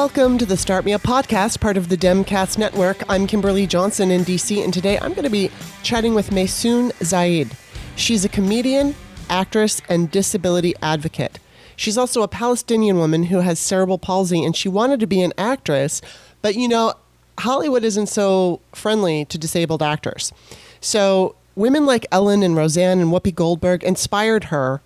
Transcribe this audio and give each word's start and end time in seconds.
Welcome 0.00 0.38
to 0.38 0.46
the 0.46 0.56
Start 0.56 0.84
Me 0.84 0.92
Up 0.92 1.02
podcast, 1.02 1.58
part 1.58 1.76
of 1.76 1.88
the 1.88 1.96
Demcast 1.96 2.56
network. 2.56 3.02
I'm 3.08 3.26
Kimberly 3.26 3.66
Johnson 3.66 4.12
in 4.12 4.20
DC, 4.20 4.62
and 4.62 4.72
today 4.72 4.96
I'm 4.96 5.10
going 5.10 5.24
to 5.24 5.28
be 5.28 5.50
chatting 5.82 6.14
with 6.14 6.30
Maysoon 6.30 6.92
Zayid. 7.00 7.52
She's 7.96 8.24
a 8.24 8.28
comedian, 8.28 8.94
actress, 9.28 9.82
and 9.88 10.08
disability 10.08 10.72
advocate. 10.80 11.40
She's 11.74 11.98
also 11.98 12.22
a 12.22 12.28
Palestinian 12.28 12.98
woman 12.98 13.24
who 13.24 13.40
has 13.40 13.58
cerebral 13.58 13.98
palsy, 13.98 14.44
and 14.44 14.54
she 14.54 14.68
wanted 14.68 15.00
to 15.00 15.08
be 15.08 15.20
an 15.20 15.32
actress, 15.36 16.00
but 16.42 16.54
you 16.54 16.68
know, 16.68 16.94
Hollywood 17.40 17.82
isn't 17.82 18.06
so 18.06 18.60
friendly 18.72 19.24
to 19.24 19.36
disabled 19.36 19.82
actors. 19.82 20.32
So, 20.80 21.34
women 21.56 21.86
like 21.86 22.06
Ellen 22.12 22.44
and 22.44 22.54
Roseanne 22.54 23.00
and 23.00 23.10
Whoopi 23.10 23.34
Goldberg 23.34 23.82
inspired 23.82 24.44
her, 24.44 24.80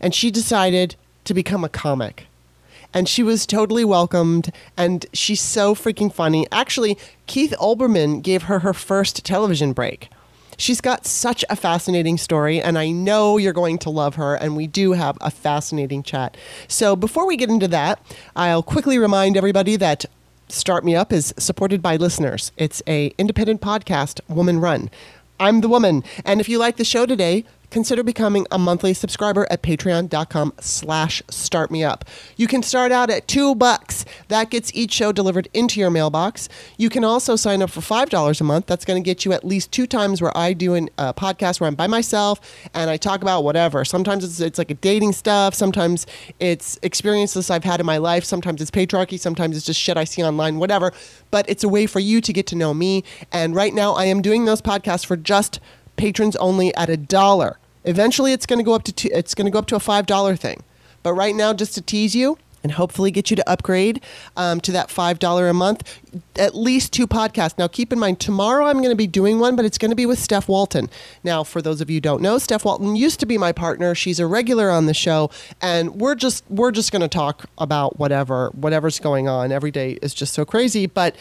and 0.00 0.14
she 0.14 0.30
decided 0.30 0.94
to 1.24 1.34
become 1.34 1.64
a 1.64 1.68
comic 1.68 2.28
and 2.94 3.08
she 3.08 3.22
was 3.22 3.46
totally 3.46 3.84
welcomed 3.84 4.52
and 4.76 5.06
she's 5.12 5.40
so 5.40 5.74
freaking 5.74 6.12
funny. 6.12 6.46
Actually, 6.52 6.98
Keith 7.26 7.54
Olbermann 7.60 8.22
gave 8.22 8.44
her 8.44 8.60
her 8.60 8.72
first 8.74 9.24
television 9.24 9.72
break. 9.72 10.10
She's 10.58 10.80
got 10.80 11.06
such 11.06 11.44
a 11.50 11.56
fascinating 11.56 12.18
story, 12.18 12.60
and 12.60 12.78
I 12.78 12.90
know 12.90 13.36
you're 13.36 13.52
going 13.52 13.78
to 13.78 13.90
love 13.90 14.14
her, 14.16 14.34
and 14.34 14.54
we 14.54 14.66
do 14.66 14.92
have 14.92 15.18
a 15.20 15.30
fascinating 15.30 16.02
chat. 16.02 16.36
So, 16.68 16.94
before 16.94 17.26
we 17.26 17.36
get 17.36 17.48
into 17.48 17.66
that, 17.68 18.00
I'll 18.36 18.62
quickly 18.62 18.98
remind 18.98 19.36
everybody 19.36 19.76
that 19.76 20.04
Start 20.48 20.84
Me 20.84 20.94
Up 20.94 21.12
is 21.12 21.34
supported 21.38 21.82
by 21.82 21.96
listeners. 21.96 22.52
It's 22.56 22.82
a 22.86 23.12
independent 23.18 23.60
podcast, 23.60 24.20
woman 24.28 24.60
run. 24.60 24.90
I'm 25.40 25.62
the 25.62 25.68
woman, 25.68 26.04
and 26.24 26.40
if 26.40 26.48
you 26.48 26.58
like 26.58 26.76
the 26.76 26.84
show 26.84 27.06
today, 27.06 27.44
consider 27.72 28.02
becoming 28.04 28.46
a 28.50 28.58
monthly 28.58 28.94
subscriber 28.94 29.46
at 29.50 29.62
patreon.com 29.62 30.52
slash 30.60 31.22
startmeup. 31.22 32.02
You 32.36 32.46
can 32.46 32.62
start 32.62 32.92
out 32.92 33.10
at 33.10 33.26
two 33.26 33.54
bucks. 33.54 34.04
That 34.28 34.50
gets 34.50 34.70
each 34.74 34.92
show 34.92 35.10
delivered 35.10 35.48
into 35.54 35.80
your 35.80 35.90
mailbox. 35.90 36.48
You 36.76 36.90
can 36.90 37.02
also 37.02 37.34
sign 37.34 37.62
up 37.62 37.70
for 37.70 37.80
$5 37.80 38.40
a 38.40 38.44
month. 38.44 38.66
That's 38.66 38.84
going 38.84 39.02
to 39.02 39.04
get 39.04 39.24
you 39.24 39.32
at 39.32 39.42
least 39.42 39.72
two 39.72 39.86
times 39.86 40.20
where 40.20 40.36
I 40.36 40.52
do 40.52 40.74
a 40.74 40.86
uh, 40.98 41.12
podcast 41.14 41.60
where 41.60 41.68
I'm 41.68 41.74
by 41.74 41.86
myself 41.86 42.40
and 42.74 42.90
I 42.90 42.98
talk 42.98 43.22
about 43.22 43.42
whatever. 43.42 43.84
Sometimes 43.84 44.22
it's, 44.22 44.38
it's 44.40 44.58
like 44.58 44.70
a 44.70 44.74
dating 44.74 45.12
stuff. 45.12 45.54
Sometimes 45.54 46.06
it's 46.38 46.78
experiences 46.82 47.50
I've 47.50 47.64
had 47.64 47.80
in 47.80 47.86
my 47.86 47.96
life. 47.96 48.24
Sometimes 48.24 48.60
it's 48.60 48.70
patriarchy. 48.70 49.18
Sometimes 49.18 49.56
it's 49.56 49.64
just 49.64 49.80
shit 49.80 49.96
I 49.96 50.04
see 50.04 50.22
online, 50.22 50.58
whatever. 50.58 50.92
But 51.30 51.48
it's 51.48 51.64
a 51.64 51.68
way 51.68 51.86
for 51.86 52.00
you 52.00 52.20
to 52.20 52.32
get 52.32 52.46
to 52.48 52.56
know 52.56 52.74
me. 52.74 53.02
And 53.32 53.54
right 53.54 53.72
now 53.72 53.94
I 53.94 54.04
am 54.04 54.20
doing 54.20 54.44
those 54.44 54.60
podcasts 54.60 55.06
for 55.06 55.16
just 55.16 55.58
patrons 55.96 56.36
only 56.36 56.74
at 56.74 56.90
a 56.90 56.96
dollar. 56.96 57.58
Eventually, 57.84 58.32
it's 58.32 58.46
going 58.46 58.58
to 58.58 58.64
go 58.64 58.74
up 58.74 58.84
to 58.84 58.92
two, 58.92 59.08
it's 59.12 59.34
going 59.34 59.46
to 59.46 59.50
go 59.50 59.58
up 59.58 59.66
to 59.66 59.76
a 59.76 59.80
five 59.80 60.06
dollar 60.06 60.36
thing. 60.36 60.62
But 61.02 61.14
right 61.14 61.34
now, 61.34 61.52
just 61.52 61.74
to 61.74 61.82
tease 61.82 62.14
you 62.14 62.38
and 62.62 62.72
hopefully 62.72 63.10
get 63.10 63.30
you 63.30 63.36
to 63.36 63.50
upgrade 63.50 64.00
um, 64.36 64.60
to 64.60 64.72
that 64.72 64.90
five 64.90 65.18
dollar 65.18 65.48
a 65.48 65.54
month, 65.54 66.00
at 66.36 66.54
least 66.54 66.92
two 66.92 67.06
podcasts. 67.06 67.58
Now, 67.58 67.68
keep 67.68 67.92
in 67.92 67.98
mind, 67.98 68.20
tomorrow 68.20 68.66
I'm 68.66 68.78
going 68.78 68.90
to 68.90 68.96
be 68.96 69.06
doing 69.06 69.38
one, 69.38 69.56
but 69.56 69.64
it's 69.64 69.78
going 69.78 69.90
to 69.90 69.96
be 69.96 70.06
with 70.06 70.18
Steph 70.18 70.48
Walton. 70.48 70.88
Now, 71.24 71.42
for 71.42 71.60
those 71.60 71.80
of 71.80 71.90
you 71.90 71.96
who 71.96 72.00
don't 72.00 72.22
know, 72.22 72.38
Steph 72.38 72.64
Walton 72.64 72.96
used 72.96 73.20
to 73.20 73.26
be 73.26 73.38
my 73.38 73.52
partner. 73.52 73.94
She's 73.94 74.20
a 74.20 74.26
regular 74.26 74.70
on 74.70 74.86
the 74.86 74.94
show, 74.94 75.30
and 75.60 75.96
we're 75.96 76.14
just 76.14 76.44
we're 76.48 76.72
just 76.72 76.92
going 76.92 77.02
to 77.02 77.08
talk 77.08 77.46
about 77.58 77.98
whatever 77.98 78.50
whatever's 78.50 79.00
going 79.00 79.28
on. 79.28 79.50
Every 79.52 79.70
day 79.70 79.98
is 80.02 80.14
just 80.14 80.34
so 80.34 80.44
crazy, 80.44 80.86
but 80.86 81.16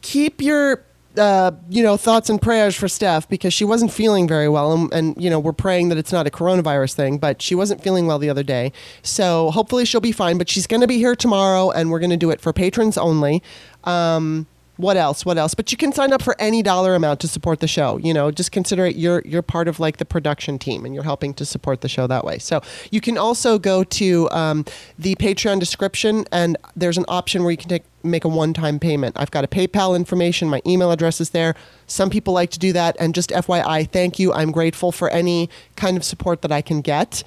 keep 0.00 0.40
your 0.40 0.84
uh, 1.18 1.52
you 1.68 1.82
know, 1.82 1.96
thoughts 1.96 2.30
and 2.30 2.40
prayers 2.40 2.76
for 2.76 2.88
Steph 2.88 3.28
because 3.28 3.52
she 3.52 3.64
wasn't 3.64 3.92
feeling 3.92 4.28
very 4.28 4.48
well. 4.48 4.72
And, 4.72 4.92
and, 4.92 5.22
you 5.22 5.28
know, 5.28 5.38
we're 5.38 5.52
praying 5.52 5.88
that 5.90 5.98
it's 5.98 6.12
not 6.12 6.26
a 6.26 6.30
coronavirus 6.30 6.94
thing, 6.94 7.18
but 7.18 7.42
she 7.42 7.54
wasn't 7.54 7.82
feeling 7.82 8.06
well 8.06 8.18
the 8.18 8.30
other 8.30 8.42
day. 8.42 8.72
So 9.02 9.50
hopefully 9.50 9.84
she'll 9.84 10.00
be 10.00 10.12
fine. 10.12 10.38
But 10.38 10.48
she's 10.48 10.66
going 10.66 10.80
to 10.80 10.86
be 10.86 10.98
here 10.98 11.16
tomorrow 11.16 11.70
and 11.70 11.90
we're 11.90 12.00
going 12.00 12.10
to 12.10 12.16
do 12.16 12.30
it 12.30 12.40
for 12.40 12.52
patrons 12.52 12.96
only. 12.96 13.42
Um, 13.84 14.46
what 14.78 14.96
else 14.96 15.26
what 15.26 15.36
else? 15.36 15.54
But 15.54 15.70
you 15.70 15.76
can 15.76 15.92
sign 15.92 16.12
up 16.12 16.22
for 16.22 16.34
any 16.38 16.62
dollar 16.62 16.94
amount 16.94 17.20
to 17.20 17.28
support 17.28 17.60
the 17.60 17.68
show 17.68 17.98
you 17.98 18.14
know 18.14 18.30
just 18.30 18.52
consider 18.52 18.86
it 18.86 18.96
you're 18.96 19.22
you're 19.24 19.42
part 19.42 19.68
of 19.68 19.78
like 19.78 19.98
the 19.98 20.04
production 20.04 20.58
team 20.58 20.84
and 20.84 20.94
you're 20.94 21.04
helping 21.04 21.34
to 21.34 21.44
support 21.44 21.80
the 21.80 21.88
show 21.88 22.06
that 22.06 22.24
way. 22.24 22.38
So 22.38 22.62
you 22.90 23.00
can 23.00 23.18
also 23.18 23.58
go 23.58 23.84
to 23.84 24.30
um, 24.30 24.64
the 24.98 25.14
patreon 25.16 25.60
description 25.60 26.24
and 26.32 26.56
there's 26.76 26.98
an 26.98 27.04
option 27.08 27.42
where 27.42 27.50
you 27.50 27.56
can 27.56 27.68
take 27.68 27.84
make 28.04 28.24
a 28.24 28.28
one-time 28.28 28.78
payment. 28.78 29.16
I've 29.18 29.30
got 29.30 29.44
a 29.44 29.48
paypal 29.48 29.96
information 29.96 30.48
my 30.48 30.62
email 30.66 30.92
address 30.92 31.20
is 31.20 31.30
there. 31.30 31.54
Some 31.86 32.10
people 32.10 32.32
like 32.32 32.50
to 32.50 32.58
do 32.58 32.72
that 32.72 32.96
and 33.00 33.14
just 33.14 33.30
fyi 33.30 33.90
thank 33.90 34.18
you. 34.18 34.32
I'm 34.32 34.52
grateful 34.52 34.92
for 34.92 35.10
any 35.10 35.50
kind 35.76 35.96
of 35.96 36.04
support 36.04 36.42
that 36.42 36.52
i 36.52 36.62
can 36.62 36.80
get. 36.80 37.22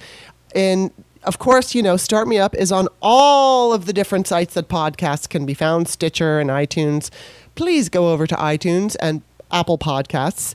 And 0.54 0.90
of 1.24 1.38
course, 1.38 1.74
you 1.74 1.82
know, 1.82 1.96
Start 1.96 2.26
Me 2.26 2.38
Up 2.38 2.54
is 2.54 2.72
on 2.72 2.88
all 3.00 3.72
of 3.72 3.86
the 3.86 3.92
different 3.92 4.26
sites 4.26 4.54
that 4.54 4.68
podcasts 4.68 5.28
can 5.28 5.46
be 5.46 5.54
found 5.54 5.88
Stitcher 5.88 6.40
and 6.40 6.50
iTunes. 6.50 7.10
Please 7.54 7.88
go 7.88 8.12
over 8.12 8.26
to 8.26 8.34
iTunes 8.36 8.96
and 9.00 9.22
Apple 9.50 9.78
Podcasts. 9.78 10.54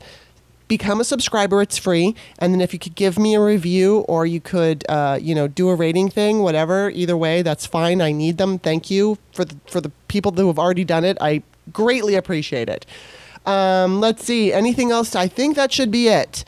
Become 0.67 0.99
a 0.99 1.05
subscriber. 1.05 1.61
It's 1.61 1.77
free. 1.77 2.15
And 2.39 2.53
then 2.53 2.59
if 2.59 2.73
you 2.73 2.79
could 2.79 2.95
give 2.95 3.17
me 3.17 3.35
a 3.35 3.41
review 3.41 3.99
or 4.09 4.25
you 4.25 4.41
could, 4.41 4.83
uh, 4.89 5.17
you 5.21 5.33
know, 5.33 5.47
do 5.47 5.69
a 5.69 5.75
rating 5.75 6.09
thing, 6.09 6.39
whatever, 6.39 6.89
either 6.89 7.15
way, 7.15 7.41
that's 7.41 7.65
fine. 7.65 8.01
I 8.01 8.11
need 8.11 8.37
them. 8.37 8.59
Thank 8.59 8.91
you 8.91 9.17
for 9.31 9.45
the, 9.45 9.55
for 9.67 9.79
the 9.79 9.91
people 10.09 10.31
who 10.33 10.47
have 10.47 10.59
already 10.59 10.83
done 10.83 11.05
it. 11.05 11.17
I 11.21 11.43
greatly 11.71 12.15
appreciate 12.15 12.67
it. 12.67 12.85
Um, 13.45 14.01
let's 14.01 14.25
see. 14.25 14.51
Anything 14.51 14.91
else? 14.91 15.15
I 15.15 15.29
think 15.29 15.55
that 15.55 15.71
should 15.71 15.91
be 15.91 16.09
it. 16.09 16.43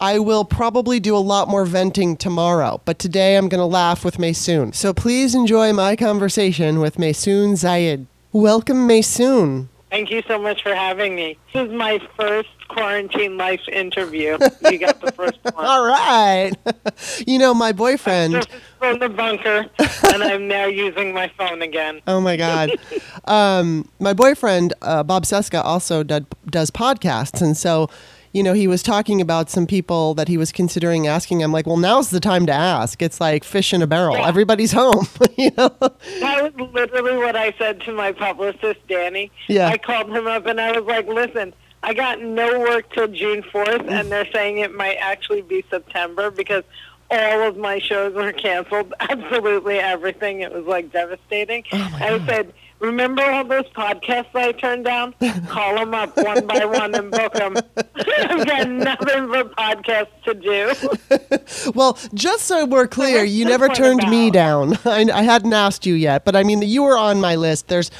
I 0.00 0.18
will 0.18 0.44
probably 0.44 1.00
do 1.00 1.16
a 1.16 1.18
lot 1.18 1.48
more 1.48 1.64
venting 1.64 2.16
tomorrow, 2.16 2.80
but 2.84 2.98
today 2.98 3.36
I'm 3.36 3.48
going 3.48 3.60
to 3.60 3.64
laugh 3.64 4.04
with 4.04 4.18
Maysoon. 4.18 4.74
So 4.74 4.92
please 4.92 5.34
enjoy 5.34 5.72
my 5.72 5.96
conversation 5.96 6.78
with 6.78 6.96
Maysoon 6.96 7.52
Zayid. 7.52 8.06
Welcome, 8.32 8.88
Maysoon. 8.88 9.68
Thank 9.94 10.10
you 10.10 10.24
so 10.26 10.40
much 10.40 10.60
for 10.60 10.74
having 10.74 11.14
me. 11.14 11.38
This 11.52 11.68
is 11.68 11.72
my 11.72 12.00
first 12.16 12.48
quarantine 12.66 13.36
life 13.36 13.60
interview. 13.68 14.36
You 14.68 14.78
got 14.78 15.00
the 15.00 15.12
first 15.12 15.38
one. 15.44 15.64
All 15.64 15.86
right. 15.86 16.50
you 17.28 17.38
know, 17.38 17.54
my 17.54 17.70
boyfriend. 17.70 18.48
from 18.80 18.98
the 18.98 19.08
bunker, 19.08 19.66
and 20.12 20.24
I'm 20.24 20.48
now 20.48 20.64
using 20.64 21.14
my 21.14 21.30
phone 21.38 21.62
again. 21.62 22.00
Oh 22.08 22.20
my 22.20 22.36
God. 22.36 22.70
um, 23.26 23.88
my 24.00 24.14
boyfriend, 24.14 24.74
uh, 24.82 25.04
Bob 25.04 25.26
Seska, 25.26 25.64
also 25.64 26.02
did, 26.02 26.26
does 26.50 26.72
podcasts. 26.72 27.40
And 27.40 27.56
so 27.56 27.88
you 28.34 28.42
know, 28.42 28.52
he 28.52 28.66
was 28.66 28.82
talking 28.82 29.20
about 29.20 29.48
some 29.48 29.64
people 29.64 30.12
that 30.14 30.26
he 30.26 30.36
was 30.36 30.50
considering 30.50 31.06
asking. 31.06 31.42
I'm 31.42 31.52
like, 31.52 31.66
well, 31.66 31.76
now's 31.76 32.10
the 32.10 32.18
time 32.18 32.46
to 32.46 32.52
ask. 32.52 33.00
It's 33.00 33.20
like 33.20 33.44
fish 33.44 33.72
in 33.72 33.80
a 33.80 33.86
barrel. 33.86 34.16
Yeah. 34.16 34.26
Everybody's 34.26 34.72
home. 34.72 35.06
you 35.38 35.52
know. 35.56 35.68
That 35.78 36.52
was 36.56 36.70
literally 36.72 37.16
what 37.16 37.36
I 37.36 37.54
said 37.56 37.80
to 37.82 37.92
my 37.92 38.10
publicist, 38.10 38.86
Danny. 38.88 39.30
Yeah. 39.46 39.68
I 39.68 39.78
called 39.78 40.10
him 40.10 40.26
up 40.26 40.46
and 40.46 40.60
I 40.60 40.78
was 40.78 40.84
like, 40.84 41.06
listen. 41.06 41.54
I 41.84 41.92
got 41.92 42.22
no 42.22 42.60
work 42.60 42.90
till 42.94 43.08
June 43.08 43.42
4th, 43.42 43.90
and 43.90 44.10
they're 44.10 44.26
saying 44.32 44.56
it 44.56 44.74
might 44.74 44.94
actually 44.94 45.42
be 45.42 45.62
September 45.68 46.30
because 46.30 46.64
all 47.10 47.42
of 47.42 47.58
my 47.58 47.78
shows 47.78 48.14
were 48.14 48.32
canceled. 48.32 48.94
Absolutely 49.00 49.78
everything. 49.80 50.40
It 50.40 50.50
was 50.50 50.64
like 50.64 50.90
devastating. 50.92 51.64
Oh 51.72 51.96
I 52.00 52.24
said, 52.26 52.54
Remember 52.80 53.22
all 53.22 53.44
those 53.44 53.68
podcasts 53.70 54.34
I 54.34 54.52
turned 54.52 54.84
down? 54.84 55.14
Call 55.48 55.76
them 55.76 55.94
up 55.94 56.16
one 56.16 56.46
by 56.46 56.64
one 56.64 56.94
and 56.94 57.10
book 57.10 57.32
them. 57.32 57.56
I've 57.76 58.46
got 58.46 58.68
nothing 58.68 59.28
but 59.28 59.56
podcasts 59.56 60.22
to 60.24 60.34
do. 60.34 61.72
well, 61.74 61.98
just 62.12 62.44
so 62.44 62.66
we're 62.66 62.86
clear, 62.86 63.24
you 63.24 63.44
never 63.44 63.68
turned 63.68 64.00
about? 64.00 64.10
me 64.10 64.30
down. 64.30 64.76
I, 64.84 65.08
I 65.12 65.22
hadn't 65.22 65.52
asked 65.52 65.86
you 65.86 65.94
yet, 65.94 66.24
but 66.24 66.36
I 66.36 66.42
mean, 66.42 66.62
you 66.62 66.82
were 66.82 66.98
on 66.98 67.20
my 67.20 67.36
list. 67.36 67.68
There's 67.68 67.90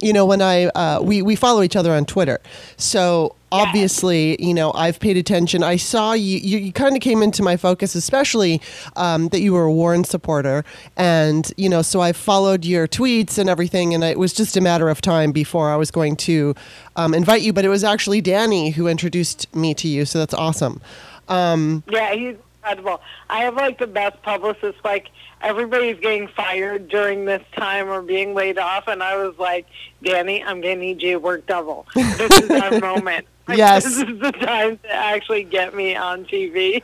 you 0.00 0.12
know, 0.12 0.24
when 0.24 0.42
I 0.42 0.66
uh, 0.66 1.00
we 1.02 1.22
we 1.22 1.36
follow 1.36 1.62
each 1.62 1.76
other 1.76 1.92
on 1.92 2.04
Twitter, 2.04 2.40
so 2.76 3.34
obviously, 3.50 4.36
you 4.44 4.54
know, 4.54 4.72
I've 4.74 5.00
paid 5.00 5.16
attention. 5.16 5.62
I 5.62 5.76
saw 5.76 6.12
you. 6.12 6.38
You, 6.38 6.58
you 6.58 6.72
kind 6.72 6.94
of 6.96 7.02
came 7.02 7.22
into 7.22 7.42
my 7.42 7.56
focus, 7.56 7.94
especially 7.94 8.60
um, 8.96 9.28
that 9.28 9.40
you 9.40 9.52
were 9.52 9.64
a 9.64 9.72
Warren 9.72 10.04
supporter, 10.04 10.64
and 10.96 11.52
you 11.56 11.68
know, 11.68 11.82
so 11.82 12.00
I 12.00 12.12
followed 12.12 12.64
your 12.64 12.86
tweets 12.86 13.38
and 13.38 13.48
everything, 13.48 13.94
and 13.94 14.04
it 14.04 14.18
was 14.18 14.32
just 14.32 14.56
a 14.56 14.60
matter 14.60 14.88
of 14.88 15.00
time 15.00 15.32
before 15.32 15.70
I 15.70 15.76
was 15.76 15.90
going 15.90 16.16
to 16.16 16.54
um, 16.96 17.14
invite 17.14 17.42
you. 17.42 17.52
But 17.52 17.64
it 17.64 17.68
was 17.68 17.84
actually 17.84 18.20
Danny 18.20 18.70
who 18.70 18.86
introduced 18.86 19.54
me 19.54 19.74
to 19.74 19.88
you, 19.88 20.04
so 20.04 20.18
that's 20.18 20.34
awesome. 20.34 20.80
Um, 21.28 21.82
yeah, 21.88 22.14
he's 22.14 22.36
incredible. 22.68 23.02
I 23.28 23.40
have 23.40 23.54
like 23.54 23.78
the 23.78 23.86
best 23.86 24.20
publicist. 24.22 24.78
Like 24.84 25.10
everybody's 25.40 25.98
getting 26.00 26.28
fired 26.28 26.88
during 26.88 27.24
this 27.24 27.42
time 27.52 27.88
or 27.88 28.02
being 28.02 28.34
laid 28.34 28.58
off, 28.58 28.88
and 28.88 29.02
I 29.02 29.16
was 29.16 29.38
like, 29.38 29.66
Danny, 30.02 30.42
I'm 30.42 30.60
going 30.60 30.78
to 30.78 30.84
need 30.84 31.02
you 31.02 31.12
to 31.12 31.18
work 31.18 31.46
double. 31.46 31.86
This 31.94 32.40
is 32.40 32.50
our 32.50 32.78
moment. 32.80 33.26
Like, 33.46 33.58
yes. 33.58 33.84
This 33.84 33.96
is 33.96 34.20
the 34.20 34.32
time 34.32 34.78
to 34.78 34.92
actually 34.92 35.44
get 35.44 35.74
me 35.74 35.96
on 35.96 36.26
TV. 36.26 36.82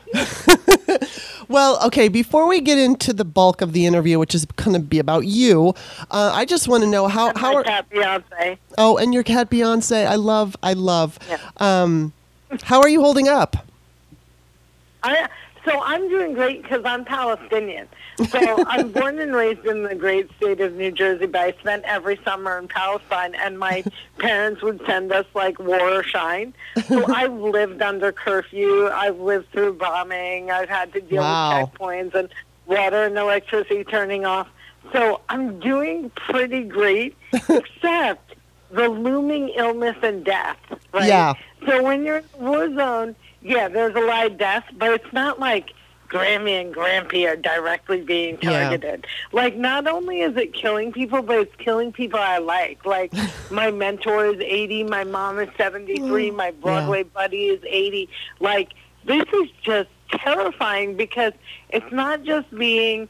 well, 1.48 1.78
okay, 1.86 2.08
before 2.08 2.48
we 2.48 2.62
get 2.62 2.78
into 2.78 3.12
the 3.12 3.24
bulk 3.24 3.60
of 3.60 3.74
the 3.74 3.84
interview, 3.84 4.18
which 4.18 4.34
is 4.34 4.46
going 4.46 4.72
to 4.72 4.80
be 4.80 4.98
about 4.98 5.26
you, 5.26 5.74
uh, 6.10 6.32
I 6.32 6.46
just 6.46 6.66
want 6.66 6.82
to 6.82 6.88
know 6.88 7.06
how. 7.06 7.28
And 7.28 7.38
how 7.38 7.54
are, 7.54 7.64
cat 7.64 7.90
Beyonce. 7.90 8.56
Oh, 8.78 8.96
and 8.96 9.12
your 9.12 9.22
cat 9.22 9.50
Beyonce. 9.50 10.06
I 10.06 10.14
love, 10.14 10.56
I 10.62 10.72
love. 10.72 11.18
Yeah. 11.28 11.38
Um, 11.58 12.14
how 12.62 12.80
are 12.80 12.88
you 12.88 13.00
holding 13.02 13.28
up? 13.28 13.56
I 15.02 15.28
So 15.64 15.80
I'm 15.82 16.08
doing 16.08 16.34
great 16.34 16.62
because 16.62 16.82
I'm 16.84 17.04
Palestinian. 17.04 17.88
So 18.28 18.62
I'm 18.66 18.92
born 18.92 19.18
and 19.18 19.34
raised 19.34 19.64
in 19.64 19.82
the 19.82 19.94
great 19.94 20.30
state 20.36 20.60
of 20.60 20.74
New 20.74 20.90
Jersey, 20.92 21.26
but 21.26 21.40
I 21.40 21.52
spent 21.52 21.84
every 21.84 22.20
summer 22.24 22.58
in 22.58 22.68
Palestine, 22.68 23.34
and 23.34 23.58
my 23.58 23.82
parents 24.18 24.62
would 24.62 24.80
send 24.86 25.10
us 25.10 25.24
like 25.34 25.58
war 25.58 25.80
or 25.80 26.02
shine. 26.02 26.52
So 26.86 27.06
I've 27.14 27.32
lived 27.32 27.80
under 27.80 28.12
curfew. 28.12 28.88
I've 28.88 29.18
lived 29.18 29.50
through 29.52 29.74
bombing. 29.74 30.50
I've 30.50 30.68
had 30.68 30.92
to 30.92 31.00
deal 31.00 31.22
Wow. 31.22 31.60
with 31.62 31.70
checkpoints 31.72 32.14
and 32.14 32.28
water 32.66 33.04
and 33.04 33.16
electricity 33.16 33.84
turning 33.84 34.26
off. 34.26 34.48
So 34.92 35.22
I'm 35.30 35.60
doing 35.60 36.10
pretty 36.10 36.62
great, 36.64 37.16
except 37.32 38.34
the 38.70 38.88
looming 38.88 39.48
illness 39.56 39.96
and 40.02 40.24
death. 40.24 40.58
Right? 40.92 41.08
Yeah. 41.08 41.32
So 41.66 41.82
when 41.82 42.04
you're 42.04 42.18
in 42.18 42.24
war 42.38 42.72
zone, 42.74 43.16
yeah, 43.44 43.68
there's 43.68 43.94
a 43.94 44.00
lot 44.00 44.26
of 44.26 44.38
death, 44.38 44.64
but 44.76 44.90
it's 44.92 45.12
not 45.12 45.38
like 45.38 45.70
Grammy 46.08 46.60
and 46.60 46.74
Grampy 46.74 47.28
are 47.28 47.36
directly 47.36 48.00
being 48.00 48.38
Yeah. 48.40 48.70
targeted. 48.70 49.06
Like, 49.32 49.56
not 49.56 49.86
only 49.86 50.20
is 50.20 50.36
it 50.36 50.54
killing 50.54 50.92
people, 50.92 51.22
but 51.22 51.38
it's 51.38 51.56
killing 51.56 51.92
people 51.92 52.18
I 52.18 52.38
like. 52.38 52.84
Like, 52.86 53.12
my 53.50 53.70
mentor 53.70 54.26
is 54.26 54.40
80, 54.40 54.84
my 54.84 55.04
mom 55.04 55.38
is 55.38 55.48
73, 55.58 56.30
my 56.30 56.52
Broadway 56.52 57.02
buddy 57.02 57.46
is 57.48 57.60
80. 57.68 58.08
Like, 58.40 58.72
this 59.04 59.24
is 59.34 59.50
just 59.62 59.90
terrifying 60.10 60.96
because 60.96 61.32
it's 61.68 61.92
not 61.92 62.22
just 62.22 62.52
being 62.56 63.08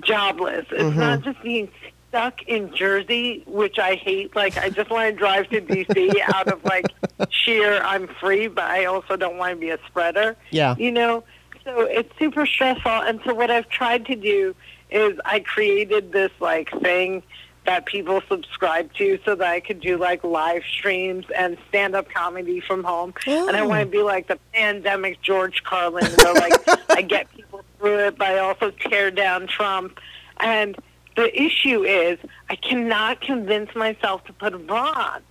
jobless. 0.00 0.66
It's 0.70 0.82
mm-hmm. 0.82 0.98
not 0.98 1.22
just 1.22 1.42
being 1.42 1.68
stuck 2.16 2.42
in 2.44 2.74
Jersey, 2.74 3.42
which 3.46 3.78
I 3.78 3.94
hate. 3.94 4.34
Like, 4.34 4.56
I 4.56 4.70
just 4.70 4.90
want 4.90 5.10
to 5.12 5.16
drive 5.18 5.48
to 5.50 5.60
D.C. 5.60 6.22
out 6.32 6.48
of 6.48 6.64
like 6.64 6.92
sheer 7.28 7.82
I'm 7.82 8.08
free, 8.08 8.46
but 8.48 8.64
I 8.64 8.86
also 8.86 9.16
don't 9.16 9.36
want 9.36 9.52
to 9.52 9.56
be 9.60 9.68
a 9.70 9.78
spreader. 9.86 10.34
Yeah. 10.50 10.74
You 10.78 10.92
know, 10.92 11.24
so 11.64 11.80
it's 11.82 12.10
super 12.18 12.46
stressful. 12.46 12.90
And 12.90 13.20
so 13.26 13.34
what 13.34 13.50
I've 13.50 13.68
tried 13.68 14.06
to 14.06 14.16
do 14.16 14.54
is 14.90 15.18
I 15.26 15.40
created 15.40 16.12
this 16.12 16.30
like 16.40 16.70
thing 16.80 17.22
that 17.66 17.84
people 17.84 18.22
subscribe 18.28 18.92
to 18.94 19.18
so 19.24 19.34
that 19.34 19.46
I 19.48 19.58
could 19.60 19.80
do 19.80 19.98
like 19.98 20.22
live 20.24 20.62
streams 20.78 21.26
and 21.36 21.58
stand 21.68 21.96
up 21.96 22.08
comedy 22.08 22.60
from 22.60 22.82
home. 22.84 23.12
And 23.26 23.50
I 23.56 23.60
Oh. 23.60 23.68
want 23.68 23.80
to 23.82 23.86
be 23.90 24.02
like 24.02 24.28
the 24.28 24.38
pandemic 24.54 25.20
George 25.20 25.64
Carlin 25.64 26.16
where 26.16 26.32
like 26.34 26.62
I 26.94 27.02
get 27.02 27.30
people 27.32 27.62
through 27.78 27.98
it, 28.06 28.16
but 28.16 28.28
I 28.28 28.38
also 28.38 28.70
tear 28.70 29.10
down 29.10 29.48
Trump. 29.48 29.98
And 30.38 30.76
the 31.16 31.42
issue 31.42 31.82
is 31.82 32.18
I 32.48 32.56
cannot 32.56 33.20
convince 33.20 33.74
myself 33.74 34.24
to 34.24 34.32
put 34.32 34.54
a 34.54 34.58
bra 34.58 34.92
on. 35.14 35.22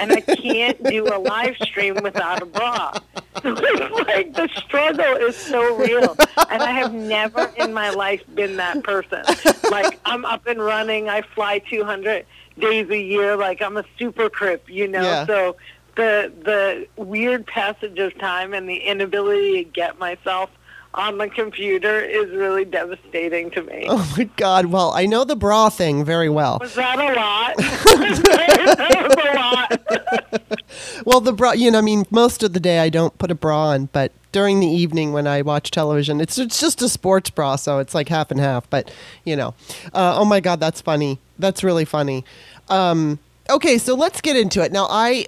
and 0.00 0.10
I 0.10 0.20
can't 0.20 0.82
do 0.82 1.06
a 1.06 1.18
live 1.18 1.56
stream 1.56 1.96
without 2.02 2.42
a 2.42 2.46
bra. 2.46 2.92
So 3.42 3.54
it's 3.56 4.08
like 4.08 4.34
the 4.34 4.48
struggle 4.56 5.14
is 5.16 5.36
so 5.36 5.76
real. 5.76 6.16
And 6.50 6.62
I 6.62 6.72
have 6.72 6.92
never 6.92 7.50
in 7.56 7.72
my 7.72 7.90
life 7.90 8.22
been 8.34 8.56
that 8.56 8.82
person. 8.82 9.22
Like 9.70 10.00
I'm 10.04 10.24
up 10.24 10.46
and 10.48 10.60
running, 10.60 11.08
I 11.08 11.22
fly 11.22 11.60
200 11.60 12.26
days 12.58 12.90
a 12.90 12.98
year, 12.98 13.36
like 13.36 13.62
I'm 13.62 13.76
a 13.76 13.84
super 13.98 14.28
crip, 14.28 14.68
you 14.68 14.88
know. 14.88 15.02
Yeah. 15.02 15.26
So 15.26 15.56
the 15.94 16.32
the 16.44 17.02
weird 17.02 17.46
passage 17.46 17.98
of 18.00 18.18
time 18.18 18.52
and 18.52 18.68
the 18.68 18.76
inability 18.78 19.64
to 19.64 19.70
get 19.70 19.98
myself 19.98 20.50
on 20.94 21.18
the 21.18 21.28
computer 21.28 22.00
is 22.00 22.30
really 22.30 22.64
devastating 22.64 23.50
to 23.52 23.62
me. 23.62 23.86
Oh 23.88 24.14
my 24.16 24.24
God. 24.36 24.66
Well, 24.66 24.92
I 24.92 25.06
know 25.06 25.24
the 25.24 25.36
bra 25.36 25.68
thing 25.68 26.04
very 26.04 26.28
well. 26.28 26.58
Was 26.60 26.74
that 26.74 26.98
a 26.98 27.14
lot? 27.14 27.56
that 27.56 29.06
was 29.08 29.16
a 29.24 29.34
lot. 29.36 30.60
Well, 31.04 31.20
the 31.20 31.32
bra, 31.32 31.52
you 31.52 31.70
know, 31.70 31.78
I 31.78 31.82
mean, 31.82 32.04
most 32.10 32.42
of 32.42 32.52
the 32.52 32.60
day 32.60 32.80
I 32.80 32.88
don't 32.88 33.16
put 33.18 33.30
a 33.30 33.34
bra 33.34 33.68
on, 33.68 33.86
but 33.86 34.12
during 34.32 34.60
the 34.60 34.66
evening 34.66 35.12
when 35.12 35.26
I 35.26 35.42
watch 35.42 35.70
television, 35.70 36.20
it's 36.20 36.38
it's 36.38 36.60
just 36.60 36.82
a 36.82 36.88
sports 36.88 37.30
bra, 37.30 37.56
so 37.56 37.78
it's 37.78 37.94
like 37.94 38.08
half 38.08 38.30
and 38.30 38.38
half. 38.38 38.68
But 38.70 38.92
you 39.24 39.36
know, 39.36 39.54
uh, 39.92 40.16
oh 40.18 40.24
my 40.24 40.40
God, 40.40 40.60
that's 40.60 40.80
funny. 40.80 41.18
That's 41.38 41.64
really 41.64 41.84
funny. 41.84 42.24
Um, 42.68 43.18
okay, 43.48 43.78
so 43.78 43.94
let's 43.94 44.20
get 44.20 44.36
into 44.36 44.62
it 44.62 44.72
now. 44.72 44.86
I 44.90 45.26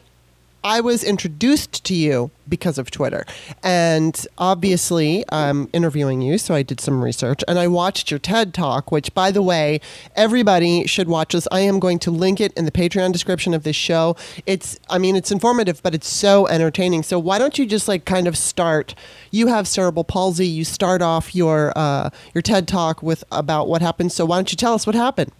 I 0.65 0.81
was 0.81 1.03
introduced 1.03 1.85
to 1.85 1.95
you 1.95 2.31
because 2.49 2.79
of 2.79 2.91
Twitter. 2.91 3.25
And 3.63 4.27
obviously, 4.39 5.25
I'm 5.31 5.69
interviewing 5.73 6.23
you, 6.23 6.39
so 6.39 6.55
I 6.55 6.63
did 6.63 6.81
some 6.81 7.03
research 7.03 7.43
and 7.49 7.59
I 7.59 7.67
watched 7.67 8.11
your 8.11 8.21
TED 8.21 8.55
Talk, 8.55 8.93
which, 8.93 9.13
by 9.15 9.31
the 9.31 9.43
way, 9.43 9.81
everybody 10.15 10.87
should 10.87 11.09
watch 11.09 11.33
this. 11.33 11.49
I 11.51 11.61
am 11.61 11.81
going 11.81 11.99
to 12.01 12.11
link 12.11 12.41
it 12.41 12.53
in 12.53 12.65
the 12.65 12.71
Patreon 12.71 13.13
description 13.13 13.55
of 13.55 13.65
this 13.65 13.77
show. 13.77 14.17
It's, 14.47 14.79
I 14.89 14.99
mean, 14.99 15.17
it's 15.17 15.33
informative, 15.33 15.83
but 15.83 15.95
it's 15.95 16.09
so 16.09 16.47
entertaining. 16.47 17.03
So 17.03 17.19
why 17.19 17.39
don't 17.39 17.59
you 17.59 17.67
just 17.67 17.89
like 17.89 18.05
kind 18.05 18.29
of 18.29 18.39
start? 18.39 18.95
You 19.31 19.49
have 19.49 19.67
cerebral 19.67 20.05
palsy. 20.05 20.47
You 20.47 20.65
start 20.65 21.03
off 21.03 21.35
your 21.35 21.73
uh, 21.77 22.11
your 22.35 22.43
TED 22.43 22.69
Talk 22.69 23.03
with 23.03 23.25
about 23.33 23.69
what 23.69 23.83
happened. 23.83 24.13
So 24.13 24.25
why 24.25 24.37
don't 24.37 24.53
you 24.53 24.57
tell 24.57 24.75
us 24.75 24.87
what 24.87 24.95
happened? 24.95 25.33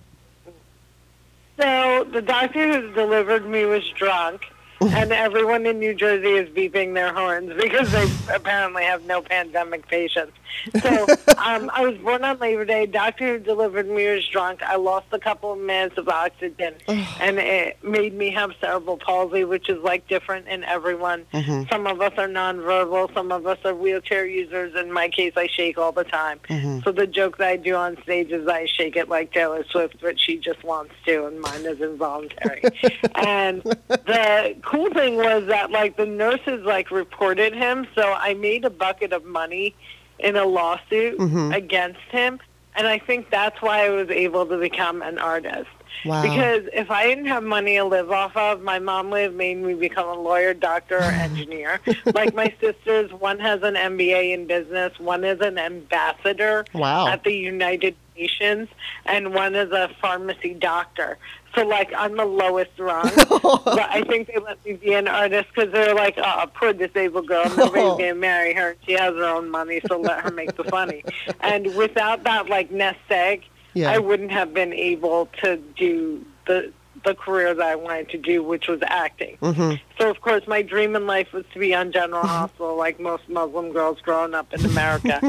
So 1.59 2.05
the 2.11 2.23
doctor 2.23 2.81
who 2.81 2.93
delivered 2.93 3.47
me 3.47 3.65
was 3.67 3.87
drunk, 3.91 4.47
and 4.95 5.13
everyone 5.13 5.67
in 5.67 5.79
New 5.79 5.95
Jersey 5.95 6.31
is 6.31 6.49
beeping 6.49 6.95
their 6.95 7.13
horns 7.13 7.53
because 7.61 7.91
they 7.93 8.11
apparently 8.35 8.85
have 8.85 9.05
no 9.05 9.23
pandemic 9.23 9.87
patients. 9.89 10.33
So 10.81 11.03
um, 11.39 11.71
I 11.73 11.85
was 11.85 11.97
born 11.99 12.25
on 12.25 12.39
Labor 12.39 12.65
Day. 12.65 12.87
Doctor 12.87 13.39
who 13.39 13.39
delivered 13.39 13.89
me 13.89 14.07
was 14.09 14.27
drunk. 14.29 14.63
I 14.63 14.77
lost 14.77 15.07
a 15.13 15.19
couple 15.19 15.53
of 15.53 15.59
minutes 15.59 15.99
of 15.99 16.09
oxygen, 16.09 16.75
and 16.89 17.39
it 17.39 17.83
made 17.83 18.15
me 18.15 18.31
have 18.31 18.53
cerebral 18.61 18.99
palsy, 18.99 19.45
which 19.45 19.69
is 19.69 19.83
like 19.83 20.07
different 20.09 20.49
in 20.49 20.65
everyone. 20.65 21.27
Some 21.71 21.87
of 21.87 22.01
us 22.01 22.13
are 22.17 22.29
nonverbal. 22.29 23.13
Some 23.15 23.33
of 23.33 23.47
us 23.47 23.59
are 23.65 23.75
wheelchair 23.75 24.27
users. 24.27 24.75
In 24.75 24.93
my 24.93 25.09
case, 25.09 25.33
I 25.37 25.47
shake 25.47 25.79
all 25.79 25.93
the 25.93 26.05
time. 26.05 26.41
So 26.85 26.93
the 26.93 27.07
joke 27.07 27.39
that 27.39 27.49
I 27.49 27.57
do 27.57 27.75
on 27.75 28.01
stage 28.03 28.31
is 28.31 28.47
I 28.49 28.67
shake 28.67 28.97
it 28.97 29.09
like 29.09 29.33
Taylor 29.33 29.65
Swift, 29.71 29.97
but 30.01 30.19
she 30.19 30.39
just 30.39 30.63
wants 30.65 30.95
to, 31.07 31.27
and 31.27 31.41
mine 31.41 31.65
is 31.65 31.81
involuntary. 31.81 32.63
and 33.15 33.63
the 33.63 34.57
cool 34.73 34.91
thing 34.91 35.17
was 35.17 35.47
that 35.47 35.71
like 35.71 35.97
the 35.97 36.07
nurses 36.07 36.65
like 36.65 36.91
reported 36.91 37.55
him, 37.55 37.87
so 37.95 38.03
I 38.13 38.35
made 38.35 38.65
a 38.65 38.71
bucket 38.71 39.13
of 39.13 39.25
money 39.25 39.75
in 40.19 40.37
a 40.37 40.45
lawsuit 40.45 41.19
mm-hmm. 41.19 41.53
against 41.53 42.01
him, 42.11 42.41
and 42.75 42.87
I 42.87 42.99
think 42.99 43.31
that's 43.31 43.61
why 43.61 43.87
I 43.87 43.91
was 43.91 44.09
able 44.09 44.47
to 44.47 44.57
become 44.59 45.03
an 45.03 45.19
artist. 45.19 45.69
Wow. 46.05 46.23
Because 46.23 46.69
if 46.73 46.91
I 46.91 47.07
didn't 47.07 47.27
have 47.27 47.43
money 47.43 47.77
to 47.77 47.85
live 47.85 48.11
off 48.11 48.37
of, 48.37 48.63
my 48.63 48.79
mom 48.79 49.11
would 49.11 49.23
have 49.23 49.35
made 49.35 49.59
me 49.59 49.75
become 49.75 50.09
a 50.09 50.21
lawyer, 50.21 50.55
doctor, 50.55 50.99
or 50.99 51.03
engineer. 51.03 51.81
like 52.15 52.35
my 52.35 52.55
sisters, 52.61 53.13
one 53.13 53.39
has 53.39 53.63
an 53.63 53.75
MBA 53.75 54.33
in 54.33 54.47
business, 54.47 54.99
one 54.99 55.23
is 55.23 55.41
an 55.41 55.59
ambassador 55.59 56.65
Wow. 56.73 57.09
at 57.09 57.25
the 57.25 57.33
United 57.33 57.95
Nations, 58.17 58.69
and 59.05 59.35
one 59.35 59.55
is 59.55 59.71
a 59.71 59.91
pharmacy 60.01 60.55
doctor. 60.55 61.19
So, 61.55 61.67
like, 61.67 61.93
I'm 61.97 62.17
the 62.17 62.25
lowest 62.25 62.79
rung. 62.79 63.11
but 63.29 63.79
I 63.79 64.03
think 64.09 64.29
they 64.29 64.39
let 64.39 64.65
me 64.65 64.75
be 64.75 64.95
an 64.95 65.07
artist 65.07 65.49
because 65.55 65.71
they're 65.73 65.95
like, 65.95 66.15
oh, 66.17 66.47
poor 66.55 66.73
disabled 66.73 67.27
girl. 67.29 67.45
Nobody's 67.57 67.99
to 67.99 68.15
marry 68.19 68.55
her. 68.55 68.77
She 68.87 68.93
has 68.93 69.15
her 69.15 69.25
own 69.25 69.51
money, 69.51 69.81
so 69.87 70.01
let 70.01 70.21
her 70.21 70.31
make 70.31 70.57
the 70.57 70.65
funny. 70.65 71.05
And 71.41 71.75
without 71.77 72.25
that, 72.25 72.49
like, 72.49 72.71
nest 72.71 72.99
egg, 73.11 73.45
Yeah. 73.75 73.91
I 73.91 73.99
wouldn't 73.99 74.31
have 74.31 74.55
been 74.55 74.73
able 74.73 75.29
to 75.43 75.57
do 75.77 76.25
the 76.47 76.73
the 77.05 77.15
career 77.15 77.55
that 77.55 77.67
I 77.67 77.75
wanted 77.75 78.11
to 78.11 78.19
do, 78.19 78.43
which 78.43 78.69
was 78.69 78.81
acting. 78.83 79.37
Mm-hmm. 79.43 79.75
So, 79.99 80.09
of 80.09 80.21
course, 80.21 80.47
my 80.47 80.63
dream 80.63 80.95
in 80.95 81.07
life 81.07 81.33
was 81.33 81.45
to 81.53 81.59
be 81.59 81.75
on 81.75 81.91
General 81.91 82.23
mm-hmm. 82.23 82.29
Hospital, 82.29 82.77
like 82.77 83.01
most 83.01 83.29
Muslim 83.29 83.73
girls 83.73 84.01
growing 84.01 84.35
up 84.35 84.53
in 84.53 84.65
America. 84.65 85.21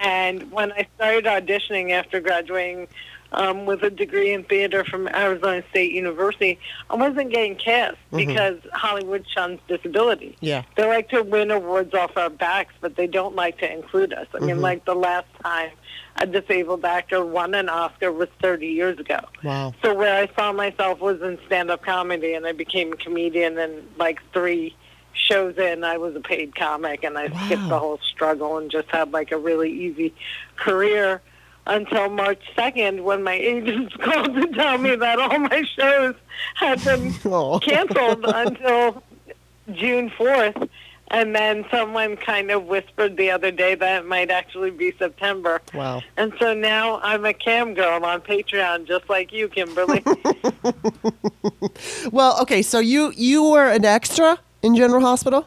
and 0.00 0.50
when 0.50 0.72
I 0.72 0.86
started 0.96 1.24
auditioning 1.24 1.90
after 1.90 2.20
graduating 2.20 2.88
um, 3.32 3.66
with 3.66 3.82
a 3.82 3.90
degree 3.90 4.32
in 4.32 4.44
theater 4.44 4.84
from 4.84 5.08
Arizona 5.08 5.62
State 5.70 5.92
University, 5.92 6.58
I 6.88 6.96
wasn't 6.96 7.32
getting 7.32 7.56
cast 7.56 7.96
because 8.14 8.58
Hollywood 8.72 9.26
shuns 9.28 9.60
disability. 9.68 10.36
Yeah. 10.40 10.64
They 10.76 10.86
like 10.86 11.08
to 11.10 11.22
win 11.22 11.50
awards 11.50 11.94
off 11.94 12.16
our 12.16 12.30
backs, 12.30 12.74
but 12.80 12.96
they 12.96 13.06
don't 13.06 13.34
like 13.34 13.58
to 13.58 13.72
include 13.72 14.12
us. 14.12 14.26
I 14.34 14.40
mean, 14.40 14.60
like 14.60 14.84
the 14.84 14.94
last 14.94 15.28
time 15.42 15.70
a 16.16 16.26
disabled 16.26 16.84
actor 16.84 17.24
won 17.24 17.54
an 17.54 17.68
Oscar 17.68 18.12
was 18.12 18.28
30 18.42 18.66
years 18.66 18.98
ago. 18.98 19.20
Wow. 19.42 19.74
So 19.82 19.94
where 19.94 20.22
I 20.22 20.28
saw 20.34 20.52
myself 20.52 21.00
was 21.00 21.22
in 21.22 21.38
stand-up 21.46 21.82
comedy, 21.82 22.34
and 22.34 22.46
I 22.46 22.52
became 22.52 22.92
a 22.92 22.96
comedian. 22.96 23.58
And 23.58 23.88
like 23.96 24.20
three 24.32 24.76
shows 25.14 25.56
in, 25.56 25.84
I 25.84 25.98
was 25.98 26.16
a 26.16 26.20
paid 26.20 26.54
comic, 26.54 27.04
and 27.04 27.16
I 27.16 27.28
skipped 27.46 27.68
the 27.68 27.78
whole 27.78 27.98
struggle 27.98 28.58
and 28.58 28.70
just 28.70 28.88
had 28.88 29.12
like 29.12 29.32
a 29.32 29.38
really 29.38 29.70
easy 29.70 30.14
career 30.56 31.22
until 31.66 32.08
March 32.10 32.42
2nd, 32.56 33.02
when 33.04 33.22
my 33.22 33.34
agents 33.52 33.94
called 33.96 34.34
to 34.34 34.46
tell 34.48 34.78
me 34.78 34.96
that 34.96 35.18
all 35.18 35.38
my 35.38 35.62
shows 35.76 36.14
had 36.54 36.82
been 36.84 37.14
Oh. 37.24 37.58
canceled 37.60 38.24
until 38.26 39.02
June 39.72 40.10
4th. 40.10 40.68
And 41.12 41.34
then 41.34 41.64
someone 41.72 42.16
kind 42.16 42.52
of 42.52 42.66
whispered 42.66 43.16
the 43.16 43.32
other 43.32 43.50
day 43.50 43.74
that 43.74 44.02
it 44.02 44.06
might 44.06 44.30
actually 44.30 44.70
be 44.70 44.92
September. 44.96 45.60
Wow. 45.74 46.02
And 46.16 46.32
so 46.38 46.54
now 46.54 47.00
I'm 47.02 47.24
a 47.24 47.32
cam 47.32 47.74
girl 47.74 48.04
on 48.04 48.20
Patreon, 48.20 48.86
just 48.86 49.10
like 49.10 49.32
you, 49.32 49.48
Kimberly. 49.48 50.04
Well, 52.12 52.40
okay, 52.42 52.62
so 52.62 52.78
you 52.78 53.12
you 53.16 53.42
were 53.44 53.66
an 53.68 53.84
extra 53.84 54.38
in 54.62 54.76
General 54.76 55.00
Hospital? 55.00 55.46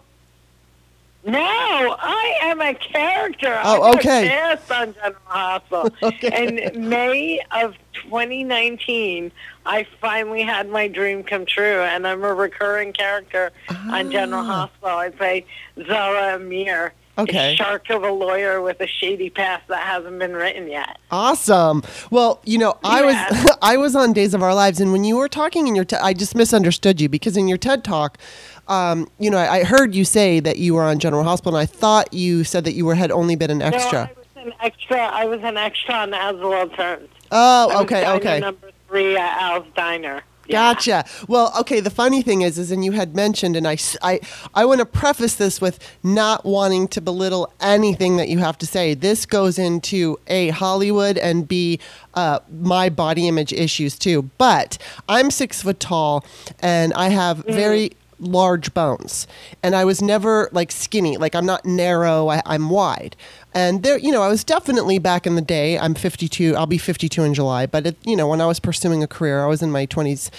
No, 1.25 1.39
I 1.39 2.37
am 2.41 2.59
a 2.61 2.73
character. 2.73 3.57
Oh, 3.63 3.81
I 3.81 3.95
okay. 3.95 4.41
on 4.71 4.93
General 4.93 5.15
Hospital. 5.25 5.89
Okay. 6.03 6.71
In 6.73 6.89
May 6.89 7.39
of 7.51 7.75
2019, 7.93 9.31
I 9.65 9.87
finally 10.01 10.41
had 10.43 10.69
my 10.69 10.87
dream 10.87 11.23
come 11.23 11.45
true, 11.45 11.81
and 11.81 12.05
I'm 12.05 12.23
a 12.23 12.33
recurring 12.33 12.91
character 12.93 13.51
on 13.89 14.11
General 14.11 14.41
Ah. 14.41 14.67
Hospital. 14.67 14.97
I 14.97 15.09
play 15.11 15.45
Zara 15.87 16.35
Amir, 16.35 16.93
Okay. 17.17 17.53
a 17.53 17.55
shark 17.55 17.89
of 17.89 18.03
a 18.03 18.11
lawyer 18.11 18.61
with 18.61 18.81
a 18.81 18.87
shady 18.87 19.29
past 19.29 19.67
that 19.69 19.83
hasn't 19.85 20.19
been 20.19 20.33
written 20.33 20.67
yet. 20.67 20.97
Awesome. 21.11 21.83
Well, 22.11 22.41
you 22.43 22.57
know, 22.57 22.75
I 22.83 23.03
was 23.03 23.55
I 23.61 23.77
was 23.77 23.95
on 23.95 24.11
Days 24.13 24.33
of 24.33 24.43
Our 24.43 24.53
Lives, 24.55 24.81
and 24.81 24.91
when 24.91 25.03
you 25.05 25.15
were 25.15 25.29
talking 25.29 25.67
in 25.67 25.75
your, 25.75 25.85
te- 25.85 25.95
I 25.97 26.13
just 26.13 26.35
misunderstood 26.35 26.99
you 26.99 27.07
because 27.07 27.37
in 27.37 27.47
your 27.47 27.57
TED 27.59 27.83
talk, 27.85 28.17
um, 28.67 29.09
you 29.19 29.29
know, 29.29 29.37
I, 29.37 29.57
I 29.57 29.63
heard 29.63 29.93
you 29.93 30.05
say 30.05 30.39
that 30.39 30.57
you 30.57 30.73
were 30.73 30.83
on 30.83 30.99
General 30.99 31.23
Hospital, 31.23 31.57
and 31.57 31.63
I 31.63 31.65
thought 31.65 32.13
you 32.13 32.43
said 32.43 32.63
that 32.65 32.73
you 32.73 32.85
were 32.85 32.95
had 32.95 33.11
only 33.11 33.35
been 33.35 33.51
an 33.51 33.61
extra. 33.61 33.91
No. 33.91 33.99
I 33.99 34.13
was 34.15 34.45
an 34.45 34.53
extra. 34.61 34.97
I 34.97 35.25
was 35.25 35.41
an 35.43 35.57
extra 35.57 35.93
on 35.95 36.13
As 36.13 36.37
the 36.37 36.47
World 36.47 36.73
Turns. 36.75 37.09
oh, 37.31 37.69
I 37.69 37.73
was 37.75 37.83
okay, 37.83 38.09
okay. 38.11 38.39
Number 38.39 38.71
three 38.87 39.17
at 39.17 39.41
Al's 39.41 39.65
Diner. 39.75 40.23
Yeah. 40.45 40.73
Gotcha. 40.73 41.05
Well, 41.29 41.53
okay. 41.61 41.79
The 41.79 41.89
funny 41.89 42.21
thing 42.21 42.41
is, 42.41 42.57
is, 42.57 42.69
and 42.69 42.83
you 42.83 42.91
had 42.91 43.15
mentioned, 43.15 43.55
and 43.55 43.65
I, 43.65 43.77
I, 44.01 44.19
I 44.53 44.65
want 44.65 44.79
to 44.79 44.85
preface 44.85 45.35
this 45.35 45.61
with 45.61 45.79
not 46.03 46.43
wanting 46.43 46.89
to 46.89 47.01
belittle 47.01 47.53
anything 47.61 48.17
that 48.17 48.27
you 48.27 48.39
have 48.39 48.57
to 48.57 48.65
say. 48.65 48.93
This 48.93 49.25
goes 49.25 49.57
into 49.57 50.19
a 50.27 50.49
Hollywood 50.49 51.17
and 51.17 51.47
b 51.47 51.79
uh, 52.13 52.39
my 52.51 52.89
body 52.89 53.29
image 53.29 53.53
issues 53.53 53.97
too. 53.97 54.23
But 54.37 54.77
I'm 55.07 55.31
six 55.31 55.61
foot 55.61 55.79
tall, 55.79 56.25
and 56.59 56.93
I 56.93 57.07
have 57.07 57.37
very 57.45 57.91
large 58.23 58.73
bones, 58.73 59.27
and 59.61 59.75
I 59.75 59.85
was 59.85 60.01
never 60.01 60.49
like 60.51 60.71
skinny. 60.71 61.17
Like 61.17 61.35
I'm 61.35 61.45
not 61.45 61.65
narrow. 61.65 62.29
I, 62.29 62.41
I'm 62.45 62.69
wide. 62.69 63.15
And 63.53 63.83
there, 63.83 63.97
you 63.97 64.11
know, 64.11 64.23
I 64.23 64.29
was 64.29 64.43
definitely 64.43 64.99
back 64.99 65.27
in 65.27 65.35
the 65.35 65.41
day. 65.41 65.77
I'm 65.77 65.93
52. 65.93 66.55
I'll 66.55 66.65
be 66.65 66.77
52 66.77 67.23
in 67.23 67.33
July. 67.33 67.65
But 67.65 67.87
it, 67.87 67.97
you 68.03 68.15
know, 68.15 68.27
when 68.27 68.41
I 68.41 68.45
was 68.45 68.59
pursuing 68.59 69.03
a 69.03 69.07
career, 69.07 69.43
I 69.43 69.47
was 69.47 69.61
in 69.61 69.71
my 69.71 69.85
20s, 69.85 70.29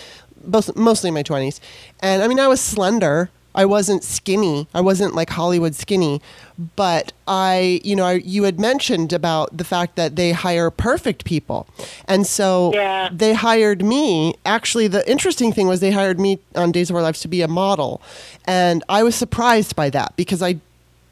most, 0.45 0.75
mostly 0.77 1.09
in 1.09 1.15
my 1.15 1.23
20s. 1.23 1.61
And 2.01 2.23
I 2.23 2.29
mean, 2.29 2.41
I 2.41 2.49
was 2.49 2.61
slender. 2.61 3.31
I 3.55 3.65
wasn't 3.65 4.03
skinny. 4.05 4.67
I 4.75 4.81
wasn't 4.81 5.15
like 5.15 5.31
Hollywood 5.31 5.75
skinny. 5.75 6.21
But 6.77 7.13
I, 7.27 7.81
you 7.85 7.97
know, 7.97 8.05
I, 8.05 8.13
you 8.15 8.45
had 8.45 8.59
mentioned 8.61 9.13
about 9.13 9.57
the 9.57 9.65
fact 9.65 9.97
that 9.97 10.17
they 10.17 10.33
hire 10.33 10.71
perfect 10.71 11.25
people, 11.25 11.67
and 12.07 12.27
so 12.27 12.73
Yeah. 12.75 13.09
they 13.13 13.35
hired 13.35 13.85
me. 13.85 14.35
Actually, 14.47 14.87
the 14.89 15.09
interesting 15.11 15.53
thing 15.53 15.67
was 15.67 15.81
they 15.81 15.91
hired 15.93 16.21
me 16.21 16.39
on 16.55 16.71
Days 16.73 16.91
of 16.91 16.97
Our 16.97 17.03
Lives 17.03 17.21
to 17.21 17.29
be 17.29 17.43
a 17.43 17.49
model, 17.49 18.01
and 18.45 18.85
I 18.89 19.03
was 19.03 19.15
surprised 19.17 19.75
by 19.75 19.91
that 19.91 20.15
because 20.17 20.43
I 20.43 20.57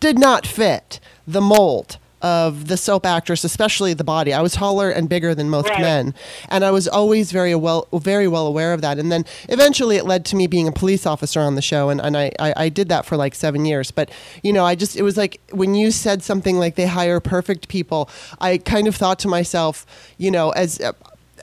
did 0.01 0.19
not 0.19 0.47
fit 0.47 1.01
the 1.27 1.41
mold 1.41 1.99
of 2.23 2.69
the 2.69 2.77
soap 2.77 3.05
actress, 3.05 3.45
especially 3.45 3.95
the 3.95 4.05
body. 4.05 4.33
I 4.33 4.41
was 4.41 4.53
taller 4.55 4.91
and 4.91 5.09
bigger 5.09 5.35
than 5.35 5.51
most 5.51 5.69
Right. 5.69 5.81
men, 5.81 6.15
and 6.49 6.65
I 6.65 6.71
was 6.71 6.89
always 6.89 7.33
very 7.33 7.55
well, 7.55 7.89
very 7.93 8.29
well 8.29 8.47
aware 8.47 8.73
of 8.73 8.81
that. 8.81 8.99
And 8.99 9.11
then 9.13 9.25
eventually, 9.49 9.97
it 9.97 10.07
led 10.07 10.25
to 10.27 10.37
me 10.37 10.47
being 10.47 10.69
a 10.69 10.73
police 10.73 11.05
officer 11.07 11.41
on 11.41 11.55
the 11.57 11.63
show, 11.63 11.89
and, 11.91 12.01
and 12.01 12.17
I, 12.17 12.31
I, 12.39 12.55
I 12.57 12.69
did 12.69 12.89
that 12.89 13.05
for 13.05 13.17
like 13.17 13.35
seven 13.35 13.65
years. 13.65 13.91
But 13.91 14.11
you 14.43 14.53
know, 14.53 14.65
I 14.65 14.75
just 14.75 14.97
it 14.97 15.03
was 15.03 15.17
like 15.17 15.41
when 15.51 15.75
you 15.75 15.91
said 15.91 16.23
something 16.23 16.59
like 16.59 16.77
they 16.77 16.87
hire 16.87 17.21
perfect 17.21 17.69
people, 17.69 18.09
I 18.41 18.59
kind 18.59 18.87
of 18.87 18.97
thought 18.97 19.19
to 19.21 19.29
myself, 19.29 19.85
you 20.17 20.31
know, 20.31 20.51
as 20.51 20.81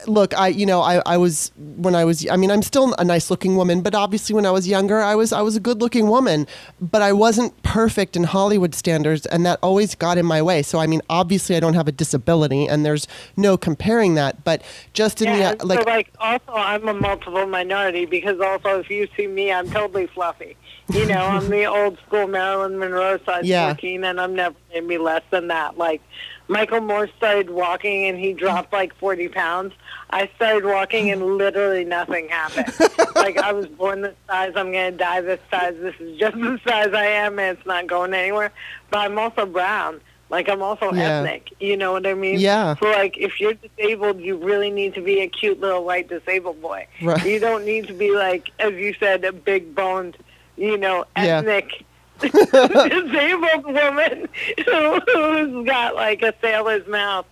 look 0.06 0.32
i 0.38 0.48
you 0.48 0.64
know 0.66 0.80
I, 0.80 1.02
I 1.06 1.16
was 1.16 1.52
when 1.56 1.94
i 1.94 2.04
was 2.04 2.26
i 2.28 2.36
mean 2.36 2.50
i'm 2.50 2.62
still 2.62 2.94
a 2.98 3.04
nice 3.04 3.30
looking 3.30 3.56
woman 3.56 3.82
but 3.82 3.94
obviously 3.94 4.34
when 4.34 4.46
i 4.46 4.50
was 4.50 4.66
younger 4.68 5.00
i 5.00 5.14
was 5.14 5.32
i 5.32 5.42
was 5.42 5.56
a 5.56 5.60
good 5.60 5.80
looking 5.80 6.08
woman 6.08 6.46
but 6.80 7.02
i 7.02 7.12
wasn't 7.12 7.60
perfect 7.62 8.16
in 8.16 8.24
hollywood 8.24 8.74
standards 8.74 9.26
and 9.26 9.44
that 9.44 9.58
always 9.62 9.94
got 9.94 10.16
in 10.18 10.26
my 10.26 10.40
way 10.40 10.62
so 10.62 10.78
i 10.78 10.86
mean 10.86 11.00
obviously 11.10 11.56
i 11.56 11.60
don't 11.60 11.74
have 11.74 11.88
a 11.88 11.92
disability 11.92 12.66
and 12.66 12.84
there's 12.84 13.06
no 13.36 13.56
comparing 13.56 14.14
that 14.14 14.42
but 14.44 14.62
just 14.92 15.20
in 15.22 15.28
Yeah, 15.28 15.54
the 15.54 15.66
like 15.66 15.80
so 15.80 15.84
like 15.90 16.10
also 16.18 16.52
I'm 16.52 16.86
a 16.88 16.94
multiple 16.94 17.46
minority 17.46 18.04
because 18.06 18.40
also 18.40 18.80
if 18.80 18.90
you 18.90 19.08
see 19.16 19.26
me, 19.26 19.52
I'm 19.52 19.70
totally 19.70 20.06
fluffy. 20.08 20.56
You 20.92 21.06
know, 21.06 21.20
I'm 21.26 21.48
the 21.48 21.64
old 21.76 21.98
school 22.06 22.26
Marilyn 22.26 22.78
Monroe 22.78 23.18
size 23.24 23.44
Yeah. 23.44 23.66
14, 23.68 24.04
and 24.04 24.20
I'm 24.20 24.34
never 24.34 24.54
gonna 24.72 24.86
be 24.86 24.98
less 24.98 25.22
than 25.30 25.48
that. 25.48 25.78
Like 25.78 26.02
Michael 26.48 26.80
Moore 26.80 27.08
started 27.16 27.50
walking 27.50 28.06
and 28.08 28.18
he 28.18 28.32
dropped 28.32 28.72
like 28.72 28.94
40 28.96 29.28
pounds. 29.28 29.72
I 30.12 30.28
started 30.36 30.64
walking 30.64 31.10
and 31.10 31.36
literally 31.38 31.84
nothing 31.84 32.28
happened. 32.28 32.72
like 33.14 33.36
I 33.38 33.52
was 33.52 33.66
born 33.66 34.00
this 34.02 34.14
size, 34.28 34.52
I'm 34.56 34.72
gonna 34.72 34.90
die 34.92 35.20
this 35.20 35.40
size. 35.50 35.76
This 35.80 35.94
is 36.00 36.18
just 36.18 36.36
the 36.36 36.58
size 36.66 36.92
I 36.92 37.06
am, 37.06 37.38
and 37.38 37.56
it's 37.56 37.66
not 37.66 37.86
going 37.86 38.12
anywhere. 38.12 38.52
But 38.90 38.98
I'm 38.98 39.18
also 39.18 39.46
brown. 39.46 40.00
Like 40.28 40.48
I'm 40.48 40.62
also 40.62 40.92
Yeah. 40.92 41.20
ethnic. 41.20 41.52
You 41.60 41.76
know 41.76 41.92
what 41.92 42.06
I 42.06 42.14
mean? 42.14 42.38
Yeah. 42.40 42.76
So 42.76 42.86
like 42.90 43.16
if 43.18 43.40
you're 43.40 43.54
disabled, 43.54 44.20
you 44.20 44.36
really 44.36 44.70
need 44.70 44.94
to 44.94 45.00
be 45.00 45.20
a 45.20 45.28
cute 45.28 45.60
little 45.60 45.84
white 45.84 46.08
disabled 46.08 46.60
boy. 46.62 46.86
Right. 47.02 47.24
You 47.24 47.38
don't 47.40 47.64
need 47.64 47.86
to 47.88 47.94
be 47.94 48.10
like, 48.12 48.50
as 48.58 48.74
you 48.74 48.94
said, 49.00 49.24
a 49.24 49.32
big 49.32 49.74
boned, 49.74 50.16
you 50.56 50.76
know, 50.76 51.04
Yeah. 51.16 51.38
ethnic 51.38 51.84
disabled 52.20 53.64
woman 53.64 54.28
who, 54.66 55.00
who's 55.14 55.66
got 55.66 55.94
like 55.94 56.22
a 56.22 56.34
sailor's 56.40 56.86
mouth. 56.86 57.26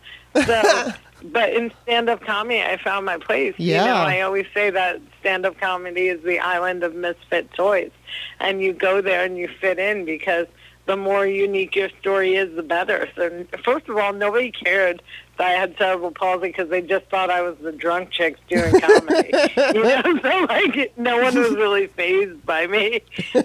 So, 0.46 0.92
but 1.22 1.52
in 1.52 1.72
stand-up 1.82 2.20
comedy, 2.20 2.62
I 2.62 2.76
found 2.76 3.06
my 3.06 3.18
place. 3.18 3.54
Yeah. 3.58 3.82
You 3.82 3.88
know, 3.88 3.94
I 3.94 4.20
always 4.20 4.46
say 4.54 4.70
that 4.70 5.00
stand-up 5.20 5.58
comedy 5.58 6.08
is 6.08 6.22
the 6.22 6.38
island 6.38 6.82
of 6.84 6.94
misfit 6.94 7.52
toys, 7.54 7.90
and 8.40 8.62
you 8.62 8.72
go 8.72 9.00
there 9.00 9.24
and 9.24 9.36
you 9.36 9.48
fit 9.48 9.78
in 9.78 10.04
because 10.04 10.46
the 10.88 10.96
more 10.96 11.26
unique 11.26 11.76
your 11.76 11.90
story 12.00 12.34
is, 12.34 12.54
the 12.56 12.62
better. 12.62 13.08
So, 13.14 13.44
first 13.62 13.88
of 13.88 13.96
all, 13.98 14.14
nobody 14.14 14.50
cared 14.50 15.02
that 15.36 15.46
I 15.46 15.50
had 15.50 15.76
cerebral 15.76 16.12
palsy 16.12 16.48
because 16.48 16.70
they 16.70 16.80
just 16.80 17.04
thought 17.06 17.30
I 17.30 17.42
was 17.42 17.56
the 17.58 17.72
drunk 17.72 18.10
chicks 18.10 18.40
doing 18.48 18.80
comedy. 18.80 19.30
you 19.74 19.82
know, 19.82 20.02
so 20.22 20.46
like 20.48 20.96
no 20.96 21.22
one 21.22 21.38
was 21.38 21.54
really 21.54 21.88
phased 21.88 22.44
by 22.44 22.66
me, 22.66 23.02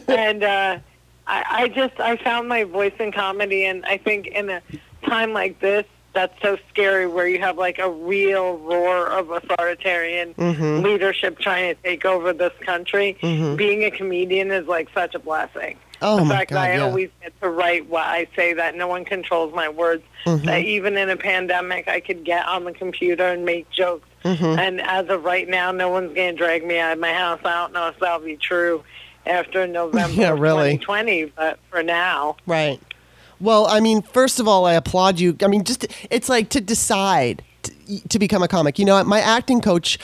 and 0.07 0.43
uh, 0.43 0.79
I, 1.27 1.43
I 1.49 1.67
just 1.67 1.99
I 1.99 2.15
found 2.17 2.47
my 2.47 2.63
voice 2.63 2.93
in 2.97 3.11
comedy, 3.11 3.65
and 3.65 3.85
I 3.85 3.97
think 3.97 4.27
in 4.27 4.49
a 4.49 4.61
time 5.05 5.33
like 5.33 5.59
this. 5.59 5.85
That's 6.13 6.39
so 6.43 6.57
scary 6.69 7.07
where 7.07 7.27
you 7.27 7.39
have 7.39 7.57
like 7.57 7.79
a 7.79 7.89
real 7.89 8.57
roar 8.57 9.07
of 9.07 9.31
authoritarian 9.31 10.33
Mhm. 10.35 10.83
leadership 10.83 11.39
trying 11.39 11.75
to 11.75 11.81
take 11.81 12.05
over 12.05 12.33
this 12.33 12.53
country. 12.61 13.17
Mhm. 13.21 13.57
Being 13.57 13.83
a 13.83 13.89
comedian 13.91 14.51
is 14.51 14.67
like 14.67 14.89
such 14.93 15.15
a 15.15 15.19
blessing 15.19 15.77
oh 16.03 16.17
the 16.19 16.25
fact 16.25 16.51
god 16.51 16.57
that 16.57 16.71
I 16.71 16.75
yeah. 16.75 16.83
always 16.83 17.09
get 17.21 17.33
to 17.41 17.49
write 17.49 17.87
what 17.89 18.05
I 18.05 18.27
say, 18.35 18.53
that 18.53 18.75
no 18.75 18.87
one 18.87 19.05
controls 19.05 19.53
my 19.55 19.69
words, 19.69 20.03
Mhm. 20.25 20.43
that 20.45 20.61
even 20.61 20.97
in 20.97 21.09
a 21.09 21.15
pandemic 21.17 21.87
I 21.87 21.99
could 21.99 22.23
get 22.23 22.45
on 22.47 22.65
the 22.65 22.73
computer 22.73 23.23
and 23.25 23.43
make 23.45 23.69
jokes. 23.71 24.07
Mhm. 24.23 24.57
And 24.59 24.81
as 24.81 25.09
of 25.09 25.23
right 25.23 25.47
now, 25.49 25.71
no 25.71 25.89
one's 25.89 26.13
going 26.13 26.31
to 26.33 26.37
drag 26.37 26.65
me 26.65 26.77
out 26.77 26.93
of 26.93 26.99
my 26.99 27.11
house. 27.13 27.39
I 27.43 27.53
don't 27.61 27.73
know 27.73 27.87
if 27.87 27.99
that'll 27.99 28.19
be 28.19 28.37
true 28.37 28.83
after 29.25 29.65
November 29.65 30.13
Yeah, 30.21 30.29
really. 30.37 30.77
2020, 30.77 31.25
but 31.35 31.57
for 31.71 31.81
now, 31.81 32.35
Right. 32.45 32.79
Well, 33.43 33.67
I 33.67 33.81
mean, 33.81 34.01
first 34.01 34.39
of 34.39 34.47
all, 34.47 34.65
I 34.65 34.73
applaud 34.73 35.19
you. 35.19 35.35
I 35.43 35.47
mean, 35.47 35.65
just 35.65 35.85
it's 36.09 36.29
like 36.29 36.47
to 36.49 36.61
decide 36.61 37.43
to, 37.63 38.07
to 38.07 38.17
become 38.17 38.41
a 38.41 38.47
comic. 38.47 38.79
You 38.79 38.85
know, 38.85 39.03
my 39.03 39.19
acting 39.19 39.59
coach 39.59 39.99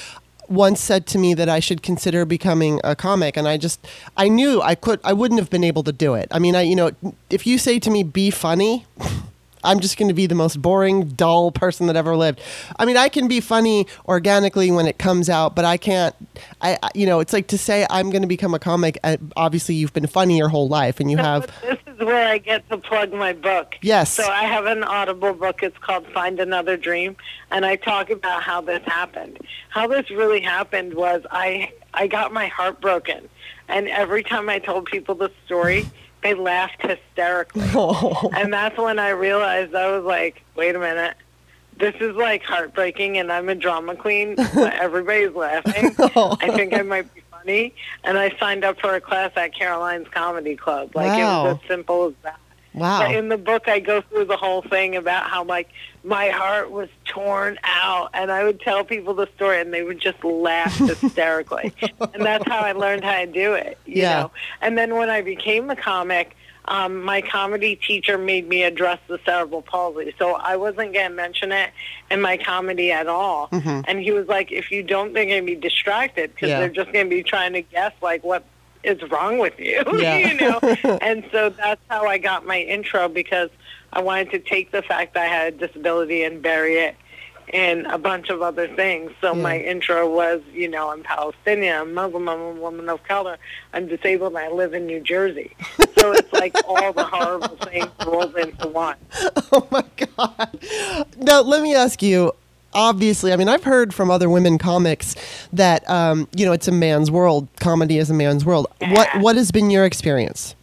once 0.50 0.82
said 0.82 1.08
to 1.08 1.18
me 1.18 1.34
that 1.36 1.48
I 1.48 1.62
should 1.62 1.82
consider 1.82 2.26
becoming 2.26 2.82
a 2.84 2.98
comic, 2.98 3.38
and 3.38 3.48
I 3.48 3.56
just 3.56 3.88
I 4.18 4.28
knew 4.28 4.62
I 4.62 4.76
could 4.76 5.00
I 5.06 5.14
wouldn't 5.14 5.40
have 5.40 5.50
been 5.50 5.64
able 5.64 5.84
to 5.84 5.94
do 5.94 6.16
it. 6.16 6.28
I 6.32 6.40
mean, 6.40 6.54
I 6.54 6.64
you 6.64 6.76
know, 6.76 6.92
if 7.30 7.48
you 7.48 7.58
say 7.58 7.80
to 7.80 7.90
me 7.90 8.04
be 8.04 8.30
funny, 8.30 8.86
I'm 9.64 9.80
just 9.80 9.98
going 9.98 10.08
to 10.08 10.14
be 10.14 10.26
the 10.26 10.36
most 10.36 10.62
boring, 10.62 11.10
dull 11.10 11.52
person 11.52 11.88
that 11.88 11.96
ever 11.96 12.16
lived. 12.16 12.42
I 12.78 12.86
mean, 12.86 12.98
I 12.98 13.10
can 13.10 13.28
be 13.28 13.40
funny 13.42 13.88
organically 14.08 14.72
when 14.72 14.86
it 14.88 14.98
comes 14.98 15.30
out, 15.30 15.56
but 15.56 15.66
I 15.66 15.78
can't. 15.78 16.16
I, 16.62 16.78
you 16.96 17.06
know, 17.06 17.20
it's 17.20 17.34
like 17.34 17.48
to 17.48 17.58
say 17.58 17.86
I'm 17.90 18.10
going 18.10 18.22
to 18.22 18.28
become 18.28 18.54
a 18.54 18.60
comic. 18.60 18.98
uh, 19.04 19.18
Obviously, 19.36 19.76
you've 19.76 19.94
been 19.94 20.08
funny 20.08 20.38
your 20.38 20.50
whole 20.50 20.68
life, 20.68 21.00
and 21.00 21.10
you 21.12 21.18
have. 21.30 21.48
this 21.62 21.78
is 21.88 22.00
where 22.00 22.28
I 22.28 22.38
get 22.38 22.68
to 22.70 22.78
plug 22.78 23.12
my 23.14 23.34
book. 23.34 23.76
Yes. 23.82 24.12
So 24.14 24.24
I 24.28 24.44
have 24.44 24.66
an 24.66 24.84
Audible 24.84 25.34
book. 25.34 25.62
It's 25.64 25.78
called 25.80 26.06
Find 26.08 26.40
Another 26.40 26.78
Dream, 26.78 27.16
and 27.52 27.66
I 27.66 27.76
talk 27.76 28.10
about 28.10 28.44
how 28.44 28.62
this 28.62 28.84
happened. 28.86 29.40
How 29.70 29.88
this 29.88 30.10
really 30.10 30.42
happened 30.42 30.94
was 30.94 31.24
I 31.32 31.72
I 31.94 32.08
got 32.08 32.32
my 32.32 32.48
heart 32.48 32.80
broken, 32.82 33.28
and 33.68 33.88
every 33.90 34.24
time 34.24 34.48
I 34.50 34.60
told 34.60 34.86
people 34.86 35.16
the 35.16 35.32
story, 35.46 35.86
they 36.22 36.34
laughed 36.34 36.82
hysterically. 36.82 37.64
Oh. 37.74 38.30
And 38.34 38.52
that's 38.54 38.78
when 38.78 39.00
I 39.00 39.10
realized 39.10 39.74
I 39.76 39.96
was 39.96 40.04
like, 40.04 40.44
wait 40.56 40.76
a 40.76 40.80
minute. 40.80 41.16
This 41.78 41.96
is 42.02 42.16
like 42.16 42.44
heartbreaking, 42.44 43.18
and 43.18 43.32
I'm 43.32 43.48
a 43.48 43.56
drama 43.56 43.96
queen, 43.96 44.36
but 44.36 44.74
everybody's 44.74 45.34
laughing. 45.34 45.96
Oh. 46.16 46.36
I 46.42 46.50
think 46.56 46.74
I 46.74 46.82
might 46.82 47.14
be 47.14 47.22
funny. 47.32 47.74
And 48.04 48.18
I 48.18 48.36
signed 48.38 48.66
up 48.66 48.80
for 48.82 48.94
a 48.96 49.02
class 49.02 49.32
at 49.38 49.54
Caroline's 49.56 50.10
Comedy 50.10 50.56
Club. 50.58 50.92
Like, 50.94 51.18
it 51.18 51.24
was 51.24 51.60
as 51.62 51.68
simple 51.70 52.08
as 52.08 52.14
that. 52.24 52.40
But 52.74 52.82
Wow. 52.82 53.12
in 53.12 53.30
the 53.30 53.38
book, 53.38 53.68
I 53.68 53.80
go 53.80 54.02
through 54.02 54.26
the 54.26 54.38
whole 54.38 54.62
thing 54.62 54.96
about 54.96 55.24
how 55.30 55.44
like 55.44 55.70
my 56.04 56.30
heart 56.30 56.70
was 56.72 56.88
torn 57.06 57.58
out, 57.64 58.10
and 58.14 58.32
I 58.32 58.44
would 58.44 58.62
tell 58.62 58.84
people 58.84 59.14
the 59.16 59.28
story, 59.36 59.60
and 59.60 59.74
they 59.74 59.84
would 59.84 60.00
just 60.00 60.24
laugh 60.24 60.74
hysterically, 60.78 61.74
and 62.14 62.24
that's 62.24 62.48
how 62.48 62.60
I 62.60 62.74
learned 62.74 63.04
how 63.04 63.20
to 63.20 63.26
do 63.26 63.54
it. 63.54 63.78
You 63.86 64.04
Yeah. 64.04 64.20
know. 64.20 64.32
And 64.62 64.78
then 64.78 64.96
when 64.96 65.10
I 65.10 65.22
became 65.22 65.70
a 65.70 65.76
comic, 65.76 66.36
um, 66.66 67.02
my 67.04 67.22
comedy 67.22 67.76
teacher 67.76 68.18
made 68.20 68.48
me 68.48 68.62
address 68.64 69.00
the 69.08 69.20
cerebral 69.26 69.64
palsy. 69.64 70.14
So 70.20 70.36
I 70.36 70.56
wasn't 70.56 70.94
going 70.94 71.10
to 71.10 71.10
mention 71.10 71.52
it 71.52 71.72
in 72.12 72.22
my 72.22 72.38
comedy 72.38 72.92
at 72.92 73.08
all. 73.08 73.48
Mhm. 73.52 73.86
And 73.88 74.00
he 74.00 74.12
was 74.12 74.28
like, 74.28 74.52
if 74.52 74.70
you 74.72 74.84
don't, 74.84 75.14
they're 75.14 75.26
going 75.26 75.44
to 75.44 75.46
be 75.46 75.60
distracted 75.60 76.36
because 76.36 76.50
Yeah. 76.50 76.60
they're 76.60 76.70
just 76.70 76.92
going 76.94 77.08
to 77.08 77.10
be 77.10 77.24
trying 77.24 77.54
to 77.54 77.62
guess, 77.64 77.94
like, 78.04 78.24
what 78.24 78.44
is 78.84 79.02
wrong 79.12 79.38
with 79.38 79.60
you, 79.60 79.84
Yeah. 80.00 80.18
you 80.18 80.34
know? 80.36 80.60
and 81.02 81.24
so 81.32 81.50
that's 81.50 81.82
how 81.90 82.06
I 82.06 82.18
got 82.18 82.46
my 82.46 82.60
intro 82.60 83.08
because 83.10 83.50
I 83.94 84.02
wanted 84.02 84.32
to 84.32 84.40
take 84.40 84.72
the 84.72 84.82
fact 84.82 85.14
that 85.16 85.24
I 85.24 85.28
had 85.28 85.54
a 85.56 85.68
disability 85.68 86.24
and 86.24 86.42
bury 86.42 86.76
it 86.76 86.96
in 87.52 87.88
a 87.88 87.98
bunch 87.98 88.30
of 88.30 88.44
other 88.44 88.68
things. 88.76 89.12
So 89.22 89.34
Yeah. 89.36 89.42
my 89.42 89.58
intro 89.58 90.08
was, 90.08 90.40
you 90.54 90.68
know, 90.68 90.92
I'm 90.92 91.02
Palestinian, 91.02 91.76
I'm 91.82 91.94
Muslim, 91.96 92.30
I'm 92.30 92.40
a 92.40 92.52
woman 92.52 92.88
of 92.90 93.04
color, 93.04 93.38
I'm 93.74 93.88
disabled, 93.88 94.34
and 94.34 94.38
I 94.38 94.50
live 94.50 94.74
in 94.76 94.86
New 94.86 95.00
Jersey. 95.02 95.56
So 95.98 96.12
it's 96.14 96.32
like 96.32 96.56
all 96.68 96.94
the 96.94 97.06
horrible 97.06 97.58
things 97.58 97.90
rolled 98.06 98.36
into 98.38 98.68
one. 98.68 98.98
Oh 99.52 99.68
my 99.72 99.84
god. 99.98 100.60
Now 101.18 101.42
let 101.42 101.64
me 101.64 101.74
ask 101.76 102.02
you. 102.04 102.34
Obviously, 102.74 103.34
I 103.34 103.36
mean, 103.36 103.50
I've 103.50 103.64
heard 103.64 103.94
from 103.94 104.12
other 104.12 104.30
women 104.30 104.58
comics 104.58 105.16
that 105.52 105.88
um, 105.90 106.28
you 106.36 106.46
know 106.46 106.52
it's 106.52 106.68
a 106.68 106.72
man's 106.72 107.10
world. 107.10 107.48
Comedy 107.60 107.98
is 107.98 108.10
a 108.10 108.14
man's 108.14 108.46
world. 108.46 108.68
What 108.80 108.90
Yeah. 109.14 109.22
what 109.22 109.36
has 109.36 109.52
been 109.52 109.70
your 109.70 109.86
experience? 109.86 110.56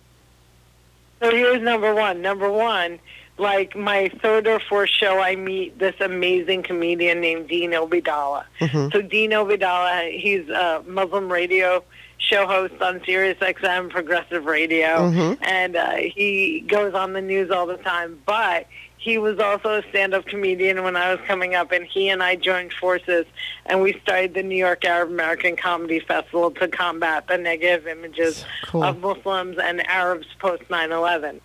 So 1.21 1.31
here's 1.31 1.63
number 1.63 1.95
one. 1.95 2.21
Number 2.23 2.51
one, 2.51 2.99
like 3.39 3.75
my 3.75 4.09
third 4.23 4.47
or 4.47 4.61
fourth 4.61 4.91
show, 4.91 5.21
I 5.21 5.35
meet 5.35 5.79
this 5.79 5.95
amazing 6.01 6.63
comedian 6.63 7.21
named 7.21 7.49
Dean 7.49 7.73
Obeidallah. 7.73 8.45
Mhm. 8.61 8.93
So 8.93 9.03
Dean 9.03 9.31
Obeidallah, 9.33 10.19
he's 10.21 10.49
a 10.49 10.83
Muslim 10.87 11.31
radio 11.33 11.83
show 12.19 12.47
host 12.47 12.75
on 12.81 13.01
Sirius 13.05 13.39
XM 13.41 13.89
Progressive 13.91 14.45
Radio, 14.47 15.11
Mhm. 15.11 15.39
and 15.43 15.77
uh, 15.77 15.95
he 15.97 16.65
goes 16.69 16.95
on 16.95 17.13
the 17.15 17.21
news 17.21 17.51
all 17.51 17.67
the 17.67 17.77
time. 17.79 18.19
But 18.27 18.67
he 19.07 19.19
was 19.19 19.39
also 19.39 19.79
a 19.79 19.83
stand-up 19.91 20.27
comedian 20.27 20.83
when 20.83 20.97
I 20.97 21.15
was 21.15 21.21
coming 21.29 21.55
up, 21.55 21.71
and 21.71 21.85
he 21.85 22.09
and 22.09 22.25
I 22.25 22.35
joined 22.35 22.73
forces, 22.73 23.25
and 23.67 23.81
we 23.81 23.93
started 24.03 24.35
the 24.35 24.43
New 24.43 24.57
York 24.57 24.85
Arab 24.85 25.11
American 25.11 25.55
Comedy 25.55 26.01
Festival 26.01 26.51
to 26.51 26.67
combat 26.67 27.29
the 27.29 27.39
negative 27.39 27.87
images 27.87 28.45
Cool. 28.65 28.83
of 28.83 28.99
Muslims 28.99 29.59
and 29.63 29.87
Arabs 29.87 30.27
post 30.41 30.65
9/11. 30.69 31.41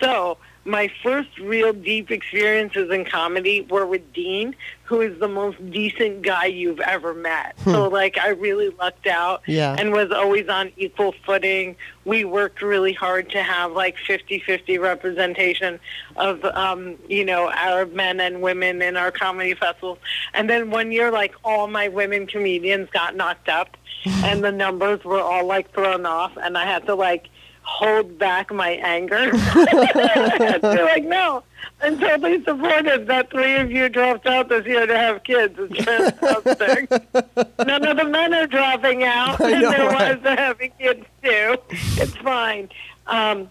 So 0.00 0.38
my 0.64 0.90
first 1.02 1.38
real 1.38 1.72
deep 1.72 2.10
experiences 2.10 2.90
in 2.90 3.04
comedy 3.04 3.62
were 3.62 3.86
with 3.86 4.12
Dean, 4.12 4.54
who 4.84 5.00
is 5.00 5.18
the 5.18 5.28
most 5.28 5.56
decent 5.70 6.20
guy 6.22 6.46
you've 6.46 6.80
ever 6.80 7.14
met. 7.14 7.58
So 7.64 7.88
like 7.88 8.18
I 8.18 8.28
really 8.30 8.68
lucked 8.70 9.06
out 9.06 9.42
Yeah. 9.46 9.74
and 9.78 9.92
was 9.92 10.10
always 10.10 10.48
on 10.48 10.70
equal 10.76 11.14
footing. 11.24 11.76
We 12.04 12.24
worked 12.24 12.60
really 12.60 12.92
hard 12.92 13.30
to 13.30 13.42
have 13.42 13.72
like 13.72 13.96
50-50 14.06 14.78
representation 14.80 15.80
of 16.16 16.44
um, 16.44 16.96
you 17.08 17.24
know, 17.24 17.50
Arab 17.50 17.94
men 17.94 18.20
and 18.20 18.42
women 18.42 18.82
in 18.82 18.96
our 18.96 19.10
comedy 19.10 19.54
festivals. 19.54 19.98
And 20.34 20.50
then 20.50 20.70
one 20.70 20.92
year 20.92 21.10
like 21.10 21.34
all 21.42 21.68
my 21.68 21.88
women 21.88 22.26
comedians 22.26 22.90
got 22.90 23.16
knocked 23.16 23.48
up 23.48 23.76
and 24.04 24.44
the 24.44 24.52
numbers 24.52 25.04
were 25.04 25.20
all 25.20 25.46
like 25.46 25.72
thrown 25.72 26.04
off 26.04 26.32
and 26.36 26.58
I 26.58 26.66
had 26.66 26.84
to 26.86 26.94
like 26.94 27.28
hold 27.62 28.18
back 28.18 28.52
my 28.52 28.70
anger. 28.70 29.30
They're 29.54 30.84
like, 30.84 31.04
no, 31.04 31.42
I'm 31.82 31.98
totally 31.98 32.42
supportive 32.44 33.06
that 33.06 33.30
three 33.30 33.56
of 33.56 33.70
you 33.70 33.88
dropped 33.88 34.26
out 34.26 34.48
this 34.48 34.66
year 34.66 34.86
to 34.86 34.96
have 34.96 35.22
kids. 35.24 35.54
It's 35.58 35.84
fantastic. 35.84 36.90
None 37.66 37.86
of 37.86 37.96
the 37.96 38.04
men 38.04 38.34
are 38.34 38.46
dropping 38.46 39.04
out, 39.04 39.40
I 39.40 39.50
and 39.52 39.62
know, 39.62 39.70
their 39.70 39.88
right? 39.88 40.18
wives 40.18 40.26
are 40.26 40.36
having 40.36 40.72
kids 40.78 41.04
too. 41.22 41.56
It's 41.70 42.16
fine. 42.16 42.68
Um, 43.06 43.48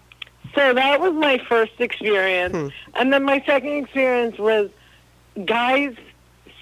so 0.54 0.74
that 0.74 1.00
was 1.00 1.12
my 1.14 1.38
first 1.48 1.80
experience. 1.80 2.54
Hmm. 2.54 2.68
And 2.94 3.12
then 3.12 3.24
my 3.24 3.42
second 3.46 3.84
experience 3.84 4.38
was 4.38 4.70
guys 5.44 5.94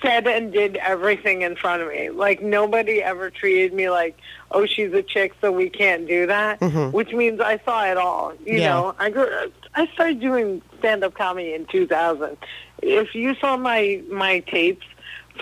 said 0.02 0.26
and 0.26 0.52
did 0.52 0.76
everything 0.76 1.42
in 1.42 1.56
front 1.56 1.82
of 1.82 1.88
me. 1.88 2.10
Like 2.10 2.40
nobody 2.42 3.02
ever 3.02 3.30
treated 3.30 3.72
me 3.72 3.90
like, 3.90 4.16
oh, 4.52 4.64
she's 4.66 4.92
a 4.92 5.02
chick, 5.02 5.32
so 5.40 5.50
we 5.50 5.68
can't 5.68 6.06
do 6.06 6.26
that. 6.26 6.60
Mhm. 6.60 6.92
Which 6.92 7.12
means 7.12 7.40
I 7.40 7.58
saw 7.64 7.84
it 7.84 7.96
all. 7.96 8.32
You 8.44 8.60
Yeah. 8.60 8.70
know, 8.74 8.94
I 8.98 9.10
grew, 9.10 9.28
I 9.74 9.86
started 9.94 10.20
doing 10.20 10.62
stand 10.78 11.02
up 11.04 11.14
comedy 11.14 11.52
in 11.54 11.66
2000. 11.66 12.36
If 12.82 13.14
you 13.14 13.34
saw 13.36 13.56
my 13.56 14.00
my 14.10 14.40
tapes 14.40 14.86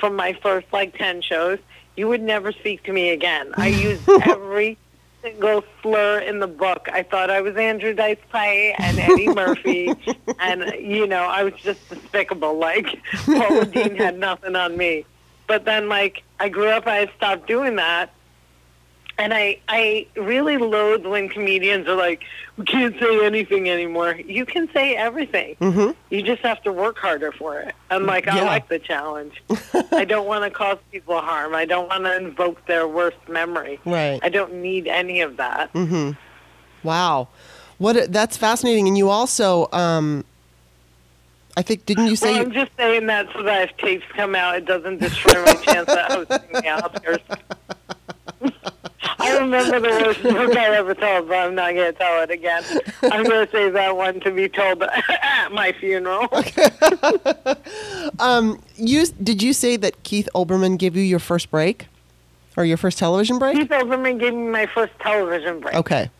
from 0.01 0.17
my 0.17 0.33
first 0.43 0.67
like 0.73 0.97
10 0.97 1.21
shows, 1.23 1.59
you 1.97 2.09
would 2.09 2.23
never 2.23 2.53
speak 2.53 2.83
to 2.85 2.93
me 2.93 3.11
again. 3.11 3.53
I 3.55 3.67
used 3.89 4.03
every 4.25 4.79
single 5.27 5.65
slur 5.83 6.21
in 6.21 6.39
the 6.39 6.47
book. 6.47 6.89
I 6.93 7.03
thought 7.03 7.31
I 7.31 7.41
was 7.41 7.57
Andrew 7.57 7.93
Dice 7.93 8.19
Clay 8.31 8.75
and 8.79 8.99
Eddie 8.99 9.29
Murphy, 9.29 9.93
and 10.39 10.73
you 10.79 11.07
know 11.07 11.23
I 11.23 11.43
was 11.43 11.55
just 11.55 11.89
despicable. 11.89 12.57
Like 12.59 12.87
Paula 13.25 13.67
Deen 13.67 13.97
had 13.97 14.19
nothing 14.19 14.55
on 14.55 14.77
me. 14.77 15.05
But 15.49 15.65
then, 15.65 15.89
like 15.89 16.23
I 16.39 16.49
grew 16.49 16.69
up, 16.69 16.87
I 16.87 17.11
stopped 17.17 17.49
doing 17.49 17.77
that, 17.77 18.13
and 19.19 19.33
I 19.33 19.59
I 19.69 20.07
really 20.17 20.57
loathe 20.59 21.07
when 21.07 21.29
comedians 21.29 21.89
are 21.89 21.95
like, 21.95 22.23
"We 22.57 22.65
can't 22.65 22.99
say 23.01 23.25
anything 23.25 23.69
anymore." 23.71 24.15
You 24.17 24.45
can 24.45 24.69
say 24.73 24.95
everything. 24.97 25.57
Mm-hmm. 25.61 25.93
You 26.11 26.23
just 26.23 26.43
have 26.43 26.63
to 26.65 26.73
work 26.73 26.99
harder 26.99 27.33
for 27.33 27.59
it. 27.61 27.75
I'm 27.91 28.05
like, 28.07 28.29
I 28.29 28.37
Yeah. 28.37 28.45
like 28.45 28.69
the 28.69 28.79
challenge. 28.79 29.43
I 29.93 30.05
don't 30.05 30.27
want 30.27 30.45
to 30.45 30.51
cause 30.51 30.79
people 30.93 31.19
harm. 31.21 31.55
I 31.55 31.65
don't 31.65 31.89
want 31.89 32.05
to 32.05 32.17
invoke 32.17 32.65
their 32.67 32.87
worst 32.87 33.17
memory. 33.29 33.81
Right. 33.87 34.21
I 34.23 34.29
don't 34.29 34.55
need 34.55 34.87
any 34.87 35.21
of 35.23 35.37
that. 35.39 35.73
Mm-hmm. 35.73 36.11
Wow. 36.83 37.29
What 37.79 37.97
a, 37.97 38.07
that's 38.09 38.37
fascinating. 38.37 38.87
And 38.89 38.97
you 38.97 39.09
also, 39.11 39.69
um, 39.73 40.25
I 41.59 41.63
think, 41.63 41.85
didn't 41.87 42.07
you 42.09 42.17
say? 42.17 42.33
Well, 42.33 42.43
I'm 42.43 42.53
just 42.53 42.71
saying 42.77 43.07
that 43.07 43.29
so 43.35 43.43
that 43.43 43.71
if 43.71 43.77
tapes 43.79 44.05
come 44.15 44.35
out, 44.35 44.57
it 44.57 44.67
doesn't 44.67 44.99
destroy 45.01 45.43
my 45.45 45.55
chance 45.55 45.89
at 45.89 46.13
hosting 46.13 46.53
the 46.53 46.63
Oscars. 46.63 47.21
I 49.27 49.39
remember 49.39 49.81
the 49.81 49.89
worst 49.89 50.23
joke 50.23 50.57
I 50.57 50.77
ever 50.77 50.95
told, 50.95 51.29
but 51.29 51.35
I'm 51.35 51.55
not 51.55 51.75
going 51.75 51.93
to 51.93 51.99
tell 51.99 52.23
it 52.23 52.31
again. 52.31 52.63
I'm 53.03 53.25
going 53.25 53.47
to 53.47 53.53
save 53.53 53.73
that 53.73 53.97
one 53.97 54.21
to 54.21 54.31
be 54.31 54.49
told 54.49 54.83
at 55.23 55.49
my 55.51 55.73
funeral. 55.73 56.29
um, 58.21 58.63
you 58.77 59.07
did 59.07 59.43
you 59.43 59.53
say 59.53 59.77
that 59.77 60.03
Keith 60.03 60.29
Olbermann 60.35 60.79
gave 60.79 60.97
you 60.97 61.03
your 61.03 61.19
first 61.19 61.51
break, 61.51 61.89
or 62.57 62.65
your 62.65 62.77
first 62.77 62.99
television 62.99 63.39
break? 63.39 63.57
Keith 63.57 63.69
Olbermann 63.69 64.19
gave 64.19 64.35
me 64.35 64.49
my 64.49 64.67
first 64.67 64.93
television 65.01 65.61
break. 65.61 65.75
Okay, 65.75 66.11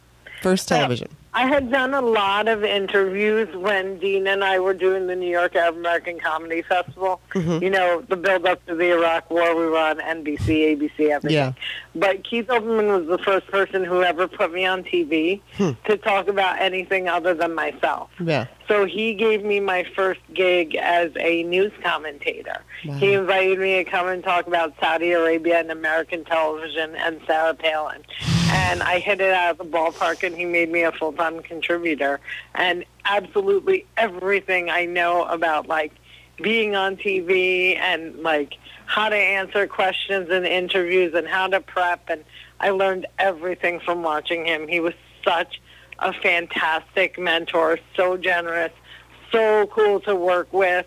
first 0.47 0.69
television. 0.69 1.09
I 1.35 1.47
had 1.47 1.71
done 1.71 1.93
a 1.93 2.01
lot 2.01 2.49
of 2.49 2.65
interviews 2.65 3.55
when 3.57 3.99
Dean 3.99 4.27
and 4.27 4.43
I 4.43 4.59
were 4.59 4.73
doing 4.73 5.07
the 5.07 5.15
New 5.17 5.29
York 5.29 5.55
American 5.55 6.19
Comedy 6.19 6.63
Festival. 6.63 7.21
Mhm. 7.35 7.61
You 7.61 7.69
know, 7.69 8.03
the 8.09 8.17
build 8.17 8.47
up 8.47 8.65
to 8.67 8.75
the 8.75 8.93
Iraq 8.93 9.31
War, 9.31 9.55
we 9.55 9.67
were 9.67 9.77
on 9.77 10.01
NBC, 10.01 10.65
ABC, 10.65 11.11
everything. 11.11 11.37
Yeah. 11.37 11.53
But 11.95 12.25
Keith 12.25 12.47
Olbermann 12.47 12.89
was 12.99 13.07
the 13.07 13.23
first 13.23 13.49
person 13.49 13.85
who 13.85 14.03
ever 14.03 14.27
put 14.29 14.51
me 14.53 14.65
on 14.65 14.83
TV 14.85 15.43
Hmm. 15.59 15.73
to 15.89 15.99
talk 15.99 16.29
about 16.29 16.59
anything 16.59 17.07
other 17.09 17.35
than 17.35 17.55
myself. 17.55 18.09
Yeah. 18.19 18.47
So 18.69 18.87
he 18.87 19.13
gave 19.13 19.45
me 19.45 19.61
my 19.61 19.85
first 19.95 20.21
gig 20.33 20.75
as 20.77 21.11
a 21.21 21.43
news 21.43 21.73
commentator. 21.83 22.59
Wow. 22.87 22.95
He 22.95 23.13
invited 23.13 23.59
me 23.59 23.75
to 23.83 23.85
come 23.85 24.09
and 24.09 24.25
talk 24.25 24.47
about 24.47 24.73
Saudi 24.81 25.13
Arabia 25.13 25.59
and 25.61 25.71
American 25.71 26.25
television 26.25 26.95
and 26.97 27.21
Sarah 27.27 27.53
Palin. 27.55 28.03
And 28.49 28.83
I 28.83 28.99
hit 28.99 29.21
it 29.21 29.33
out 29.33 29.53
of 29.53 29.59
the 29.59 29.65
ballpark 29.65 30.23
and 30.23 30.37
he 30.37 30.45
made 30.45 30.71
me 30.71 30.83
a 30.83 30.93
full-time 30.93 31.43
contributor. 31.43 32.21
And 32.55 32.85
absolutely 33.05 33.87
everything 33.97 34.71
I 34.71 34.85
know 34.85 35.25
about 35.25 35.67
like 35.67 35.93
being 36.37 36.77
on 36.77 36.97
TV 36.97 37.77
and 37.77 38.23
like 38.23 38.55
how 38.87 39.09
to 39.09 39.17
answer 39.17 39.67
questions 39.67 40.31
in 40.31 40.45
interviews 40.45 41.15
and 41.15 41.27
how 41.27 41.47
to 41.49 41.61
prep 41.61 42.09
and 42.09 42.25
I 42.61 42.71
learned 42.71 43.07
everything 43.19 43.81
from 43.81 44.03
watching 44.03 44.47
him. 44.47 44.67
He 44.69 44.81
was 44.81 44.95
such 45.25 45.61
a 45.99 46.13
fantastic 46.13 47.19
mentor, 47.19 47.79
so 47.97 48.17
generous, 48.17 48.73
so 49.33 49.67
cool 49.67 50.01
to 50.01 50.15
work 50.15 50.53
with. 50.53 50.87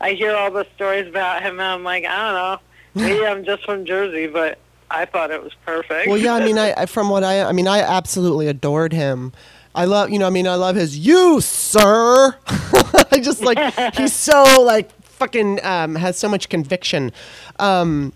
I 0.00 0.12
hear 0.12 0.34
all 0.34 0.50
the 0.50 0.66
stories 0.74 1.08
about 1.08 1.42
him 1.42 1.54
and 1.54 1.62
I'm 1.62 1.84
like, 1.84 2.04
I 2.04 2.16
don't 2.16 2.34
know. 2.34 2.58
Maybe 3.06 3.26
I'm 3.26 3.44
just 3.44 3.64
from 3.64 3.84
Jersey, 3.84 4.26
but 4.26 4.58
I 4.90 5.04
thought 5.04 5.30
it 5.30 5.42
was 5.42 5.52
perfect. 5.64 6.08
Well, 6.08 6.18
yeah. 6.18 6.34
I 6.34 6.44
mean, 6.44 6.58
I 6.58 6.86
from 6.86 7.08
what 7.10 7.22
I, 7.24 7.42
I 7.42 7.52
mean, 7.52 7.68
I 7.68 7.80
absolutely 7.80 8.48
adored 8.48 8.92
him. 8.92 9.32
I 9.74 9.84
love, 9.84 10.10
you 10.10 10.18
know, 10.18 10.26
I 10.26 10.30
mean, 10.30 10.48
I 10.48 10.56
love 10.56 10.74
his 10.76 10.98
"you, 10.98 11.40
sir." 11.40 12.34
I 13.12 13.20
just 13.22 13.42
like 13.42 13.58
he's 13.94 14.12
so 14.12 14.42
like 14.62 14.90
fucking 15.02 15.64
um, 15.64 15.94
has 15.94 16.18
so 16.18 16.28
much 16.28 16.48
conviction. 16.48 17.12
Um, 17.58 18.12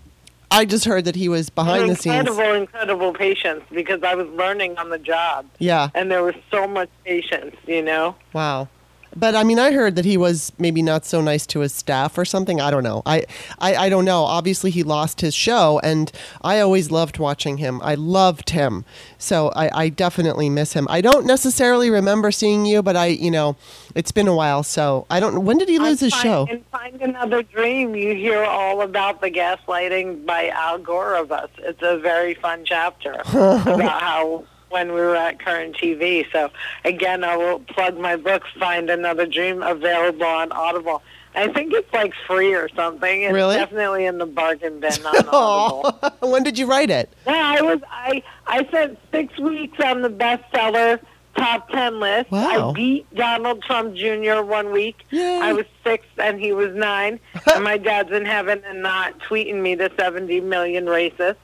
I 0.51 0.65
just 0.65 0.85
heard 0.85 1.05
that 1.05 1.15
he 1.15 1.27
was 1.29 1.49
behind 1.49 1.89
the 1.89 1.95
scenes. 1.95 2.27
incredible, 2.27 2.53
incredible 2.55 3.13
patience 3.13 3.63
because 3.71 4.03
I 4.03 4.15
was 4.15 4.27
learning 4.29 4.77
on 4.77 4.89
the 4.89 4.99
job 4.99 5.45
Yeah. 5.59 5.89
and 5.95 6.09
there 6.11 6.23
was 6.23 6.35
so 6.51 6.67
much 6.67 6.87
patience, 7.03 7.55
you 7.67 7.81
know? 7.81 8.15
Wow. 8.31 8.69
But 9.15 9.35
I 9.35 9.43
mean, 9.43 9.59
I 9.59 9.71
heard 9.71 9.95
that 9.95 10.05
he 10.05 10.17
was 10.17 10.51
maybe 10.57 10.81
not 10.81 11.05
so 11.05 11.21
nice 11.21 11.45
to 11.47 11.61
his 11.61 11.73
staff 11.73 12.17
or 12.17 12.25
something. 12.25 12.59
I 12.59 12.69
don't 12.69 12.83
know. 12.83 13.01
I, 13.05 13.25
I, 13.59 13.75
I 13.75 13.89
don't 13.89 14.05
know. 14.05 14.23
Obviously, 14.23 14.71
he 14.71 14.83
lost 14.83 15.21
his 15.21 15.33
show, 15.33 15.79
and 15.83 16.11
I 16.41 16.59
always 16.59 16.91
loved 16.91 17.17
watching 17.17 17.57
him. 17.57 17.81
I 17.81 17.95
loved 17.95 18.49
him. 18.49 18.83
So 19.17 19.49
I, 19.55 19.83
I 19.83 19.89
definitely 19.89 20.49
miss 20.49 20.73
him. 20.73 20.87
I 20.89 21.01
don't 21.01 21.25
necessarily 21.25 21.89
remember 21.89 22.31
seeing 22.31 22.65
you, 22.65 22.83
but 22.83 22.95
I, 22.95 23.07
you 23.07 23.31
know, 23.31 23.55
it's 23.95 24.11
been 24.11 24.27
a 24.27 24.35
while. 24.35 24.63
So 24.63 25.05
I 25.09 25.19
don't. 25.19 25.35
Know. 25.35 25.39
When 25.39 25.57
did 25.57 25.69
he 25.69 25.79
lose 25.79 25.99
his 25.99 26.13
show? 26.13 26.47
In 26.49 26.63
Find 26.71 27.01
Another 27.01 27.43
Dream, 27.43 27.95
you 27.95 28.15
hear 28.15 28.43
all 28.43 28.81
about 28.81 29.21
the 29.21 29.31
gaslighting 29.31 30.25
by 30.25 30.49
Al 30.49 30.77
Gore 30.79 31.15
of 31.15 31.31
us. 31.31 31.49
It's 31.59 31.81
a 31.81 31.97
very 31.97 32.33
fun 32.33 32.63
chapter 32.65 33.13
about 33.29 34.01
how 34.01 34.45
when 34.75 34.89
we 34.93 34.99
were 34.99 35.15
at 35.15 35.39
Current 35.39 35.77
TV. 35.77 36.29
So 36.33 36.51
again, 36.83 37.23
I 37.23 37.37
will 37.37 37.59
plug 37.61 37.97
my 37.97 38.17
book, 38.17 38.43
Find 38.59 38.89
Another 38.89 39.25
Dream, 39.25 39.63
available 39.63 40.25
on 40.25 40.51
Audible. 40.51 41.01
I 41.33 41.47
think 41.47 41.71
it's 41.73 41.91
like 41.93 42.13
free 42.27 42.53
or 42.53 42.67
something. 42.75 43.21
It's 43.21 43.33
Really? 43.33 43.55
definitely 43.55 44.05
in 44.05 44.17
the 44.17 44.25
bargain 44.25 44.81
bin 44.81 44.91
on 45.05 45.29
Audible. 45.31 46.11
When 46.29 46.43
did 46.43 46.57
you 46.59 46.65
write 46.67 46.89
it? 46.89 47.09
Yeah, 47.25 47.55
I 47.57 47.61
was 47.61 47.79
I 47.89 48.21
I 48.47 48.65
spent 48.65 48.99
six 49.13 49.37
weeks 49.39 49.77
on 49.79 50.01
the 50.01 50.09
bestseller 50.09 50.99
top 51.37 51.69
ten 51.69 52.01
list. 52.01 52.31
Wow. 52.31 52.69
I 52.71 52.73
beat 52.73 53.05
Donald 53.15 53.63
Trump 53.63 53.95
Jr. 53.95 54.41
one 54.41 54.73
week. 54.73 54.97
Yay. 55.11 55.39
I 55.41 55.53
was 55.53 55.65
six 55.85 56.05
and 56.17 56.37
he 56.39 56.51
was 56.51 56.73
nine, 56.75 57.19
and 57.53 57.63
my 57.63 57.77
dad's 57.77 58.11
in 58.11 58.25
heaven 58.25 58.61
and 58.67 58.81
not 58.81 59.17
tweeting 59.19 59.61
me 59.61 59.75
to 59.77 59.89
seventy 59.97 60.41
million 60.41 60.85
racists. 60.85 61.37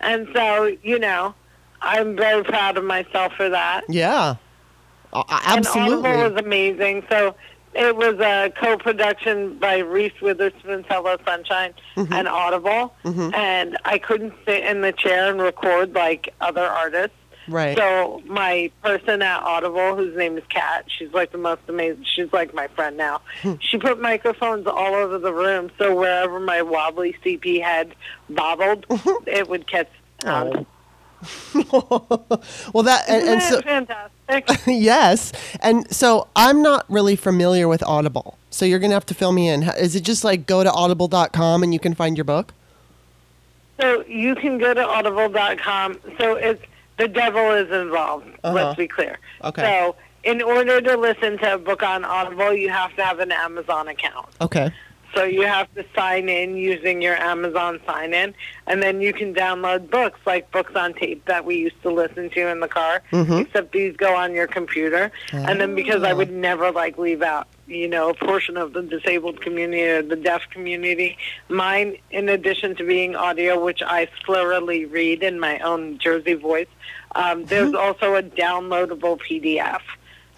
and 0.00 0.26
so 0.34 0.74
you 0.82 0.98
know, 0.98 1.34
I'm 1.82 2.16
very 2.16 2.44
proud 2.44 2.76
of 2.78 2.84
myself 2.84 3.32
for 3.36 3.48
that. 3.48 3.82
Yeah, 3.88 4.36
Uh, 5.12 5.22
And 5.28 5.58
absolutely. 5.66 6.10
Audible 6.10 6.30
was 6.30 6.40
amazing. 6.42 7.04
So 7.10 7.34
it 7.74 7.96
was 7.96 8.18
a 8.20 8.52
co-production 8.60 9.58
by 9.58 9.78
Reese 9.78 10.18
Witherspoon's 10.20 10.86
Hello 10.88 11.16
Sunshine 11.26 11.74
Mm-hmm. 11.96 12.12
and 12.12 12.28
Audible, 12.28 12.94
and 13.04 13.76
I 13.84 13.98
couldn't 13.98 14.32
sit 14.46 14.64
in 14.64 14.80
the 14.80 14.92
chair 14.92 15.30
and 15.30 15.40
record 15.40 15.92
like 15.94 16.32
other 16.40 16.64
artists. 16.64 17.16
right. 17.48 17.76
So 17.76 18.22
my 18.26 18.70
person 18.82 19.20
at 19.20 19.42
Audible, 19.42 19.96
whose 19.96 20.16
name 20.16 20.38
is 20.38 20.44
Kat, 20.48 20.84
she's 20.88 21.12
like 21.12 21.32
the 21.32 21.38
most 21.38 21.60
amazing. 21.68 22.04
She's 22.14 22.32
like 22.32 22.54
my 22.54 22.68
friend 22.68 22.96
now. 22.96 23.20
Hmm. 23.42 23.54
she 23.60 23.76
put 23.78 24.00
microphones 24.00 24.66
all 24.66 24.94
over 24.94 25.18
the 25.18 25.32
room, 25.34 25.70
so 25.78 25.94
wherever 25.94 26.38
my 26.40 26.62
wobbly 26.62 27.16
CP 27.24 27.60
head 27.62 27.94
bobbled, 28.30 28.86
it 29.26 29.48
would 29.48 29.66
catch 29.66 29.88
sound. 30.22 30.64
well, 32.72 32.82
that 32.82 33.04
and, 33.08 33.28
and 33.28 33.42
so 33.42 33.60
fantastic? 33.60 34.60
yes, 34.66 35.32
and 35.60 35.88
so 35.94 36.28
I'm 36.34 36.62
not 36.62 36.84
really 36.88 37.16
familiar 37.16 37.68
with 37.68 37.82
Audible. 37.84 38.38
So 38.50 38.64
you're 38.64 38.78
gonna 38.78 38.94
have 38.94 39.06
to 39.06 39.14
fill 39.14 39.32
me 39.32 39.48
in. 39.48 39.62
Is 39.62 39.94
it 39.94 40.02
just 40.02 40.24
like 40.24 40.46
go 40.46 40.64
to 40.64 40.72
audible.com 40.72 41.62
and 41.62 41.72
you 41.72 41.80
can 41.80 41.94
find 41.94 42.16
your 42.16 42.24
book? 42.24 42.52
So 43.80 44.04
you 44.06 44.34
can 44.34 44.58
go 44.58 44.74
to 44.74 44.86
audible.com. 44.86 45.98
So 46.18 46.34
it's 46.34 46.62
the 46.98 47.08
devil 47.08 47.52
is 47.52 47.70
involved. 47.70 48.26
Uh-huh. 48.44 48.54
Let's 48.54 48.76
be 48.76 48.88
clear. 48.88 49.18
Okay. 49.42 49.62
So 49.62 49.96
in 50.24 50.42
order 50.42 50.80
to 50.80 50.96
listen 50.96 51.38
to 51.38 51.54
a 51.54 51.58
book 51.58 51.82
on 51.82 52.04
Audible, 52.04 52.52
you 52.52 52.68
have 52.68 52.94
to 52.96 53.04
have 53.04 53.18
an 53.18 53.32
Amazon 53.32 53.88
account. 53.88 54.26
Okay. 54.40 54.72
So 55.14 55.24
you 55.24 55.42
have 55.42 55.72
to 55.74 55.84
sign 55.94 56.28
in 56.28 56.56
using 56.56 57.02
your 57.02 57.16
Amazon 57.16 57.80
sign 57.86 58.14
in, 58.14 58.34
and 58.66 58.82
then 58.82 59.00
you 59.00 59.12
can 59.12 59.34
download 59.34 59.90
books 59.90 60.18
like 60.24 60.50
books 60.50 60.74
on 60.74 60.94
tape 60.94 61.24
that 61.26 61.44
we 61.44 61.56
used 61.56 61.80
to 61.82 61.90
listen 61.90 62.30
to 62.30 62.48
in 62.48 62.60
the 62.60 62.68
car. 62.68 63.02
Mm-hmm. 63.12 63.32
Except 63.32 63.72
these 63.72 63.96
go 63.96 64.14
on 64.16 64.34
your 64.34 64.46
computer, 64.46 65.12
and 65.32 65.60
then 65.60 65.74
because 65.74 66.02
I 66.02 66.12
ah. 66.12 66.16
would 66.16 66.30
never 66.30 66.70
like 66.70 66.96
leave 66.96 67.20
out, 67.22 67.46
you 67.66 67.88
know, 67.88 68.10
a 68.10 68.14
portion 68.14 68.56
of 68.56 68.72
the 68.72 68.82
disabled 68.82 69.40
community 69.40 69.82
or 69.82 70.02
the 70.02 70.16
deaf 70.16 70.42
community, 70.50 71.18
mine, 71.48 71.98
in 72.10 72.28
addition 72.28 72.74
to 72.76 72.84
being 72.84 73.14
audio, 73.14 73.62
which 73.62 73.82
I 73.82 74.08
slurrily 74.24 74.90
read 74.90 75.22
in 75.22 75.38
my 75.38 75.58
own 75.58 75.98
Jersey 75.98 76.34
voice, 76.34 76.68
um, 77.14 77.44
there's 77.44 77.72
mm-hmm. 77.72 77.76
also 77.76 78.14
a 78.14 78.22
downloadable 78.22 79.20
PDF. 79.20 79.82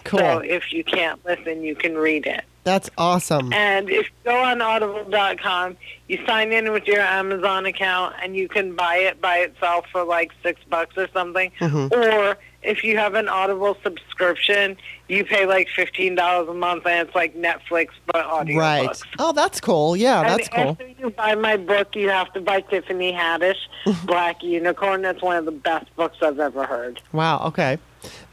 Cool. 0.02 0.18
So 0.18 0.38
if 0.40 0.72
you 0.72 0.84
can't 0.84 1.24
listen, 1.24 1.62
you 1.62 1.74
can 1.74 1.94
read 1.96 2.26
it. 2.26 2.44
That's 2.64 2.90
awesome. 2.98 3.52
And 3.52 3.88
if 3.90 4.06
you 4.06 4.12
go 4.24 4.38
on 4.42 4.60
audible.com, 4.62 5.76
you 6.08 6.18
sign 6.26 6.52
in 6.52 6.72
with 6.72 6.86
your 6.86 7.00
Amazon 7.00 7.66
account 7.66 8.14
and 8.22 8.34
you 8.34 8.48
can 8.48 8.74
buy 8.74 8.96
it 8.96 9.20
by 9.20 9.38
itself 9.38 9.86
for 9.92 10.02
like 10.04 10.32
six 10.42 10.60
bucks 10.68 10.96
or 10.96 11.08
something. 11.12 11.50
Mm-hmm. 11.60 11.94
Or 11.94 12.36
if 12.62 12.82
you 12.82 12.96
have 12.96 13.14
an 13.14 13.28
Audible 13.28 13.76
subscription, 13.82 14.78
you 15.08 15.24
pay 15.26 15.44
like 15.44 15.68
$15 15.76 16.48
a 16.50 16.54
month 16.54 16.86
and 16.86 17.06
it's 17.06 17.14
like 17.14 17.36
Netflix 17.36 17.88
but 18.06 18.24
audio 18.24 18.58
Right. 18.58 18.86
books. 18.86 19.02
Oh, 19.18 19.32
that's 19.32 19.60
cool. 19.60 19.94
Yeah, 19.96 20.22
that's 20.22 20.48
cool. 20.48 20.70
after 20.70 20.86
you 20.88 21.10
buy 21.10 21.34
my 21.34 21.58
book, 21.58 21.94
you 21.94 22.08
have 22.08 22.32
to 22.32 22.40
buy 22.40 22.62
Tiffany 22.62 23.12
Haddish, 23.12 23.58
Black 24.06 24.42
Unicorn. 24.42 25.02
That's 25.02 25.20
one 25.20 25.36
of 25.36 25.44
the 25.44 25.52
best 25.52 25.94
books 25.96 26.16
I've 26.22 26.40
ever 26.40 26.64
heard. 26.64 27.02
Wow. 27.12 27.42
Okay. 27.48 27.78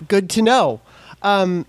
Good 0.07 0.29
to 0.31 0.41
know. 0.41 0.79
Um, 1.21 1.65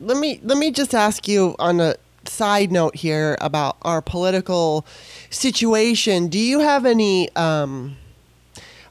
let 0.00 0.16
me 0.16 0.40
let 0.42 0.58
me 0.58 0.70
just 0.70 0.94
ask 0.94 1.26
you 1.28 1.54
on 1.58 1.80
a 1.80 1.94
side 2.24 2.72
note 2.72 2.96
here 2.96 3.36
about 3.40 3.76
our 3.82 4.02
political 4.02 4.84
situation. 5.30 6.28
Do 6.28 6.38
you 6.38 6.60
have 6.60 6.84
any 6.86 7.34
um, 7.36 7.96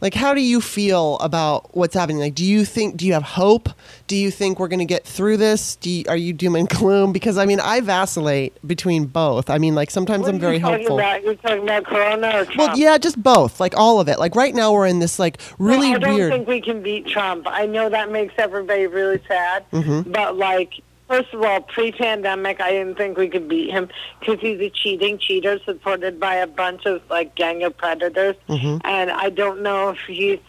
like 0.01 0.13
how 0.13 0.33
do 0.33 0.41
you 0.41 0.61
feel 0.61 1.17
about 1.19 1.75
what's 1.75 1.93
happening? 1.95 2.19
Like, 2.19 2.35
do 2.35 2.45
you 2.45 2.63
think 2.65 2.95
do 2.97 3.05
you 3.05 3.13
have 3.13 3.23
hope? 3.23 3.69
Do 4.07 4.15
you 4.15 4.29
think 4.29 4.59
we're 4.59 4.67
going 4.67 4.79
to 4.79 4.85
get 4.85 5.03
through 5.03 5.37
this? 5.37 5.75
Do 5.77 5.89
you, 5.89 6.03
are 6.07 6.15
you 6.17 6.31
doom 6.31 6.55
and 6.55 6.69
gloom? 6.69 7.11
Because 7.11 7.37
I 7.37 7.45
mean, 7.45 7.59
I 7.59 7.81
vacillate 7.81 8.53
between 8.67 9.05
both. 9.05 9.49
I 9.49 9.57
mean, 9.57 9.73
like 9.75 9.89
sometimes 9.89 10.23
What 10.23 10.33
I'm 10.35 10.39
very 10.39 10.59
hopeful. 10.59 10.99
About? 10.99 11.23
You're 11.23 11.35
talking 11.35 11.63
about 11.63 11.85
Corona 11.85 12.27
or 12.27 12.45
Trump? 12.45 12.57
Well, 12.57 12.77
yeah, 12.77 12.97
just 12.97 13.21
both, 13.21 13.59
like 13.59 13.75
all 13.75 13.99
of 13.99 14.07
it. 14.07 14.19
Like 14.19 14.35
right 14.35 14.53
now, 14.53 14.71
we're 14.73 14.85
in 14.87 14.99
this 14.99 15.17
like 15.19 15.39
really 15.59 15.93
I 15.93 15.97
don't 15.97 16.13
weird. 16.15 16.31
think 16.31 16.47
we 16.47 16.61
can 16.61 16.81
beat 16.83 17.07
Trump. 17.07 17.47
I 17.47 17.65
know 17.65 17.89
that 17.89 18.11
makes 18.11 18.33
everybody 18.37 18.87
really 18.87 19.21
sad, 19.27 19.65
Mm-hmm. 19.71 20.11
but 20.11 20.37
like, 20.37 20.81
first 21.07 21.33
of 21.33 21.41
all, 21.41 21.61
pre-pandemic, 21.61 22.61
I 22.61 22.71
didn't 22.71 22.95
think 22.95 23.17
we 23.17 23.29
could 23.29 23.47
beat 23.47 23.71
him 23.71 23.89
because 24.19 24.39
he's 24.39 24.59
a 24.59 24.69
cheating 24.69 25.17
cheater 25.17 25.59
supported 25.65 26.19
by 26.19 26.35
a 26.35 26.47
bunch 26.47 26.85
of 26.85 27.01
like 27.09 27.35
gang 27.35 27.63
of 27.63 27.77
predators, 27.77 28.35
Mm-hmm. 28.49 28.77
and 28.83 29.11
I 29.11 29.29
don't 29.29 29.61
know 29.61 29.89
if 29.89 29.99
he's 30.07 30.39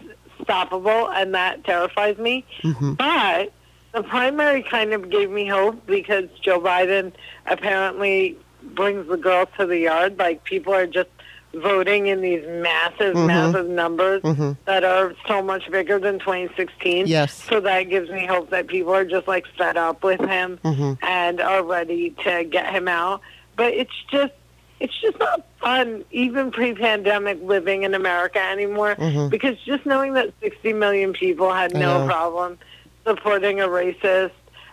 stoppable, 0.40 1.10
and 1.14 1.34
that 1.34 1.64
terrifies 1.64 2.18
me. 2.18 2.44
Mm-hmm. 2.62 2.94
But 2.94 3.52
the 3.92 4.02
primary 4.02 4.62
kind 4.62 4.92
of 4.92 5.10
gave 5.10 5.30
me 5.30 5.46
hope 5.46 5.86
because 5.86 6.28
Joe 6.42 6.60
Biden 6.60 7.12
apparently 7.46 8.36
brings 8.62 9.08
the 9.08 9.16
girls 9.16 9.48
to 9.58 9.66
the 9.66 9.78
yard. 9.78 10.18
Like 10.18 10.44
people 10.44 10.74
are 10.74 10.86
just 10.86 11.08
voting 11.62 12.06
in 12.08 12.20
these 12.20 12.44
massive, 12.46 13.14
Mm-hmm. 13.14 13.26
massive 13.26 13.68
numbers 13.68 14.22
that 14.66 14.84
are 14.84 15.14
so 15.26 15.42
much 15.42 15.70
bigger 15.70 15.98
than 15.98 16.18
2016. 16.18 17.06
Yes. 17.06 17.32
So 17.48 17.60
that 17.60 17.84
gives 17.84 18.10
me 18.10 18.26
hope 18.26 18.50
that 18.50 18.66
people 18.66 18.94
are 18.94 19.04
just 19.04 19.26
like 19.28 19.46
fed 19.58 19.76
up 19.76 20.02
with 20.04 20.20
him 20.20 20.58
Mm-hmm. 20.64 21.04
and 21.04 21.40
are 21.40 21.62
ready 21.62 22.10
to 22.24 22.44
get 22.44 22.72
him 22.72 22.88
out. 22.88 23.20
But 23.56 23.72
it's 23.74 23.92
just 24.10 24.32
it's 24.78 24.92
just 25.00 25.18
not 25.18 25.46
fun, 25.58 26.04
even 26.10 26.50
pre-pandemic, 26.50 27.38
living 27.42 27.84
in 27.84 27.94
America 27.94 28.38
anymore. 28.38 28.94
Because 29.30 29.56
just 29.64 29.86
knowing 29.86 30.12
that 30.14 30.34
60 30.42 30.74
million 30.74 31.12
people 31.14 31.52
had 31.52 31.70
Mm-hmm. 31.72 31.80
No 31.80 32.06
problem 32.06 32.58
supporting 33.06 33.60
a 33.60 33.66
racist, 33.68 34.32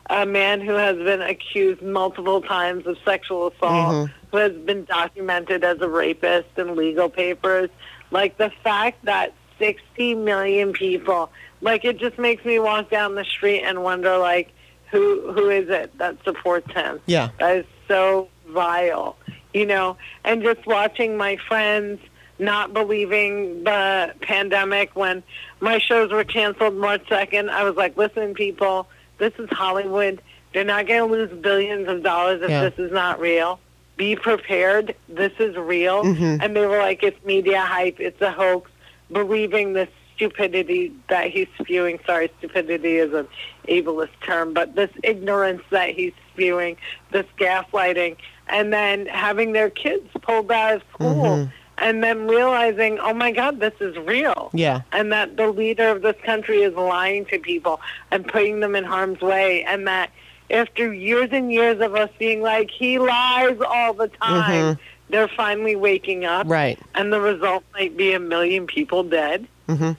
a 0.09 0.25
man 0.25 0.59
who 0.59 0.73
has 0.73 0.97
been 0.97 1.21
accused 1.21 1.81
multiple 1.81 2.41
times 2.41 2.85
of 2.87 2.97
sexual 3.05 3.47
assault, 3.47 3.93
Mm-hmm. 3.93 4.13
Who 4.33 4.39
has 4.39 4.51
been 4.53 4.83
documented 4.85 5.63
as 5.63 5.79
a 5.79 5.87
rapist 5.87 6.49
in 6.57 6.75
legal 6.75 7.07
papers, 7.07 7.69
like 8.09 8.35
the 8.37 8.49
fact 8.63 9.05
that 9.05 9.31
60 9.59 10.15
million 10.15 10.73
people, 10.73 11.31
like 11.61 11.85
it 11.85 11.99
just 11.99 12.17
makes 12.17 12.43
me 12.43 12.57
walk 12.57 12.89
down 12.89 13.13
the 13.13 13.23
street 13.23 13.61
and 13.61 13.83
wonder, 13.83 14.17
like, 14.17 14.51
who 14.89 15.31
who 15.31 15.49
is 15.49 15.69
it 15.69 15.95
that 15.99 16.17
supports 16.23 16.71
him? 16.73 16.99
Yeah. 17.05 17.29
That 17.39 17.57
is 17.57 17.65
so 17.87 18.27
vile, 18.47 19.15
you 19.53 19.67
know. 19.67 19.97
And 20.25 20.41
just 20.41 20.65
watching 20.65 21.15
my 21.15 21.37
friends 21.47 22.01
not 22.39 22.73
believing 22.73 23.63
the 23.63 24.13
pandemic 24.21 24.95
when 24.95 25.21
my 25.59 25.77
shows 25.77 26.11
were 26.11 26.23
canceled 26.23 26.75
March 26.75 27.03
2nd, 27.07 27.49
I 27.49 27.63
was 27.63 27.75
like, 27.75 27.95
listen, 27.97 28.33
people, 28.33 28.87
this 29.19 29.33
is 29.37 29.47
Hollywood. 29.51 30.21
They're 30.53 30.63
not 30.63 30.87
going 30.87 31.07
to 31.07 31.11
lose 31.15 31.31
billions 31.41 31.87
of 31.87 32.01
dollars 32.01 32.41
if 32.41 32.49
Yeah. 32.49 32.67
this 32.69 32.77
is 32.79 32.91
not 32.91 33.19
real. 33.19 33.59
Be 33.97 34.15
prepared. 34.15 34.95
This 35.07 35.33
is 35.39 35.55
real. 35.55 36.03
Mm-hmm. 36.03 36.41
And 36.41 36.55
they 36.55 36.65
were 36.65 36.79
like, 36.79 37.03
it's 37.03 37.23
media 37.25 37.61
hype. 37.61 37.99
It's 37.99 38.21
a 38.21 38.31
hoax. 38.31 38.69
Believing 39.11 39.73
this 39.73 39.89
stupidity 40.15 40.93
that 41.09 41.29
he's 41.29 41.47
spewing. 41.59 41.99
Sorry, 42.05 42.31
stupidity 42.39 42.97
is 42.97 43.13
an 43.13 43.27
ableist 43.67 44.09
term, 44.23 44.53
but 44.53 44.75
this 44.75 44.89
ignorance 45.03 45.61
that 45.71 45.89
he's 45.89 46.13
spewing, 46.31 46.77
this 47.11 47.25
gaslighting, 47.37 48.15
and 48.47 48.71
then 48.71 49.05
having 49.07 49.53
their 49.53 49.69
kids 49.69 50.07
pulled 50.21 50.51
out 50.51 50.75
of 50.75 50.83
school, 50.93 51.13
Mm-hmm. 51.13 51.49
and 51.79 52.03
then 52.03 52.27
realizing, 52.27 52.99
oh 52.99 53.13
my 53.13 53.31
God, 53.31 53.59
this 53.59 53.73
is 53.79 53.97
real. 53.97 54.49
Yeah. 54.53 54.81
And 54.91 55.11
that 55.11 55.37
the 55.37 55.47
leader 55.47 55.89
of 55.89 56.01
this 56.01 56.15
country 56.23 56.61
is 56.61 56.75
lying 56.75 57.25
to 57.25 57.39
people 57.39 57.81
and 58.11 58.25
putting 58.25 58.59
them 58.59 58.75
in 58.75 58.83
harm's 58.83 59.21
way, 59.21 59.63
and 59.63 59.87
that 59.87 60.11
after 60.49 60.93
years 60.93 61.29
and 61.31 61.51
years 61.51 61.81
of 61.81 61.95
us 61.95 62.09
being 62.19 62.41
like, 62.41 62.69
he 62.71 62.99
lies 62.99 63.57
all 63.65 63.93
the 63.93 64.07
time, 64.07 64.77
they're 65.09 65.27
finally 65.27 65.75
waking 65.75 66.25
up. 66.25 66.47
Right. 66.47 66.79
And 66.95 67.11
the 67.11 67.19
result 67.19 67.63
might 67.73 67.95
be 67.97 68.13
a 68.13 68.19
million 68.19 68.67
people 68.67 69.03
dead. 69.03 69.47
Mhm. 69.67 69.97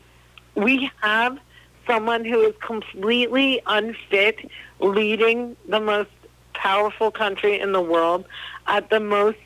We 0.54 0.90
have 1.02 1.38
someone 1.86 2.24
who 2.24 2.40
is 2.42 2.54
completely 2.60 3.60
unfit 3.66 4.50
leading 4.80 5.56
the 5.68 5.80
most 5.80 6.10
powerful 6.54 7.10
country 7.10 7.58
in 7.58 7.72
the 7.72 7.80
world 7.80 8.24
at 8.66 8.90
the 8.90 9.00
most 9.00 9.38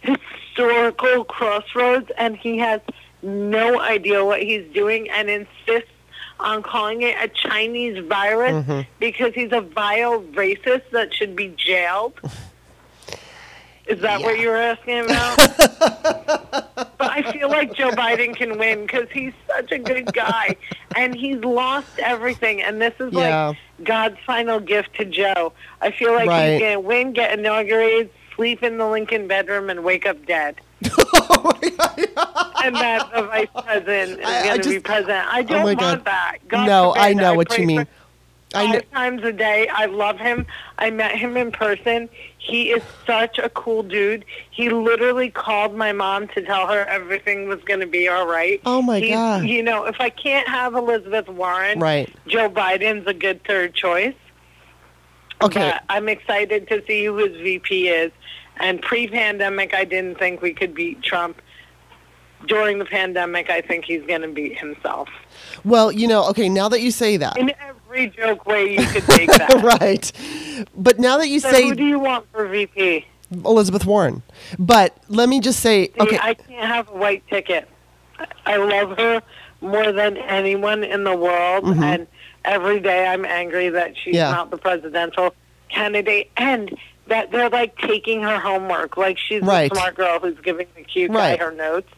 historical 0.00 1.24
crossroads, 1.24 2.10
and 2.16 2.36
he 2.36 2.58
has 2.58 2.80
no 3.22 3.80
idea 3.80 4.24
what 4.24 4.40
he's 4.40 4.64
doing 4.72 5.10
and 5.10 5.28
insists 5.28 5.90
on 6.40 6.62
calling 6.62 7.02
it 7.02 7.16
a 7.20 7.28
Chinese 7.28 8.04
virus 8.06 8.64
mm-hmm. 8.64 8.80
because 8.98 9.34
he's 9.34 9.52
a 9.52 9.60
vile 9.60 10.22
racist 10.22 10.90
that 10.92 11.12
should 11.14 11.34
be 11.34 11.48
jailed. 11.56 12.14
Is 13.86 14.00
that 14.00 14.20
what 14.20 14.38
you 14.38 14.48
were 14.50 14.56
asking 14.56 14.98
about? 15.06 15.36
but 16.98 17.10
I 17.10 17.22
feel 17.32 17.48
like 17.48 17.72
Joe 17.72 17.90
Biden 17.90 18.36
can 18.36 18.58
win 18.58 18.82
because 18.82 19.08
he's 19.10 19.32
such 19.46 19.72
a 19.72 19.78
good 19.78 20.12
guy 20.12 20.56
and 20.94 21.14
he's 21.14 21.42
lost 21.42 21.98
everything. 21.98 22.62
And 22.62 22.82
this 22.82 22.92
is 23.00 23.14
Yeah. 23.14 23.48
like 23.48 23.56
God's 23.84 24.18
final 24.26 24.60
gift 24.60 24.94
to 24.96 25.06
Joe. 25.06 25.54
I 25.80 25.90
feel 25.90 26.12
like 26.12 26.28
Right. 26.28 26.50
he's 26.52 26.60
going 26.60 26.72
to 26.74 26.80
win, 26.80 27.12
get 27.14 27.38
inaugurated, 27.38 28.10
sleep 28.36 28.62
in 28.62 28.76
the 28.76 28.86
Lincoln 28.86 29.26
bedroom, 29.26 29.70
and 29.70 29.82
wake 29.82 30.04
up 30.04 30.26
dead. 30.26 30.56
Oh 30.84 31.58
and 32.64 32.74
that 32.76 33.10
the 33.14 33.22
vice 33.22 33.48
president 33.64 34.20
is 34.20 34.26
I- 34.26 34.40
I 34.40 34.44
going 34.48 34.60
to 34.62 34.68
be 34.70 34.80
president. 34.80 35.26
I 35.28 35.40
oh 35.40 35.42
don't 35.42 35.58
my 35.58 35.64
want 35.64 35.78
God. 35.80 36.04
that. 36.04 36.36
God 36.48 36.66
No, 36.66 36.92
forbid. 36.92 37.02
I 37.06 37.12
know 37.14 37.34
what 37.34 37.56
you 37.58 37.66
mean. 37.66 37.86
I 38.54 38.66
know. 38.66 38.72
Five 38.74 38.90
times 38.92 39.22
a 39.24 39.32
day. 39.32 39.68
I 39.68 39.86
love 39.86 40.18
him. 40.18 40.46
I 40.78 40.90
met 40.90 41.14
him 41.16 41.36
in 41.36 41.52
person. 41.52 42.08
He 42.38 42.70
is 42.70 42.82
such 43.06 43.38
a 43.38 43.50
cool 43.50 43.82
dude. 43.82 44.24
He 44.50 44.70
literally 44.70 45.28
called 45.30 45.74
my 45.74 45.92
mom 45.92 46.28
to 46.28 46.42
tell 46.42 46.66
her 46.66 46.84
everything 46.86 47.46
was 47.48 47.60
going 47.64 47.80
to 47.80 47.86
be 47.86 48.08
all 48.08 48.26
right. 48.26 48.60
Oh, 48.64 48.80
my 48.80 49.00
He's- 49.00 49.14
God. 49.14 49.44
You 49.44 49.62
know, 49.62 49.84
if 49.84 50.00
I 50.00 50.08
can't 50.10 50.48
have 50.48 50.74
Elizabeth 50.74 51.28
Warren, 51.28 51.78
Right. 51.78 52.08
Joe 52.26 52.48
Biden's 52.48 53.06
a 53.06 53.12
good 53.14 53.44
third 53.44 53.74
choice. 53.74 54.14
Okay. 55.42 55.70
But 55.72 55.84
I'm 55.88 56.08
excited 56.08 56.68
to 56.68 56.82
see 56.86 57.04
who 57.04 57.16
his 57.16 57.36
VP 57.36 57.88
is. 57.88 58.12
And 58.60 58.80
pre-pandemic, 58.82 59.74
I 59.74 59.84
didn't 59.84 60.18
think 60.18 60.42
we 60.42 60.52
could 60.52 60.74
beat 60.74 61.02
Trump. 61.02 61.40
During 62.46 62.78
the 62.78 62.84
pandemic, 62.84 63.50
I 63.50 63.60
think 63.60 63.84
he's 63.84 64.02
going 64.06 64.20
to 64.22 64.28
beat 64.28 64.56
himself. 64.56 65.08
Well, 65.64 65.90
you 65.90 66.06
know, 66.06 66.28
okay, 66.28 66.48
now 66.48 66.68
that 66.68 66.80
you 66.80 66.92
say 66.92 67.16
that. 67.16 67.36
In 67.36 67.52
every 67.60 68.08
joke 68.10 68.46
way 68.46 68.78
you 68.78 68.86
could 68.86 69.02
take 69.06 69.28
that. 69.32 69.60
right. 69.80 70.12
But 70.76 71.00
now 71.00 71.18
that 71.18 71.28
you 71.28 71.40
So 71.40 71.50
say 71.50 71.64
who 71.68 71.74
do 71.74 71.84
you 71.84 71.98
want 71.98 72.26
for 72.30 72.46
VP? 72.46 73.04
Elizabeth 73.44 73.84
Warren. 73.84 74.22
But 74.56 74.96
let 75.08 75.28
me 75.28 75.40
just 75.40 75.58
say, 75.60 75.86
See, 75.88 75.92
okay, 75.98 76.18
I 76.22 76.34
can't 76.34 76.64
have 76.64 76.88
a 76.90 76.92
white 76.96 77.26
ticket. 77.28 77.68
I- 78.46 78.56
love 78.56 78.96
her 78.98 79.20
more 79.60 79.90
than 79.90 80.16
anyone 80.16 80.84
in 80.84 81.02
the 81.04 81.16
world, 81.16 81.64
and 81.64 82.06
every 82.44 82.78
day 82.78 83.06
I'm 83.08 83.24
angry 83.24 83.68
that 83.70 83.96
she's 83.96 84.14
Mm-hmm. 84.14 84.14
Yeah. 84.14 84.30
not 84.30 84.50
the 84.50 84.58
presidential 84.58 85.34
candidate, 85.70 86.30
and 86.36 86.70
that 87.08 87.30
they're 87.30 87.50
like 87.50 87.76
taking 87.78 88.22
her 88.22 88.38
homework, 88.38 88.96
like 88.96 89.18
she's 89.18 89.42
Right. 89.42 89.70
the 89.70 89.76
smart 89.76 89.94
girl 89.96 90.18
who's 90.20 90.38
giving 90.40 90.66
the 90.76 90.82
cute 90.84 91.10
Right. 91.10 91.38
guy 91.38 91.44
her 91.44 91.52
notes. 91.52 91.90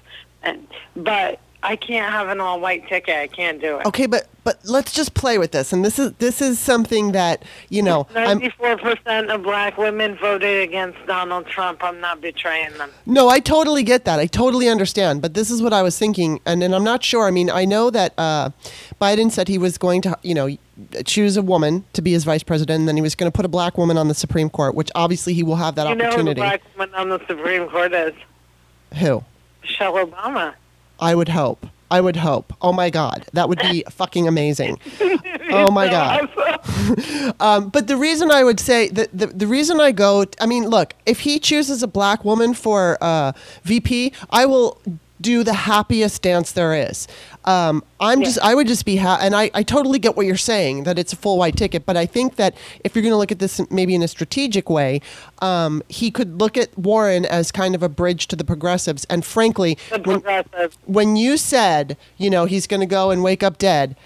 And 0.43 0.67
but 0.97 1.39
I 1.63 1.77
can't 1.77 2.11
have 2.11 2.29
an 2.29 2.41
all-white 2.41 2.89
ticket. 2.89 3.17
I 3.17 3.27
can't 3.27 3.61
do 3.61 3.79
it. 3.79 3.87
okay, 3.87 4.07
but 4.07 4.29
but 4.45 4.59
let's 4.65 4.93
just 4.93 5.13
play 5.13 5.37
with 5.37 5.53
this. 5.53 5.73
And 5.73 5.85
this 5.85 5.99
is 5.99 6.13
this 6.15 6.41
is 6.41 6.59
something 6.59 7.13
that, 7.13 7.45
you 7.69 7.83
know, 7.83 8.07
Ninety-four 8.15 8.79
percent 8.79 9.31
of 9.31 9.43
black 9.43 9.77
women 9.77 10.17
voted 10.17 10.63
against 10.67 10.99
Donald 11.07 11.47
Trump. 11.47 11.85
I'm 11.85 12.01
not 12.01 12.23
betraying 12.23 12.73
them. 12.79 12.91
No, 13.05 13.29
I 13.29 13.41
totally 13.41 13.83
get 13.83 14.07
that. 14.07 14.19
I 14.19 14.27
totally 14.27 14.69
understand. 14.69 15.21
But 15.21 15.35
this 15.35 15.51
is 15.51 15.61
what 15.63 15.75
I 15.75 15.83
was 15.83 15.99
thinking, 15.99 16.41
and, 16.47 16.63
and 16.63 16.75
I'm 16.75 16.85
not 16.85 17.05
sure. 17.05 17.27
I 17.27 17.31
mean, 17.31 17.51
I 17.51 17.67
know 17.67 17.91
that 17.91 18.15
uh, 18.17 18.51
Biden 19.01 19.31
said 19.31 19.49
he 19.49 19.59
was 19.59 19.77
going 19.77 20.01
to, 20.03 20.19
you 20.23 20.35
know, 20.35 20.57
choose 21.05 21.37
a 21.37 21.43
woman 21.43 21.85
to 21.93 22.01
be 22.01 22.13
his 22.13 22.25
vice 22.25 22.43
president, 22.43 22.81
and 22.81 22.89
then 22.89 22.97
he 22.97 23.03
was 23.03 23.15
going 23.15 23.31
to 23.31 23.37
put 23.37 23.45
a 23.45 23.49
black 23.49 23.77
woman 23.77 23.99
on 23.99 24.09
the 24.09 24.15
Supreme 24.15 24.49
Court, 24.49 24.75
which 24.75 24.91
obviously 24.95 25.35
he 25.35 25.43
will 25.43 25.57
have 25.57 25.75
that 25.75 25.87
opportunity. 25.87 26.11
you 26.11 26.17
know 26.17 26.23
who 26.23 26.29
the 26.31 26.35
black 26.35 26.63
woman 26.79 26.95
on 26.95 27.09
the 27.11 27.27
Supreme 27.27 27.69
Court 27.69 27.93
is? 27.93 28.15
Who? 28.99 29.23
Michelle 29.63 29.93
Obama. 29.95 30.55
I 31.01 31.15
would 31.15 31.31
hope. 31.31 31.67
I 31.91 32.01
would 32.01 32.17
hope. 32.17 32.53
Oh 32.63 32.73
my 32.73 32.89
God, 32.89 33.27
that 33.33 33.49
would 33.49 33.59
be 33.59 33.85
fucking 33.91 34.29
amazing. 34.29 34.79
Oh 35.53 35.71
my 35.73 35.89
God. 35.89 36.29
Um, 37.41 37.71
but 37.71 37.87
the 37.89 37.97
reason 37.97 38.31
I 38.31 38.45
would 38.45 38.61
say 38.61 38.89
that 38.89 39.09
the, 39.17 39.27
the 39.27 39.47
reason 39.47 39.81
I 39.81 39.91
go, 39.93 40.27
I 40.41 40.47
mean, 40.47 40.69
look, 40.69 40.95
if 41.07 41.21
he 41.21 41.39
chooses 41.39 41.83
a 41.83 41.87
black 41.89 42.25
woman 42.25 42.55
for 42.55 42.99
uh, 43.01 43.33
VP, 43.65 44.13
I 44.31 44.47
will 44.47 44.81
do 45.21 45.45
the 45.45 45.53
happiest 45.53 46.23
dance 46.23 46.53
there 46.53 46.75
is. 46.75 47.07
Um, 47.45 47.83
I'm 48.01 48.23
just, 48.23 48.39
I 48.41 48.55
would 48.55 48.67
just 48.67 48.85
be, 48.85 48.97
ha- 48.97 49.19
and 49.21 49.35
I, 49.35 49.51
I 49.55 49.63
totally 49.63 49.99
get 49.99 50.17
what 50.17 50.27
you're 50.27 50.37
saying 50.37 50.85
that 50.85 50.99
it's 50.99 51.13
a 51.13 51.17
full 51.17 51.39
white 51.39 51.57
ticket, 51.57 51.87
but 51.87 51.97
I 51.97 52.07
think 52.07 52.37
that 52.37 52.55
if 52.85 52.95
you're 52.95 53.03
going 53.03 53.13
to 53.13 53.17
look 53.19 53.33
at 53.33 53.39
this 53.39 53.61
maybe 53.71 53.95
in 53.95 54.03
a 54.03 54.09
strategic 54.09 54.69
way, 54.69 55.01
um, 55.41 55.83
he 55.89 56.11
could 56.11 56.39
look 56.41 56.57
at 56.57 56.77
Warren 56.79 57.25
as 57.25 57.51
kind 57.51 57.75
of 57.75 57.83
a 57.83 57.89
bridge 57.89 58.27
to 58.29 58.37
the 58.37 58.45
progressives. 58.45 59.05
And 59.07 59.25
frankly, 59.25 59.79
when, 60.05 60.23
when 60.87 61.17
you 61.17 61.37
said, 61.37 61.97
you 62.19 62.31
know, 62.31 62.45
he's 62.45 62.67
going 62.67 62.81
to 62.81 62.87
go 62.87 63.11
and 63.11 63.23
wake 63.23 63.43
up 63.43 63.59
dead, 63.59 63.97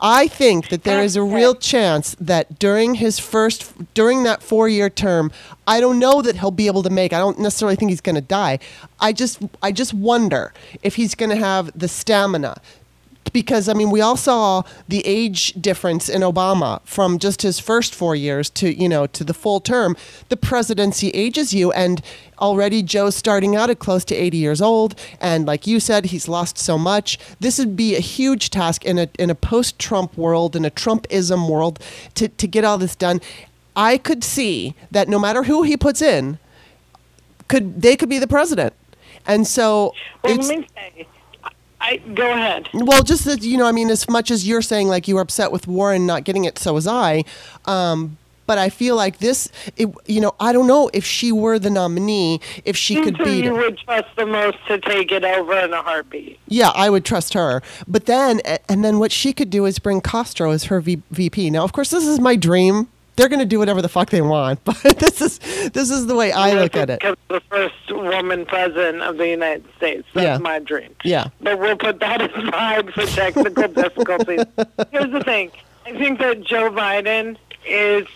I 0.00 0.28
think 0.28 0.68
that 0.68 0.84
there 0.84 1.02
is 1.02 1.16
a 1.16 1.22
real 1.22 1.54
chance 1.54 2.14
that 2.20 2.58
during 2.58 2.94
his 2.94 3.18
first, 3.18 3.72
during 3.94 4.22
that 4.22 4.42
four 4.42 4.68
year 4.68 4.88
term, 4.88 5.32
I 5.66 5.80
don't 5.80 5.98
know 5.98 6.22
that 6.22 6.36
he'll 6.36 6.52
be 6.52 6.68
able 6.68 6.84
to 6.84 6.90
make. 6.90 7.12
I 7.12 7.18
don't 7.18 7.38
necessarily 7.40 7.74
think 7.74 7.90
he's 7.90 8.00
going 8.00 8.14
to 8.14 8.20
die. 8.20 8.60
I 9.00 9.12
just, 9.12 9.42
I 9.60 9.72
just 9.72 9.92
wonder 9.92 10.52
if 10.82 10.94
he's 10.94 11.14
going 11.14 11.30
to 11.30 11.36
have 11.36 11.76
the 11.76 11.88
stamina. 11.88 12.60
Because 13.38 13.68
I 13.68 13.72
mean, 13.72 13.90
we 13.90 14.00
all 14.00 14.16
saw 14.16 14.64
the 14.88 15.00
age 15.06 15.52
difference 15.52 16.08
in 16.08 16.22
Obama 16.22 16.80
from 16.84 17.20
just 17.20 17.42
his 17.42 17.60
first 17.60 17.94
four 17.94 18.16
years 18.16 18.50
to 18.50 18.66
you 18.74 18.88
know 18.88 19.06
to 19.06 19.22
the 19.22 19.32
full 19.32 19.60
term. 19.60 19.96
The 20.28 20.36
presidency 20.36 21.10
ages 21.10 21.54
you, 21.54 21.70
and 21.70 22.02
already 22.40 22.82
Joe's 22.82 23.14
starting 23.14 23.54
out 23.54 23.70
at 23.70 23.78
close 23.78 24.04
to 24.06 24.14
80 24.16 24.36
years 24.38 24.60
old, 24.60 24.98
and 25.20 25.46
like 25.46 25.68
you 25.68 25.78
said, 25.78 26.06
he's 26.06 26.26
lost 26.26 26.58
so 26.58 26.76
much. 26.76 27.16
This 27.38 27.60
would 27.60 27.76
be 27.76 27.94
a 27.94 28.00
huge 28.00 28.50
task 28.50 28.84
in 28.84 28.98
a 28.98 29.08
in 29.20 29.30
a 29.30 29.36
post-Trump 29.36 30.18
world, 30.18 30.56
in 30.56 30.64
a 30.64 30.70
Trumpism 30.70 31.48
world, 31.48 31.78
to 32.16 32.26
to 32.26 32.46
get 32.48 32.64
all 32.64 32.76
this 32.76 32.96
done. 32.96 33.20
I 33.76 33.98
could 33.98 34.24
see 34.24 34.74
that 34.90 35.08
no 35.08 35.20
matter 35.20 35.44
who 35.44 35.62
he 35.62 35.76
puts 35.76 36.02
in, 36.02 36.40
could 37.46 37.82
they 37.82 37.94
could 37.94 38.08
be 38.08 38.18
the 38.18 38.26
president, 38.26 38.72
and 39.24 39.46
so 39.46 39.94
Well, 40.24 40.34
let 40.34 40.58
me 40.58 40.66
say, 40.74 41.06
I, 41.80 41.98
go 42.14 42.30
ahead. 42.32 42.68
Well, 42.74 43.02
just 43.02 43.24
that 43.24 43.42
you 43.42 43.56
know, 43.56 43.66
I 43.66 43.72
mean, 43.72 43.90
as 43.90 44.08
much 44.08 44.30
as 44.30 44.46
you're 44.48 44.62
saying 44.62 44.88
like 44.88 45.06
you 45.08 45.14
were 45.14 45.20
upset 45.20 45.52
with 45.52 45.66
Warren 45.66 46.06
not 46.06 46.24
getting 46.24 46.44
it, 46.44 46.58
so 46.58 46.72
was 46.74 46.86
I. 46.86 47.24
Um, 47.66 48.16
but 48.46 48.56
I 48.56 48.70
feel 48.70 48.96
like 48.96 49.18
this, 49.18 49.50
it, 49.76 49.90
you 50.06 50.22
know, 50.22 50.34
I 50.40 50.54
don't 50.54 50.66
know 50.66 50.88
if 50.94 51.04
she 51.04 51.30
were 51.32 51.58
the 51.58 51.68
nominee, 51.68 52.40
if 52.64 52.78
she 52.78 52.94
could 53.02 53.18
Who 53.18 53.24
beat 53.26 53.44
you 53.44 53.50
him. 53.50 53.58
would 53.58 53.76
trust 53.78 54.08
the 54.16 54.24
most 54.24 54.56
to 54.68 54.78
take 54.80 55.12
it 55.12 55.22
over 55.22 55.52
in 55.58 55.72
a 55.74 55.82
heartbeat? 55.82 56.40
Yeah, 56.48 56.70
I 56.74 56.88
would 56.88 57.04
trust 57.04 57.34
her. 57.34 57.62
But 57.86 58.06
then, 58.06 58.40
and 58.66 58.82
then 58.82 58.98
what 58.98 59.12
she 59.12 59.34
could 59.34 59.50
do 59.50 59.66
is 59.66 59.78
bring 59.78 60.00
Castro 60.00 60.50
as 60.50 60.64
her 60.64 60.80
v- 60.80 61.02
VP. 61.10 61.50
Now, 61.50 61.62
of 61.62 61.74
course, 61.74 61.90
this 61.90 62.06
is 62.06 62.18
my 62.20 62.36
dream. 62.36 62.88
They're 63.18 63.28
going 63.28 63.40
to 63.40 63.44
do 63.44 63.58
whatever 63.58 63.82
the 63.82 63.88
fuck 63.88 64.10
they 64.10 64.22
want, 64.22 64.62
but 64.64 64.76
this 64.98 65.20
is 65.20 65.38
this 65.70 65.90
is 65.90 66.06
the 66.06 66.14
way 66.14 66.30
I 66.32 66.52
look 66.54 66.76
at 66.76 66.88
it. 66.88 67.00
The 67.28 67.40
first 67.50 67.74
woman 67.90 68.46
president 68.46 69.02
of 69.02 69.16
the 69.18 69.28
United 69.28 69.64
States. 69.76 70.06
That's 70.14 70.24
Yeah. 70.24 70.38
my 70.38 70.60
dream. 70.60 70.94
Yeah. 71.04 71.26
But 71.40 71.58
we'll 71.58 71.76
put 71.76 71.98
that 72.00 72.22
aside 72.36 72.94
for 72.94 73.04
technical 73.06 73.66
difficulties. 73.82 74.44
Here's 74.92 75.10
the 75.12 75.22
thing. 75.24 75.50
I 75.84 75.92
think 75.92 76.20
that 76.20 76.42
Joe 76.44 76.70
Biden 76.70 77.36
is 77.66 78.06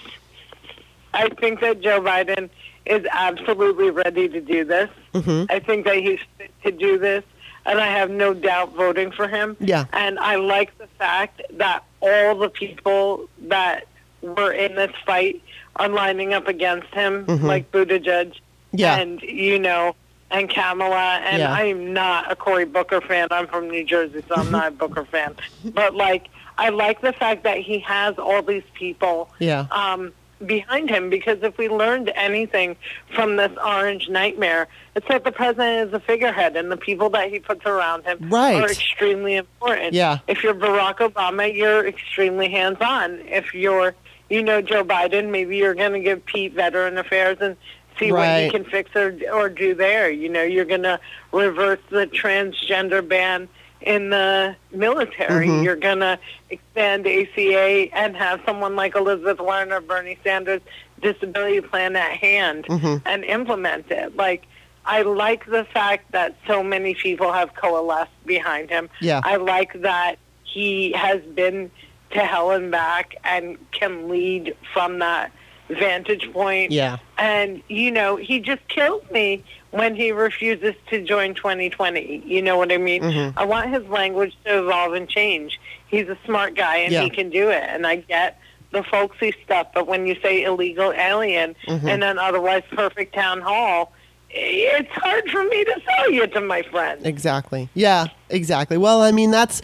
I 1.13 1.29
think 1.31 1.61
that 1.61 1.81
Joe 1.83 2.01
Biden 2.01 2.49
is 2.87 3.05
absolutely 3.11 3.91
ready 3.91 4.29
to 4.29 4.41
do 4.41 4.65
this. 4.65 4.89
Mm-hmm. 5.15 5.45
I 5.51 5.59
think 5.59 5.85
that 5.85 5.97
he's 5.97 6.21
fit 6.39 6.51
to 6.65 6.71
do 6.73 6.99
this, 6.99 7.23
and 7.67 7.79
I 7.81 7.87
have 7.87 8.11
no 8.11 8.35
doubt 8.35 8.75
voting 8.75 9.11
for 9.13 9.29
him. 9.29 9.57
Yeah. 9.61 9.85
And 9.93 10.19
I 10.19 10.37
like 10.37 10.77
the 10.79 10.87
fact 10.99 11.43
that 11.53 11.85
all 12.01 12.37
the 12.39 12.49
people 12.49 13.29
that 13.43 13.87
were 14.23 14.53
in 14.53 14.75
this 14.77 14.93
fight 15.05 15.43
are 15.77 15.89
lining 15.89 16.33
up 16.35 16.49
against 16.49 16.89
him, 16.95 17.27
like 17.27 17.71
Buttigieg 17.73 18.33
Mm-hmm. 18.73 18.79
Yeah. 18.79 18.97
and, 19.01 19.21
you 19.21 19.59
know, 19.59 19.95
and 20.31 20.49
Kamala. 20.49 21.21
And 21.25 21.41
Yeah. 21.41 21.53
I'm 21.53 21.93
not 21.93 22.33
a 22.33 22.35
Cory 22.37 22.65
Booker 22.65 23.03
fan. 23.03 23.29
I'm 23.31 23.47
from 23.47 23.69
New 23.69 23.85
Jersey, 23.85 24.25
so 24.27 24.35
I'm 24.37 24.51
not 24.51 24.69
a 24.69 24.71
Booker 24.83 25.05
fan. 25.05 25.35
But, 25.63 25.95
like, 25.95 26.29
I 26.57 26.71
like 26.71 27.03
the 27.03 27.13
fact 27.13 27.45
that 27.45 27.59
he 27.59 27.81
has 27.81 28.19
all 28.19 28.41
these 28.41 28.63
people 28.73 29.29
Yeah. 29.41 29.67
um, 29.71 30.13
behind 30.47 30.89
him 30.89 31.11
because 31.11 31.39
if 31.43 31.57
we 31.59 31.69
learned 31.69 32.11
anything 32.15 32.77
from 33.15 33.37
this 33.37 33.53
orange 33.63 34.09
nightmare, 34.09 34.69
it's 34.97 35.07
that 35.09 35.25
the 35.25 35.33
president 35.33 35.89
is 35.89 35.95
a 35.95 36.01
figurehead 36.01 36.57
and 36.57 36.73
the 36.73 36.77
people 36.79 37.11
that 37.11 37.31
he 37.31 37.39
puts 37.39 37.67
around 37.67 38.05
him 38.05 38.19
Right. 38.31 38.57
are 38.63 38.71
extremely 38.71 39.37
important. 39.37 39.93
Yeah. 39.93 40.19
If 40.29 40.43
you're 40.43 40.55
Barack 40.55 40.97
Obama, 40.97 41.55
you're 41.55 41.87
extremely 41.87 42.51
hands-on. 42.51 43.21
If 43.27 43.53
you're, 43.55 43.95
you 44.33 44.43
know, 44.43 44.63
Joe 44.63 44.83
Biden, 44.85 45.31
maybe 45.31 45.57
you're 45.59 45.75
going 45.75 45.93
to 45.93 46.01
give 46.01 46.25
Pete 46.25 46.55
Veteran 46.55 46.97
Affairs 46.97 47.37
and 47.41 47.55
see 47.99 48.11
what 48.11 48.21
Right. 48.21 48.45
he 48.45 48.51
can 48.51 48.65
fix 48.65 48.91
or, 48.97 49.15
or 49.31 49.51
do 49.51 49.75
there. 49.75 50.11
You 50.11 50.29
know, 50.31 50.43
you're 50.43 50.65
going 50.65 50.85
to 50.85 50.99
reverse 51.33 51.81
the 51.91 52.07
transgender 52.07 53.07
ban 53.07 53.47
in 53.83 54.09
the 54.11 54.57
military. 54.71 55.49
Mhm. 55.49 55.65
You're 55.65 55.77
going 55.77 55.99
to 56.01 56.19
expand 56.49 57.07
ACA 57.07 57.91
and 57.93 58.17
have 58.17 58.41
someone 58.47 58.75
like 58.75 58.97
Elizabeth 58.97 59.39
Warren 59.41 59.71
or 59.71 59.81
Bernie 59.83 60.19
Sanders 60.25 60.63
disability 61.03 61.61
plan 61.61 61.95
at 61.97 62.13
hand 62.13 62.65
Mhm. 62.67 63.03
and 63.05 63.25
implement 63.25 63.91
it. 63.91 64.17
Like, 64.17 64.45
I 64.87 65.03
like 65.03 65.45
the 65.47 65.65
fact 65.65 66.13
that 66.13 66.35
so 66.47 66.63
many 66.63 66.95
people 66.95 67.33
have 67.33 67.55
coalesced 67.55 68.25
behind 68.25 68.71
him. 68.71 68.89
Yeah. 69.01 69.21
I 69.25 69.37
like 69.37 69.73
that 69.83 70.17
he 70.45 70.93
has 70.93 71.21
been 71.23 71.71
to 72.13 72.21
hell 72.21 72.51
and 72.51 72.71
back 72.71 73.15
and 73.25 73.59
can 73.73 74.09
lead 74.09 74.55
from 74.73 74.99
that 75.01 75.33
vantage 75.69 76.31
point. 76.33 76.71
Yeah. 76.71 76.99
And, 77.19 77.63
you 77.69 77.91
know, 77.91 78.17
he 78.17 78.41
just 78.41 78.67
kills 78.69 79.03
me 79.11 79.43
when 79.71 79.95
he 79.97 80.13
refuses 80.13 80.75
to 80.91 81.03
join 81.03 81.35
2020. 81.35 82.23
You 82.27 82.43
know 82.43 82.59
what 82.59 82.71
I 82.71 82.77
mean? 82.77 83.03
Mhm. 83.03 83.35
I 83.37 83.45
want 83.45 83.73
his 83.73 83.87
language 83.89 84.37
to 84.45 84.59
evolve 84.59 84.93
and 84.93 85.09
change. 85.09 85.59
He's 85.87 86.09
a 86.09 86.19
smart 86.27 86.55
guy 86.55 86.79
and 86.79 86.93
Yeah. 86.93 87.03
he 87.03 87.11
can 87.11 87.31
do 87.31 87.49
it. 87.49 87.63
And 87.67 87.87
I 87.87 87.97
get 87.97 88.39
the 88.73 88.83
folksy 88.83 89.35
stuff, 89.45 89.69
but 89.75 89.87
when 89.87 90.07
you 90.07 90.17
say 90.23 90.43
illegal 90.43 90.93
alien 90.93 91.55
Mhm. 91.67 91.89
and 91.89 92.05
an 92.05 92.19
otherwise 92.19 92.63
perfect 92.73 93.15
town 93.15 93.41
hall, 93.41 93.93
it's 94.35 94.91
hard 94.93 95.29
for 95.31 95.45
me 95.45 95.65
to 95.65 95.81
sell 95.85 96.11
you 96.11 96.27
to 96.27 96.41
my 96.41 96.63
friend. 96.63 97.05
Exactly. 97.07 97.69
Yeah, 97.75 98.07
exactly. 98.31 98.79
Well, 98.79 99.03
I 99.03 99.13
mean 99.13 99.31
that's 99.31 99.63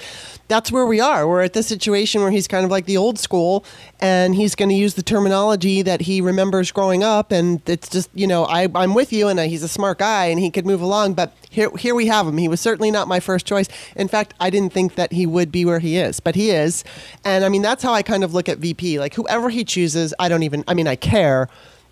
that's 0.49 0.73
where 0.73 0.87
we 0.87 0.99
are. 1.01 1.29
We're 1.29 1.43
at 1.43 1.53
this 1.53 1.67
situation 1.67 2.23
where 2.23 2.31
he's 2.31 2.49
kind 2.49 2.65
of 2.65 2.71
like 2.71 2.87
the 2.87 2.97
old 2.97 3.19
school 3.19 3.65
and 4.01 4.35
he's 4.35 4.55
going 4.55 4.71
to 4.71 4.75
use 4.75 4.95
the 4.95 5.03
terminology 5.03 5.83
that 5.83 6.03
he 6.03 6.23
remembers 6.23 6.73
growing 6.73 7.03
up 7.03 7.33
and 7.33 7.61
it's 7.69 7.89
just, 7.89 8.09
you 8.15 8.27
know, 8.27 8.45
I 8.45 8.69
I'm 8.75 8.95
with 8.95 9.13
you 9.13 9.29
and 9.29 9.39
he's 9.41 9.63
a 9.63 9.69
smart 9.69 9.99
guy 9.99 10.27
and 10.27 10.41
he 10.41 10.51
could 10.51 10.67
move 10.67 10.81
along, 10.81 11.15
but 11.15 11.35
here 11.51 11.71
here 11.79 11.95
we 11.95 12.07
have 12.07 12.27
him. 12.27 12.39
He 12.39 12.49
was 12.49 12.61
certainly 12.61 12.91
not 12.91 13.09
my 13.09 13.21
first 13.21 13.47
choice. 13.47 13.69
In 13.97 14.09
fact, 14.09 14.35
I 14.41 14.51
didn't 14.51 14.73
think 14.73 14.95
that 14.97 15.13
he 15.13 15.27
would 15.27 15.51
be 15.53 15.65
where 15.65 15.81
he 15.81 15.97
is, 15.97 16.21
but 16.21 16.35
he 16.35 16.51
is. 16.51 16.85
And 17.25 17.45
I 17.45 17.49
mean, 17.49 17.63
that's 17.63 17.83
how 17.83 17.93
I 17.93 18.03
kind 18.03 18.25
of 18.25 18.35
look 18.35 18.49
at 18.49 18.59
VP. 18.59 18.99
Like 18.99 19.15
whoever 19.15 19.49
he 19.51 19.65
chooses, 19.65 20.13
I 20.19 20.29
don't 20.29 20.43
even 20.43 20.65
I 20.69 20.75
mean, 20.75 20.89
I 20.89 20.97
care, 20.97 21.49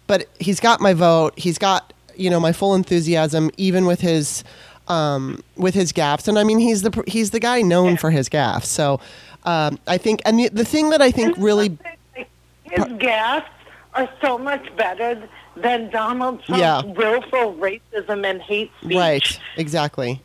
but 0.07 0.29
he's 0.41 0.61
got 0.61 0.81
my 0.81 0.93
vote. 0.95 1.39
He's 1.39 1.59
got 1.59 1.93
you 2.17 2.31
know 2.31 2.41
my 2.41 2.53
full 2.53 2.75
enthusiasm, 2.75 3.51
even 3.57 3.87
with 3.87 4.01
his 4.01 4.45
um, 4.89 5.43
with 5.57 5.75
his 5.75 5.93
gaffes. 5.93 6.29
And 6.29 6.39
I 6.39 6.45
mean, 6.45 6.59
he's 6.59 6.83
the 6.83 7.05
he's 7.07 7.31
the 7.31 7.41
guy 7.41 7.63
known 7.63 7.97
for 7.97 8.11
his 8.11 8.29
gaffes. 8.29 8.67
So 8.67 9.01
um, 9.45 9.79
I 9.87 9.97
think, 9.99 10.21
and 10.25 10.39
the, 10.39 10.49
the 10.49 10.65
thing 10.65 10.91
that 10.91 11.01
I 11.01 11.11
think 11.11 11.37
really, 11.39 11.77
His 12.65 12.85
gaffes 12.85 13.45
are 13.95 14.09
so 14.21 14.37
much 14.39 14.75
better 14.77 15.29
than 15.57 15.89
Donald 15.91 16.43
Trump's 16.43 16.61
Yeah. 16.61 16.83
willful 16.83 17.55
racism 17.55 18.27
and 18.29 18.43
hate 18.43 18.71
speech. 18.83 18.97
right, 18.97 19.41
exactly. 19.57 20.21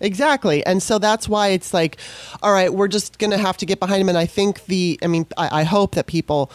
Exactly. 0.00 0.64
And 0.66 0.82
so 0.82 0.98
that's 0.98 1.28
why 1.28 1.48
it's 1.48 1.72
like, 1.72 1.96
all 2.42 2.52
right, 2.52 2.72
we're 2.74 2.88
just 2.88 3.18
going 3.18 3.30
to 3.30 3.38
have 3.38 3.56
to 3.58 3.66
get 3.66 3.78
behind 3.80 4.00
him. 4.02 4.08
And 4.08 4.18
I 4.18 4.26
think 4.26 4.64
the, 4.66 4.98
I 5.02 5.06
mean, 5.06 5.26
I, 5.36 5.60
I 5.60 5.62
hope 5.62 5.94
that 5.94 6.06
people 6.06 6.50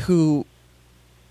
who, 0.00 0.46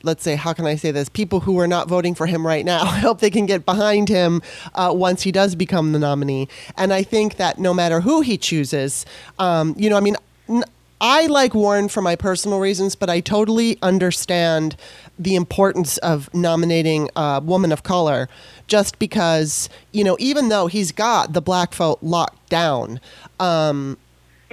let's 0.05 0.23
say, 0.23 0.35
how 0.35 0.53
can 0.53 0.65
I 0.65 0.75
say 0.75 0.91
this? 0.91 1.09
People 1.09 1.41
who 1.41 1.59
are 1.59 1.67
not 1.67 1.87
voting 1.87 2.15
for 2.15 2.27
him 2.27 2.45
right 2.45 2.63
now, 2.65 2.81
I 2.83 2.99
hope 2.99 3.19
they 3.19 3.29
can 3.29 3.45
get 3.45 3.65
behind 3.65 4.09
him 4.09 4.41
uh, 4.73 4.91
once 4.95 5.23
he 5.23 5.31
does 5.31 5.55
become 5.55 5.91
the 5.91 5.99
nominee. 5.99 6.47
And 6.77 6.93
I 6.93 7.03
think 7.03 7.37
that 7.37 7.59
no 7.59 7.73
matter 7.73 8.01
who 8.01 8.21
he 8.21 8.37
chooses, 8.37 9.05
um, 9.39 9.75
you 9.77 9.89
know, 9.89 9.97
I 9.97 10.01
mean, 10.01 10.15
n- 10.47 10.63
I 11.01 11.27
like 11.27 11.53
Warren 11.53 11.89
for 11.89 12.01
my 12.01 12.15
personal 12.15 12.59
reasons, 12.59 12.95
but 12.95 13.09
I 13.09 13.19
totally 13.19 13.77
understand 13.81 14.77
the 15.19 15.35
importance 15.35 15.97
of 15.97 16.33
nominating 16.33 17.09
a 17.15 17.41
woman 17.43 17.71
of 17.71 17.83
color 17.83 18.29
just 18.67 18.97
because, 18.97 19.69
you 19.91 20.03
know, 20.03 20.15
even 20.19 20.49
though 20.49 20.67
he's 20.67 20.91
got 20.91 21.33
the 21.33 21.41
black 21.41 21.73
vote 21.73 21.99
locked 22.01 22.49
down, 22.49 22.99
um, 23.39 23.97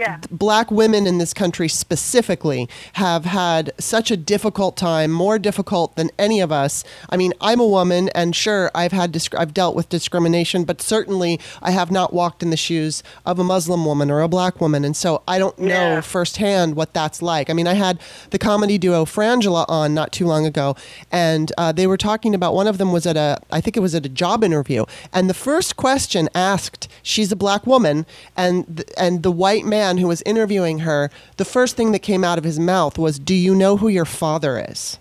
Yeah. 0.02 0.18
black 0.30 0.70
women 0.70 1.06
in 1.06 1.18
this 1.18 1.32
country 1.32 1.68
specifically 1.68 2.68
have 2.94 3.24
had 3.24 3.72
such 3.78 4.10
a 4.10 4.16
difficult 4.16 4.76
time, 4.76 5.10
more 5.12 5.38
difficult 5.38 5.94
than 5.96 6.10
any 6.18 6.40
of 6.40 6.50
us. 6.50 6.82
I 7.08 7.16
mean, 7.16 7.32
I'm 7.40 7.60
a 7.60 7.66
woman, 7.66 8.08
and 8.14 8.34
sure, 8.34 8.70
I've 8.74 8.92
had 8.92 9.12
disc- 9.12 9.34
I've 9.38 9.54
dealt 9.54 9.76
with 9.76 9.88
discrimination, 9.88 10.64
but 10.64 10.82
certainly 10.82 11.38
I 11.62 11.70
have 11.70 11.90
not 11.90 12.12
walked 12.12 12.42
in 12.42 12.50
the 12.50 12.56
shoes 12.56 13.02
of 13.24 13.38
a 13.38 13.44
Muslim 13.44 13.84
woman 13.84 14.10
or 14.10 14.20
a 14.20 14.28
black 14.28 14.60
woman, 14.60 14.84
and 14.84 14.96
so 14.96 15.22
I 15.28 15.38
don't 15.38 15.58
know 15.58 15.68
Yeah. 15.96 16.00
firsthand 16.00 16.74
what 16.74 16.92
that's 16.94 17.22
like. 17.22 17.48
I 17.48 17.52
mean, 17.52 17.68
I 17.68 17.74
had 17.74 17.98
the 18.30 18.38
comedy 18.38 18.78
duo 18.78 19.04
Frangela 19.04 19.64
on 19.68 19.94
not 19.94 20.10
too 20.12 20.26
long 20.26 20.44
ago, 20.46 20.74
and 21.12 21.52
uh, 21.56 21.70
they 21.72 21.86
were 21.86 21.96
talking 21.96 22.34
about 22.34 22.54
one 22.54 22.66
of 22.66 22.78
them 22.78 22.90
was 22.92 23.06
at 23.06 23.16
a 23.16 23.38
I 23.50 23.60
think 23.60 23.76
it 23.76 23.80
was 23.80 23.94
at 23.94 24.04
a 24.06 24.08
job 24.08 24.42
interview, 24.42 24.84
and 25.12 25.30
the 25.30 25.34
first 25.34 25.76
question 25.76 26.28
asked, 26.34 26.88
she's 27.02 27.30
a 27.30 27.36
black 27.36 27.66
woman, 27.66 28.06
and 28.36 28.66
th- 28.76 28.88
and 28.96 29.22
the 29.22 29.30
white 29.30 29.64
man 29.64 29.91
who 29.98 30.08
was 30.08 30.22
interviewing 30.26 30.80
her, 30.80 31.10
the 31.36 31.44
first 31.44 31.76
thing 31.76 31.92
that 31.92 32.00
came 32.00 32.24
out 32.24 32.38
of 32.38 32.44
his 32.44 32.58
mouth 32.58 32.98
was, 32.98 33.18
"Do 33.18 33.34
you 33.34 33.54
know 33.54 33.76
who 33.76 33.88
your 33.88 34.04
father 34.04 34.64
is?" 34.68 34.98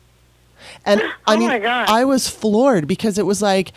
And 0.85 1.01
I 1.27 1.35
Oh 1.35 1.37
mean, 1.37 1.61
God. 1.61 1.89
I 1.89 2.05
was 2.05 2.27
floored 2.27 2.87
because 2.87 3.17
it 3.17 3.25
was 3.25 3.41
like 3.41 3.71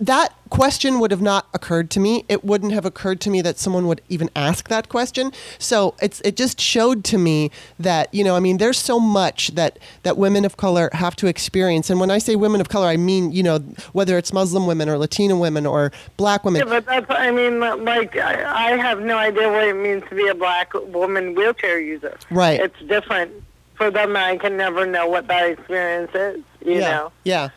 that 0.00 0.34
question 0.50 0.98
would 1.00 1.10
have 1.10 1.20
not 1.20 1.46
occurred 1.52 1.90
to 1.90 2.00
me. 2.00 2.24
It 2.28 2.44
wouldn't 2.44 2.72
have 2.72 2.84
occurred 2.84 3.20
to 3.22 3.30
me 3.30 3.42
that 3.42 3.58
someone 3.58 3.86
would 3.86 4.00
even 4.08 4.30
ask 4.34 4.68
that 4.68 4.88
question. 4.88 5.32
So 5.58 5.94
it's 6.00 6.20
it 6.22 6.36
just 6.36 6.60
showed 6.60 7.04
to 7.04 7.18
me 7.18 7.50
that 7.78 8.12
you 8.14 8.24
know 8.24 8.36
I 8.36 8.40
mean 8.40 8.58
there's 8.58 8.78
so 8.78 9.00
much 9.00 9.48
that 9.54 9.78
that 10.04 10.16
women 10.16 10.44
of 10.44 10.56
color 10.56 10.90
have 10.92 11.16
to 11.16 11.26
experience. 11.26 11.90
And 11.90 12.00
when 12.00 12.10
I 12.10 12.18
say 12.18 12.36
women 12.36 12.60
of 12.60 12.68
color, 12.68 12.86
I 12.86 12.96
mean 12.96 13.32
you 13.32 13.42
know 13.42 13.58
whether 13.92 14.16
it's 14.16 14.32
Muslim 14.32 14.66
women 14.66 14.88
or 14.88 14.98
Latina 14.98 15.36
women 15.36 15.66
or 15.66 15.92
black 16.16 16.44
women. 16.44 16.60
Yeah, 16.60 16.80
but 16.80 16.86
that's, 16.86 17.06
I 17.10 17.30
mean, 17.30 17.60
like, 17.60 18.16
I, 18.16 18.76
have 18.76 19.00
no 19.00 19.16
idea 19.16 19.50
what 19.50 19.66
it 19.66 19.74
means 19.74 20.02
to 20.08 20.14
be 20.14 20.28
a 20.28 20.34
black 20.34 20.72
woman 20.74 21.34
wheelchair 21.34 21.80
user. 21.80 22.16
Right. 22.30 22.60
It's 22.60 22.78
different 22.86 23.32
for 23.74 23.90
them. 23.90 24.16
I 24.16 24.36
can 24.36 24.56
never 24.56 24.86
know 24.86 25.06
what 25.06 25.26
that 25.28 25.50
experience 25.50 26.10
is, 26.14 26.44
you 26.64 26.80
yeah. 26.80 26.90
know? 26.90 27.12
Yeah. 27.24 27.48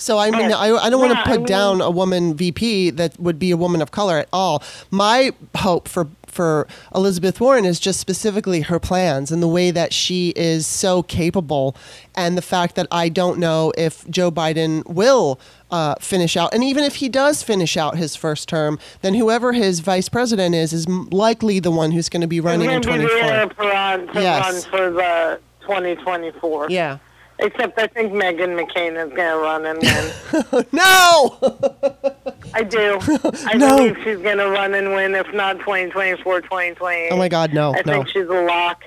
So 0.00 0.18
I 0.18 0.30
mean, 0.30 0.50
I, 0.52 0.70
I 0.74 0.88
don't 0.90 0.98
want 1.00 1.12
to 1.12 1.18
Yeah, 1.18 1.24
put 1.24 1.34
I 1.34 1.36
mean- 1.38 1.46
down 1.46 1.80
a 1.80 1.90
woman 1.90 2.34
VP 2.34 2.90
that 2.90 3.18
would 3.20 3.38
be 3.38 3.50
a 3.50 3.56
woman 3.56 3.82
of 3.82 3.90
color 3.90 4.16
at 4.18 4.28
all. 4.32 4.62
My 4.90 5.32
hope 5.56 5.86
for 5.88 6.08
for 6.26 6.68
Elizabeth 6.94 7.40
Warren 7.40 7.64
is 7.64 7.80
just 7.80 7.98
specifically 7.98 8.60
her 8.60 8.78
plans 8.78 9.32
and 9.32 9.42
the 9.42 9.48
way 9.48 9.72
that 9.72 9.92
she 9.92 10.32
is 10.36 10.64
so 10.64 11.02
capable, 11.02 11.74
and 12.14 12.38
the 12.38 12.42
fact 12.42 12.76
that 12.76 12.86
I 12.92 13.08
don't 13.08 13.38
know 13.38 13.72
if 13.76 14.08
Joe 14.08 14.30
Biden 14.30 14.84
will. 14.86 15.38
Uh, 15.72 15.94
finish 16.00 16.36
out, 16.36 16.52
and 16.52 16.64
even 16.64 16.82
if 16.82 16.96
he 16.96 17.08
does 17.08 17.44
finish 17.44 17.76
out 17.76 17.96
his 17.96 18.16
first 18.16 18.48
term, 18.48 18.76
then 19.02 19.14
whoever 19.14 19.52
his 19.52 19.78
vice 19.78 20.08
president 20.08 20.52
is 20.52 20.72
is 20.72 20.88
likely 20.88 21.60
the 21.60 21.70
one 21.70 21.92
who's 21.92 22.08
going 22.08 22.20
to 22.22 22.26
be 22.26 22.40
running 22.40 22.68
in 22.68 22.78
It's 22.78 22.86
going 22.88 23.00
to 23.00 23.06
be 23.06 23.12
the 23.14 23.20
24. 23.20 23.38
air 23.38 23.48
Perron 23.50 24.06
to 24.12 24.20
Yes. 24.20 24.64
for 24.66 24.90
the 24.90 25.38
2024. 25.60 26.70
Yeah. 26.70 26.98
Except 27.42 27.78
I 27.78 27.86
think 27.88 28.12
Meghan 28.12 28.58
McCain 28.60 28.92
is 29.02 29.12
going 29.14 29.30
to 29.32 29.38
run 29.38 29.66
and 29.66 29.78
win. 29.80 30.66
No. 30.72 31.38
I 32.54 32.62
do. 32.64 32.98
I 33.46 33.54
No. 33.56 33.76
believe 33.78 33.96
she's 34.04 34.18
going 34.18 34.38
to 34.38 34.48
run 34.50 34.74
and 34.74 34.90
win, 34.90 35.14
if 35.14 35.32
not 35.32 35.58
2024, 35.60 36.40
2028. 36.42 37.08
oh 37.12 37.16
my 37.16 37.28
God, 37.28 37.52
no, 37.54 37.72
I 37.74 37.82
no. 37.86 37.92
think 37.94 38.08
she's 38.08 38.26
a 38.26 38.42
lock. 38.42 38.84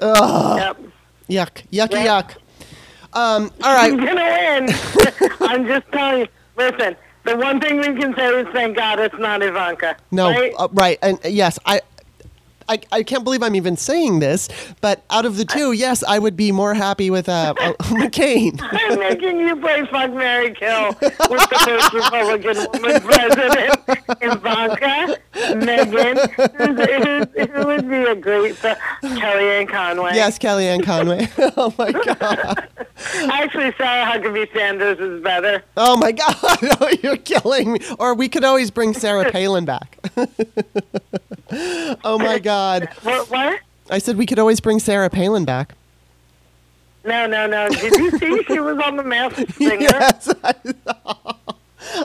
Ugh. 0.00 0.58
Yep. 0.58 0.78
Yuck. 1.28 1.62
Yucky 1.70 2.04
Yeah. 2.04 2.22
yuck. 2.22 2.36
Um, 3.14 3.50
all 3.62 3.74
right. 3.74 3.90
She's 3.90 4.00
going 4.00 4.16
to 4.16 5.28
win. 5.38 5.48
I'm 5.48 5.66
just 5.66 5.86
telling 5.92 6.20
you. 6.22 6.26
Listen, 6.56 6.96
the 7.24 7.36
one 7.36 7.60
thing 7.60 7.76
we 7.78 7.94
can 8.00 8.14
say 8.16 8.26
is 8.40 8.46
thank 8.52 8.76
God 8.76 8.98
it's 8.98 9.14
not 9.18 9.42
Ivanka. 9.42 9.96
No, 10.10 10.30
Right? 10.30 10.52
uh, 10.58 10.68
right, 10.72 10.98
and 11.02 11.18
uh, 11.24 11.28
yes, 11.28 11.58
I, 11.66 11.82
I, 12.68 12.80
I 12.90 13.02
can't 13.02 13.24
believe 13.24 13.42
I'm 13.42 13.54
even 13.54 13.76
saying 13.76 14.20
this, 14.20 14.48
but 14.80 15.02
out 15.10 15.26
of 15.26 15.36
the 15.36 15.44
two, 15.44 15.72
yes, 15.72 16.02
I 16.04 16.18
would 16.18 16.36
be 16.36 16.52
more 16.52 16.74
happy 16.74 17.10
with 17.10 17.28
uh, 17.28 17.54
McCain. 17.56 18.58
I'm 18.72 18.98
making 18.98 19.40
you 19.40 19.56
play 19.56 19.84
fuck 19.86 20.12
Marry 20.12 20.52
Kill 20.54 20.88
with 21.00 21.18
the 21.20 21.58
first 21.64 21.92
Republican 21.92 22.56
woman 22.72 23.00
president, 23.02 23.74
Ivanka, 24.20 25.18
Meghan, 25.34 26.16
who, 27.36 27.46
who 27.52 27.66
would 27.66 27.88
be 27.88 27.96
a 28.04 28.14
great 28.14 28.64
uh, 28.64 28.74
Kellyanne 29.02 29.68
Conway. 29.68 30.14
Yes, 30.14 30.38
Kellyanne 30.38 30.84
Conway. 30.84 31.28
oh 31.56 31.74
my 31.78 31.92
god. 32.04 32.68
I 33.14 33.42
actually, 33.42 33.72
Sarah 33.76 34.06
Huckabee 34.10 34.52
Sanders 34.52 34.98
is 35.00 35.22
better. 35.22 35.62
Oh 35.76 35.96
my 35.96 36.12
god. 36.12 36.36
Oh, 36.80 36.88
you're 37.02 37.16
killing 37.16 37.72
me. 37.72 37.80
Or 37.98 38.14
we 38.14 38.28
could 38.28 38.44
always 38.44 38.70
bring 38.70 38.94
Sarah 38.94 39.30
Palin 39.30 39.64
back. 39.64 39.98
oh 42.04 42.18
my 42.18 42.38
god. 42.38 42.88
What? 43.02 43.30
What? 43.30 43.60
I 43.90 43.98
said 43.98 44.16
we 44.16 44.26
could 44.26 44.38
always 44.38 44.60
bring 44.60 44.78
Sarah 44.78 45.10
Palin 45.10 45.44
back. 45.44 45.74
No, 47.04 47.26
no, 47.26 47.46
no. 47.46 47.68
Did 47.68 47.92
you 47.98 48.10
see 48.18 48.44
she 48.44 48.60
was 48.60 48.78
on 48.78 48.96
the 48.96 49.02
Masked 49.02 49.52
Singer? 49.54 49.80
Yes. 49.80 50.32
I 50.44 50.54
saw. 50.86 51.34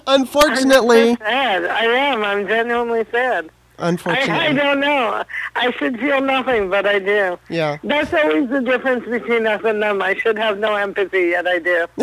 I'm 0.08 0.22
Unfortunately, 0.22 1.16
sad. 1.16 1.66
I 1.66 1.86
am. 1.86 2.24
I'm 2.24 2.48
genuinely 2.48 3.06
sad. 3.12 3.50
I, 3.80 3.90
unfortunately. 3.90 4.34
I 4.34 4.54
don't 4.54 4.80
know. 4.80 5.24
I 5.56 5.72
should 5.72 6.00
feel 6.00 6.22
nothing, 6.22 6.70
but 6.70 6.86
I 6.86 7.00
do. 7.00 7.38
Yeah. 7.50 7.78
That's 7.84 8.14
always 8.14 8.50
the 8.50 8.62
difference 8.62 9.06
between 9.06 9.46
us 9.48 9.62
and 9.64 9.82
them. 9.82 10.02
I 10.02 10.16
should 10.16 10.38
have 10.38 10.60
no 10.60 10.76
empathy, 10.76 11.28
yet 11.30 11.48
I 11.48 11.60
do. 11.60 11.86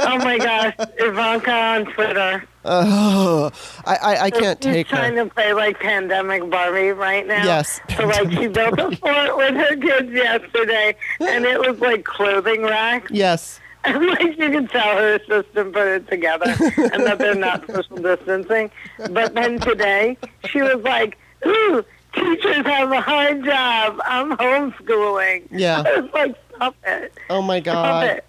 oh 0.00 0.18
my 0.18 0.38
gosh, 0.38 0.74
Ivanka 0.98 1.52
on 1.52 1.84
Twitter. 1.86 2.44
Oh, 2.64 3.50
I, 3.86 3.96
I, 3.96 4.24
I 4.24 4.30
can't 4.30 4.62
She's 4.62 4.72
take 4.74 4.88
trying 4.88 5.16
her. 5.16 5.24
to 5.24 5.30
play 5.30 5.52
like 5.54 5.78
pandemic 5.80 6.48
Barbie 6.50 6.90
right 6.90 7.26
now. 7.26 7.44
Yes, 7.44 7.80
So 7.96 8.06
like 8.06 8.30
she 8.32 8.46
built 8.48 8.78
a 8.78 8.94
fort 8.96 9.36
with 9.36 9.54
her 9.54 9.76
kids 9.76 10.12
yesterday, 10.12 10.94
and 11.20 11.44
it 11.46 11.58
was 11.60 11.78
like 11.80 12.04
clothing 12.04 12.62
racks. 12.62 13.10
Yes. 13.10 13.60
Like 14.08 14.38
you 14.38 14.50
can 14.50 14.66
tell 14.68 14.96
her 14.96 15.14
assistant 15.16 15.72
put 15.72 15.86
it 15.86 16.08
together, 16.08 16.46
and 16.92 17.04
that 17.06 17.18
they're 17.18 17.34
not 17.34 17.66
social 17.66 17.96
distancing. 17.96 18.70
But 19.10 19.34
then 19.34 19.58
today 19.60 20.16
she 20.46 20.62
was 20.62 20.82
like, 20.82 21.16
"Ooh, 21.46 21.84
teachers 22.14 22.66
have 22.66 22.90
a 22.92 23.00
hard 23.00 23.44
job. 23.44 24.00
I'm 24.04 24.36
homeschooling." 24.36 25.48
Yeah. 25.50 25.82
I 25.86 26.00
was 26.00 26.10
like, 26.12 26.36
"Stop 26.54 26.76
it." 26.84 27.12
Oh 27.30 27.42
my 27.42 27.60
God. 27.60 27.74
Stop 27.74 28.04
it. 28.16 28.24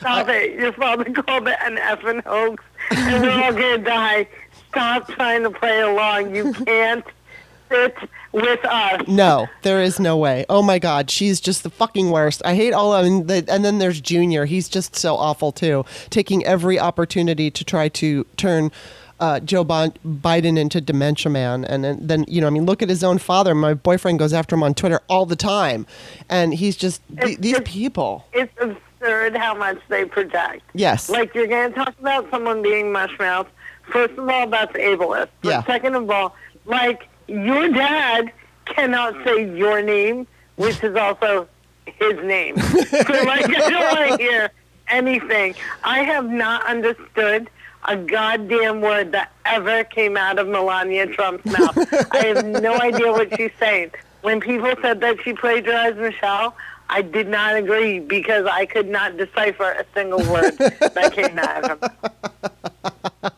Stop 0.00 0.28
it. 0.28 0.54
Your 0.54 0.72
father 0.72 1.04
called 1.04 1.48
it 1.48 1.56
an 1.62 1.76
effing 1.76 2.22
hoax, 2.24 2.62
and 2.90 3.22
we're 3.22 3.30
all 3.30 3.52
going 3.52 3.78
to 3.78 3.84
die. 3.84 4.28
Stop 4.68 5.08
trying 5.08 5.42
to 5.44 5.50
play 5.50 5.80
along. 5.80 6.34
You 6.34 6.52
can't 6.52 7.04
sit 7.70 7.96
with 8.32 8.64
us. 8.64 9.06
No, 9.08 9.48
there 9.62 9.80
is 9.82 9.98
no 10.00 10.16
way. 10.16 10.44
Oh 10.48 10.62
my 10.62 10.78
God, 10.78 11.10
she's 11.10 11.40
just 11.40 11.62
the 11.62 11.70
fucking 11.70 12.10
worst. 12.10 12.42
I 12.44 12.54
hate 12.54 12.72
all 12.72 12.92
of 12.92 13.04
them. 13.04 13.44
And 13.48 13.64
then 13.64 13.78
there's 13.78 14.00
Junior. 14.00 14.44
He's 14.44 14.68
just 14.68 14.96
so 14.96 15.16
awful 15.16 15.52
too, 15.52 15.84
taking 16.10 16.44
every 16.44 16.78
opportunity 16.78 17.50
to 17.50 17.64
try 17.64 17.88
to 17.90 18.24
turn 18.36 18.70
uh, 19.20 19.38
Joe 19.40 19.62
Bi- 19.62 19.92
Biden 20.04 20.58
into 20.58 20.80
dementia 20.80 21.30
man. 21.30 21.64
And 21.64 21.84
then, 21.84 22.06
then, 22.06 22.24
you 22.26 22.40
know, 22.40 22.48
I 22.48 22.50
mean, 22.50 22.66
look 22.66 22.82
at 22.82 22.88
his 22.88 23.04
own 23.04 23.18
father. 23.18 23.54
My 23.54 23.72
boyfriend 23.74 24.18
goes 24.18 24.32
after 24.32 24.56
him 24.56 24.62
on 24.64 24.74
Twitter 24.74 25.00
all 25.08 25.24
the 25.24 25.36
time, 25.36 25.86
and 26.28 26.52
he's 26.52 26.76
just 26.76 27.00
th- 27.20 27.38
these 27.38 27.52
just- 27.52 27.64
people. 27.64 28.26
It's 28.32 28.52
absurd 28.60 29.36
how 29.36 29.54
much 29.54 29.78
they 29.88 30.04
project. 30.04 30.62
Yes. 30.74 31.08
Like 31.08 31.32
you're 31.34 31.46
going 31.46 31.70
to 31.72 31.76
talk 31.76 31.94
about 32.00 32.28
someone 32.30 32.60
being 32.62 32.86
mushmouth. 32.86 33.46
First 33.92 34.14
of 34.14 34.28
all, 34.28 34.48
that's 34.48 34.72
ableist. 34.72 35.28
But 35.42 35.48
Yeah. 35.48 35.64
second 35.64 35.94
of 35.94 36.10
all, 36.10 36.34
like 36.66 37.08
your 37.26 37.68
dad 37.68 38.32
cannot 38.64 39.14
mm. 39.14 39.24
say 39.24 39.58
your 39.58 39.82
name, 39.82 40.26
which 40.56 40.82
is 40.82 40.96
also 40.96 41.48
his 41.86 42.22
name. 42.24 42.58
so 42.58 42.76
like 43.24 43.44
I 43.48 43.70
don't 43.70 43.98
want 43.98 44.10
to 44.10 44.16
hear 44.18 44.50
anything. 44.88 45.54
I 45.82 46.00
have 46.00 46.28
not 46.28 46.66
understood 46.66 47.50
a 47.86 47.96
goddamn 47.96 48.80
word 48.80 49.12
that 49.12 49.30
ever 49.44 49.84
came 49.84 50.16
out 50.16 50.38
of 50.38 50.48
Melania 50.48 51.06
Trump's 51.06 51.44
mouth. 51.44 51.76
I 52.12 52.26
have 52.26 52.44
no 52.46 52.74
idea 52.80 53.12
what 53.12 53.36
she's 53.36 53.50
saying. 53.58 53.90
When 54.22 54.40
people 54.40 54.72
said 54.80 55.00
that 55.00 55.18
she 55.22 55.34
plagiarized 55.34 55.98
Michelle, 55.98 56.56
I 56.88 57.02
did 57.02 57.28
not 57.28 57.56
agree 57.56 57.98
because 57.98 58.46
I 58.46 58.64
could 58.66 58.88
not 58.88 59.16
decipher 59.16 59.72
a 59.72 59.84
single 59.94 60.20
word 60.30 60.56
that 60.56 61.12
came 61.12 61.38
out 61.38 61.70
of 61.70 61.80
her. 61.80 62.10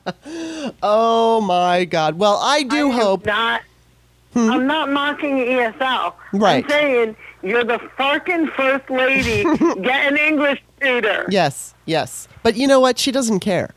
Oh 0.83 1.41
my 1.41 1.85
God. 1.85 2.19
Well, 2.19 2.39
I 2.43 2.65
do 2.65 2.91
I 2.91 2.95
hope. 2.95 3.25
Not, 3.25 3.63
I'm 4.37 4.67
not 4.67 4.91
mocking 4.91 5.37
ESL. 5.39 6.15
Right. 6.33 6.65
I'm 6.65 6.71
saying 6.71 7.17
you're 7.43 7.65
the 7.65 7.81
fucking 7.97 8.49
first 8.49 8.89
lady. 8.91 9.43
Get 9.83 10.13
an 10.13 10.17
English 10.17 10.63
tutor. 10.81 11.27
Yes, 11.31 11.75
yes. 11.87 12.29
But 12.43 12.57
you 12.57 12.67
know 12.67 12.81
what? 12.81 12.99
She 12.99 13.13
doesn't 13.13 13.41
care. 13.41 13.71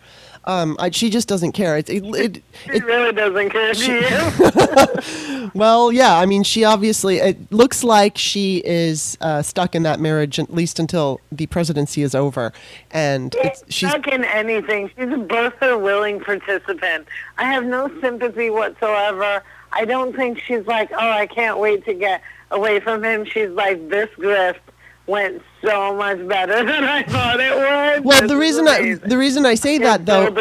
Um, 0.45 0.77
I, 0.79 0.89
she 0.89 1.09
just 1.09 1.27
doesn't 1.27 1.51
care. 1.51 1.77
It, 1.77 1.89
it, 1.89 2.03
it, 2.03 2.43
She 2.65 2.79
really 2.79 3.11
doesn't 3.11 3.49
care. 3.51 3.73
Do 3.73 3.93
you? 3.93 5.49
Well, 5.53 5.91
yeah. 5.91 6.17
I 6.17 6.25
mean, 6.25 6.43
she 6.43 6.63
obviously. 6.63 7.17
It 7.17 7.51
looks 7.51 7.83
like 7.83 8.17
she 8.17 8.61
is 8.65 9.17
uh, 9.21 9.41
stuck 9.41 9.73
in 9.73 9.83
that 9.83 9.99
marriage 9.99 10.37
at 10.37 10.53
least 10.53 10.79
until 10.79 11.19
the 11.31 11.47
presidency 11.47 12.03
is 12.03 12.13
over, 12.13 12.53
and 12.91 13.33
it's, 13.39 13.63
she's 13.69 13.89
stuck 13.89 14.07
in 14.07 14.23
anything. 14.25 14.89
She's 14.89 15.07
a 15.07 15.17
birther 15.17 15.81
willing 15.81 16.19
participant. 16.19 17.07
I 17.37 17.45
have 17.45 17.65
no 17.65 17.89
sympathy 17.99 18.49
whatsoever. 18.49 19.43
I 19.79 19.85
don't 19.85 20.13
think 20.13 20.39
she's 20.39 20.67
like, 20.67 20.91
oh, 20.91 20.97
I 20.97 21.25
can't 21.25 21.57
wait 21.57 21.85
to 21.85 21.93
get 21.93 22.21
away 22.51 22.81
from 22.81 23.01
him. 23.01 23.23
She's 23.23 23.49
like, 23.49 23.87
this 23.87 24.09
grift 24.17 24.59
went 25.07 25.41
so 25.63 25.95
much 25.95 26.27
better 26.27 26.65
than 26.65 26.83
I 26.83 27.03
thought 27.03 27.39
it 27.39 27.55
would. 27.55 28.03
well. 28.03 28.19
This 28.19 28.29
The 28.29 28.35
reason 28.35 28.67
I 28.67 28.95
the 28.95 29.17
reason 29.17 29.45
I 29.45 29.55
say 29.55 29.77
that 29.77 30.05
though, 30.05 30.31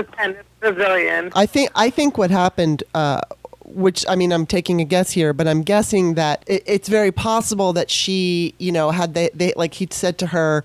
Brazilian. 0.58 1.30
I 1.36 1.46
think 1.46 1.70
I 1.76 1.88
think 1.88 2.18
what 2.18 2.32
happened, 2.32 2.82
uh, 2.94 3.20
which 3.64 4.04
I 4.08 4.16
mean, 4.16 4.32
I'm 4.32 4.44
taking 4.44 4.80
a 4.80 4.84
guess 4.84 5.12
here, 5.12 5.32
but 5.32 5.46
I'm 5.46 5.62
guessing 5.62 6.14
that 6.14 6.42
it, 6.48 6.64
it's 6.66 6.88
very 6.88 7.12
possible 7.12 7.72
that 7.74 7.90
she, 7.90 8.54
you 8.58 8.72
know, 8.72 8.90
had 8.90 9.14
they, 9.14 9.30
they 9.34 9.52
like 9.54 9.74
he 9.74 9.86
said 9.92 10.18
to 10.18 10.26
her, 10.26 10.64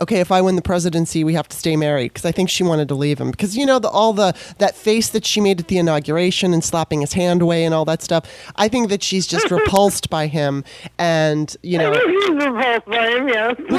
okay, 0.00 0.20
if 0.20 0.30
I 0.32 0.40
win 0.42 0.56
the 0.56 0.62
presidency, 0.62 1.24
we 1.24 1.34
have 1.34 1.48
to 1.48 1.56
stay 1.56 1.76
married 1.76 2.12
because 2.12 2.24
I 2.24 2.32
think 2.32 2.50
she 2.50 2.62
wanted 2.62 2.88
to 2.88 2.94
leave 2.94 3.20
him 3.20 3.30
because 3.30 3.56
you 3.56 3.64
know 3.66 3.78
the 3.78 3.88
all 3.88 4.12
the 4.12 4.34
that 4.58 4.74
face 4.76 5.08
that 5.10 5.24
she 5.24 5.40
made 5.40 5.60
at 5.60 5.68
the 5.68 5.78
inauguration 5.78 6.52
and 6.52 6.62
slapping 6.64 7.00
his 7.00 7.12
hand 7.14 7.42
away 7.42 7.64
and 7.64 7.74
all 7.74 7.84
that 7.86 8.02
stuff. 8.02 8.24
I 8.56 8.68
think 8.68 8.88
that 8.90 9.02
she's 9.02 9.26
just 9.26 9.50
repulsed 9.50 10.10
by 10.10 10.26
him, 10.26 10.64
and 10.98 11.56
you 11.62 11.78
know, 11.78 11.92
He's 12.06 12.30
repulsed 12.30 12.86
by 12.86 13.10
him, 13.10 13.28
yes. 13.28 13.56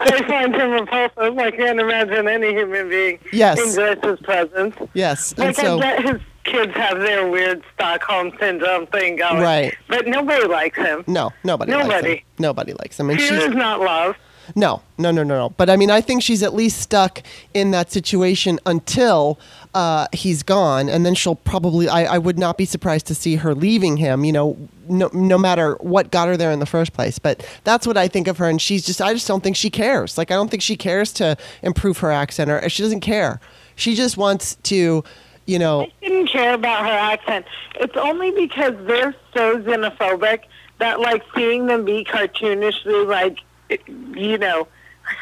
I 0.00 0.22
find 0.26 0.54
him 0.54 0.70
repulsive. 0.72 1.38
I 1.38 1.50
can't 1.50 1.80
imagine 1.80 2.28
any 2.28 2.50
human 2.52 2.88
being 2.88 3.18
Yes. 3.32 3.58
enjoys 3.60 3.98
his 4.02 4.20
presence. 4.20 4.74
yes, 4.94 5.32
and 5.32 5.38
Like 5.46 5.56
so 5.56 5.80
I 5.80 6.00
his 6.02 6.20
kids 6.44 6.72
have 6.74 6.98
their 6.98 7.28
weird 7.30 7.62
Stockholm 7.74 8.32
syndrome 8.40 8.86
thing 8.88 9.16
going, 9.16 9.40
Right. 9.40 9.74
But 9.88 10.06
nobody 10.06 10.46
likes 10.46 10.76
him. 10.76 11.04
no, 11.06 11.30
nobody, 11.44 11.72
likes 11.72 11.84
him. 11.84 11.88
Nobody. 11.90 12.24
Nobody 12.38 12.72
likes 12.74 12.98
him, 13.00 13.10
and 13.10 13.18
Fear 13.20 13.28
she's 13.28 13.48
is 13.50 13.54
not 13.54 13.80
love. 13.80 14.16
No, 14.54 14.82
no, 14.98 15.10
no, 15.10 15.22
no, 15.22 15.36
no. 15.36 15.50
But 15.50 15.70
I 15.70 15.76
mean, 15.76 15.90
I 15.90 16.00
think 16.00 16.22
she's 16.22 16.42
at 16.42 16.54
least 16.54 16.80
stuck 16.80 17.22
in 17.54 17.70
that 17.70 17.92
situation 17.92 18.58
until 18.66 19.38
uh, 19.74 20.06
he's 20.12 20.42
gone, 20.42 20.88
and 20.88 21.06
then 21.06 21.14
she'll 21.14 21.36
probably. 21.36 21.88
I, 21.88 22.14
I 22.14 22.18
would 22.18 22.38
not 22.38 22.58
be 22.58 22.64
surprised 22.64 23.06
to 23.06 23.14
see 23.14 23.36
her 23.36 23.54
leaving 23.54 23.96
him. 23.96 24.24
You 24.24 24.32
know, 24.32 24.68
no, 24.88 25.10
no 25.12 25.38
matter 25.38 25.74
what 25.80 26.10
got 26.10 26.28
her 26.28 26.36
there 26.36 26.50
in 26.50 26.58
the 26.58 26.66
first 26.66 26.92
place. 26.92 27.18
But 27.18 27.46
that's 27.64 27.86
what 27.86 27.96
I 27.96 28.08
think 28.08 28.28
of 28.28 28.38
her, 28.38 28.48
and 28.48 28.60
she's 28.60 28.84
just. 28.84 29.00
I 29.00 29.14
just 29.14 29.28
don't 29.28 29.42
think 29.42 29.56
she 29.56 29.70
cares. 29.70 30.18
Like 30.18 30.30
I 30.30 30.34
don't 30.34 30.50
think 30.50 30.62
she 30.62 30.76
cares 30.76 31.12
to 31.14 31.36
improve 31.62 31.98
her 31.98 32.10
accent, 32.10 32.50
or 32.50 32.68
she 32.68 32.82
doesn't 32.82 33.00
care. 33.00 33.40
She 33.74 33.94
just 33.94 34.16
wants 34.16 34.56
to, 34.64 35.02
you 35.46 35.58
know. 35.58 35.82
I 35.82 35.92
didn't 36.02 36.28
care 36.28 36.54
about 36.54 36.84
her 36.84 36.92
accent. 36.92 37.46
It's 37.76 37.96
only 37.96 38.30
because 38.30 38.74
they're 38.86 39.14
so 39.34 39.60
xenophobic 39.62 40.40
that, 40.78 41.00
like, 41.00 41.22
seeing 41.34 41.66
them 41.66 41.84
be 41.84 42.04
cartoonishly, 42.04 43.06
like, 43.06 43.38
you 43.86 44.38
know, 44.38 44.66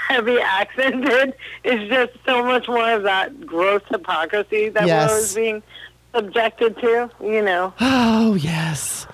heavy 0.08 0.38
accented 0.40 1.34
is 1.64 1.88
just 1.88 2.12
so 2.26 2.44
much 2.44 2.68
more 2.68 2.90
of 2.92 3.02
that 3.04 3.46
gross 3.46 3.82
hypocrisy 3.90 4.68
that 4.70 4.86
Yes. 4.86 5.08
we're 5.08 5.14
always 5.14 5.34
being 5.34 5.62
subjected 6.14 6.76
to, 6.78 7.10
you 7.22 7.42
know. 7.42 7.72
Oh 7.80 8.34
yes. 8.34 9.06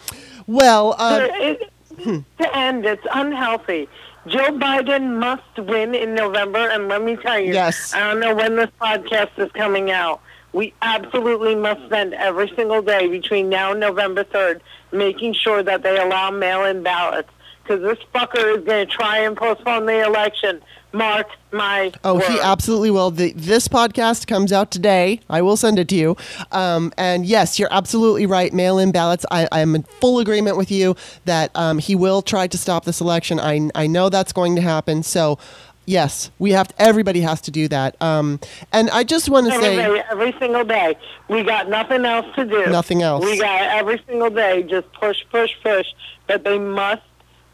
Well, 0.47 0.95
uh, 0.99 1.29
It- 1.31 1.71
To 2.05 2.57
end, 2.57 2.85
it's 2.85 3.07
unhealthy. 3.15 3.89
Joe 4.27 4.51
Biden 4.51 5.19
must 5.19 5.57
win 5.57 5.95
in 5.95 6.15
November, 6.15 6.69
and 6.69 6.89
let 6.89 7.03
me 7.03 7.17
tell 7.17 7.39
you, 7.39 7.55
Yes. 7.55 7.95
I 7.95 8.01
don't 8.01 8.21
know 8.21 8.35
when 8.35 8.57
this 8.57 8.69
podcast 8.81 9.31
is 9.39 9.51
coming 9.53 9.91
out. 9.91 10.21
We 10.53 10.75
absolutely 10.83 11.55
must 11.55 11.83
spend 11.87 12.13
every 12.15 12.53
single 12.55 12.83
day 12.83 13.07
between 13.09 13.49
now 13.49 13.71
and 13.71 13.81
November 13.81 14.25
3rd 14.25 14.61
making 14.93 15.35
sure 15.35 15.63
that 15.63 15.83
they 15.83 15.99
allow 15.99 16.31
mail-in 16.31 16.83
ballots, 16.83 17.31
because 17.67 17.83
this 17.83 17.99
fucker 18.15 18.57
is 18.59 18.65
going 18.65 18.87
to 18.87 18.93
try 18.93 19.19
and 19.19 19.37
postpone 19.37 19.87
the 19.87 20.05
election. 20.05 20.61
Mark 20.93 21.27
my 21.53 21.93
Oh, 22.05 22.15
words. 22.15 22.29
he 22.29 22.41
absolutely 22.41 22.91
will. 22.91 23.11
The, 23.11 23.33
this 23.33 23.69
podcast 23.69 24.27
comes 24.27 24.51
out 24.51 24.71
today. 24.71 25.21
I 25.29 25.43
will 25.43 25.57
send 25.59 25.79
it 25.79 25.89
to 25.89 25.95
you. 25.95 26.17
Um, 26.53 26.91
and 26.97 27.27
yes, 27.27 27.59
you're 27.59 27.73
absolutely 27.73 28.25
right. 28.25 28.51
Mail 28.55 28.79
in 28.79 28.93
ballots. 28.93 29.27
I, 29.31 29.47
I'm 29.53 29.75
in 29.75 29.83
full 29.83 30.21
agreement 30.21 30.57
with 30.57 30.71
you 30.71 30.97
that 31.27 31.51
um, 31.55 31.79
he 31.79 31.95
will 31.95 32.23
try 32.23 32.47
to 32.47 32.57
stop 32.57 32.85
this 32.87 33.01
election. 33.01 33.39
I, 33.41 33.69
I 33.75 33.87
know 33.87 34.09
that's 34.09 34.33
going 34.33 34.57
to 34.57 34.63
happen. 34.63 35.03
So, 35.03 35.39
yes, 35.85 36.31
we 36.39 36.53
have. 36.53 36.69
To, 36.69 36.81
everybody 36.81 37.21
has 37.21 37.43
to 37.43 37.51
do 37.51 37.69
that. 37.69 38.01
Um, 38.01 38.41
and 38.73 38.89
I 38.91 39.05
just 39.05 39.29
want 39.29 39.47
to 39.49 39.53
say, 39.61 39.77
day, 39.77 40.03
every 40.11 40.35
single 40.39 40.65
day. 40.65 40.97
We 41.29 41.43
got 41.43 41.69
nothing 41.69 42.07
else 42.07 42.27
to 42.37 42.45
do. 42.47 42.67
Nothing 42.67 43.03
else. 43.03 43.23
We 43.23 43.39
got 43.39 43.63
every 43.63 44.01
single 44.07 44.31
day 44.31 44.63
just 44.63 44.91
push, 44.95 45.19
push, 45.31 45.51
push. 45.63 45.87
But 46.27 46.43
they 46.45 46.59
must, 46.59 47.03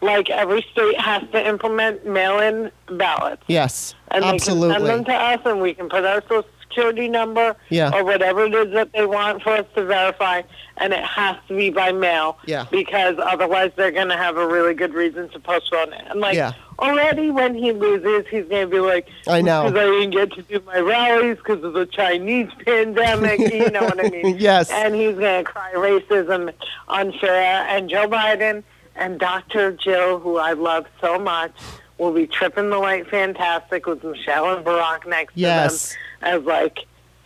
like 0.02 0.28
every 0.30 0.66
state 0.72 1.00
has 1.00 1.22
to 1.32 1.46
implement 1.48 2.04
mail-in 2.06 2.70
ballots, 2.98 3.42
yes, 3.46 3.94
and 4.10 4.22
they 4.24 4.30
can 4.30 4.38
send 4.40 4.62
them 4.86 5.04
to 5.04 5.14
us, 5.14 5.40
and 5.44 5.60
we 5.60 5.72
can 5.74 5.88
put 5.88 6.04
our 6.04 6.20
social 6.22 6.44
security 6.62 7.06
number 7.06 7.54
Yeah. 7.68 7.90
or 7.94 8.02
whatever 8.02 8.44
it 8.46 8.54
is 8.54 8.72
that 8.72 8.92
they 8.94 9.04
want 9.04 9.42
for 9.42 9.50
us 9.50 9.66
to 9.76 9.84
verify, 9.84 10.40
and 10.78 10.92
it 10.94 11.04
has 11.04 11.36
to 11.48 11.56
be 11.56 11.68
by 11.70 11.92
mail. 11.92 12.38
Yeah. 12.46 12.64
Because 12.70 13.16
otherwise, 13.22 13.72
they're 13.76 13.90
going 13.90 14.08
to 14.08 14.16
have 14.16 14.38
a 14.38 14.46
really 14.46 14.72
good 14.72 14.94
reason 14.94 15.28
to 15.30 15.38
postpone 15.38 15.92
it. 15.92 16.02
And 16.08 16.20
like 16.20 16.34
Yeah. 16.34 16.52
already 16.78 17.30
when 17.30 17.54
he 17.54 17.72
loses, 17.72 18.24
he's 18.30 18.46
going 18.46 18.62
to 18.70 18.74
be 18.74 18.80
like, 18.80 19.06
I 19.28 19.42
know. 19.42 19.64
Because 19.64 19.78
I 19.86 19.90
didn't 19.90 20.10
get 20.12 20.32
to 20.32 20.42
do 20.42 20.62
my 20.64 20.78
rallies 20.78 21.36
because 21.36 21.62
of 21.62 21.74
the 21.74 21.84
Chinese 21.84 22.48
pandemic. 22.64 23.38
you 23.52 23.70
know 23.70 23.82
what 23.84 24.02
I 24.02 24.08
mean? 24.08 24.38
Yes. 24.38 24.70
And 24.70 24.94
he's 24.94 25.14
going 25.16 25.44
to 25.44 25.50
cry 25.50 25.72
racism 25.74 26.54
unfair. 26.88 27.66
And 27.68 27.90
Joe 27.90 28.08
Biden 28.08 28.62
and 28.96 29.18
Dr. 29.18 29.72
Jill, 29.72 30.18
who 30.18 30.36
I 30.38 30.52
love 30.52 30.86
so 31.00 31.18
much, 31.18 31.52
will 31.98 32.12
be 32.12 32.26
tripping 32.26 32.70
the 32.70 32.78
light 32.78 33.08
fantastic 33.08 33.86
with 33.86 34.02
Michelle 34.04 34.56
and 34.56 34.64
Barack 34.64 35.06
next 35.06 35.36
Yes. 35.36 35.90
to 35.90 35.94
them 36.20 36.40
as 36.40 36.42
like 36.44 36.78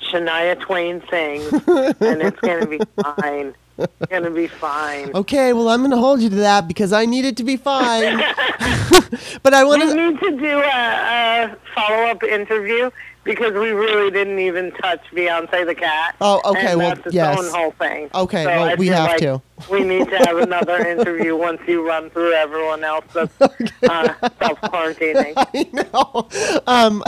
Shania 0.03 0.59
Twain 0.61 1.03
sings. 1.11 1.53
and 1.67 2.23
it's 2.23 2.41
going 2.41 2.61
to 2.61 2.67
be 2.67 2.81
fine. 3.03 3.55
It's 3.79 4.11
going 4.11 4.23
to 4.23 4.31
be 4.31 4.47
fine. 4.47 5.11
Okay, 5.15 5.53
well, 5.53 5.69
I'm 5.69 5.81
going 5.81 5.91
to 5.91 5.97
hold 5.99 6.21
you 6.23 6.31
to 6.31 6.37
that 6.37 6.67
because 6.69 6.93
I 6.95 7.05
need 7.05 7.25
it 7.27 7.37
to 7.39 7.45
be 7.45 7.57
fine. 7.57 8.17
but 9.43 9.53
I 9.55 9.65
want 9.65 9.83
We 9.85 9.91
to. 9.91 9.95
need 10.11 10.21
to 10.21 10.31
do 10.39 10.59
a, 10.61 10.63
a 10.63 11.57
follow-up 11.75 12.23
interview 12.23 12.91
because 13.27 13.53
we 13.55 13.71
really 13.73 14.11
didn't 14.11 14.39
even 14.39 14.71
touch 14.71 15.03
Beyonce 15.13 15.67
the 15.67 15.75
cat. 15.75 16.17
Oh, 16.21 16.41
okay, 16.45 16.69
And 16.69 16.79
well, 16.79 16.95
that's 16.95 17.07
its 17.07 17.15
yes. 17.15 17.39
own 17.39 17.51
whole 17.53 17.73
thing. 17.73 18.09
Okay, 18.15 18.45
So 18.45 18.49
well, 18.49 18.69
I 18.71 18.75
we 18.77 18.87
have 18.87 19.09
like 19.09 19.19
to. 19.19 19.43
We 19.71 19.85
need 19.85 20.09
to 20.11 20.19
have 20.19 20.37
another 20.37 20.87
interview 20.87 21.35
once 21.49 21.61
you 21.67 21.87
run 21.87 22.11
through 22.11 22.33
everyone 22.35 22.85
else 22.85 23.05
that's 23.13 23.33
uh, 23.41 24.15
self-quarantining. 24.39 25.33
I 25.37 25.69
know. 25.73 26.29
Um, 26.67 27.03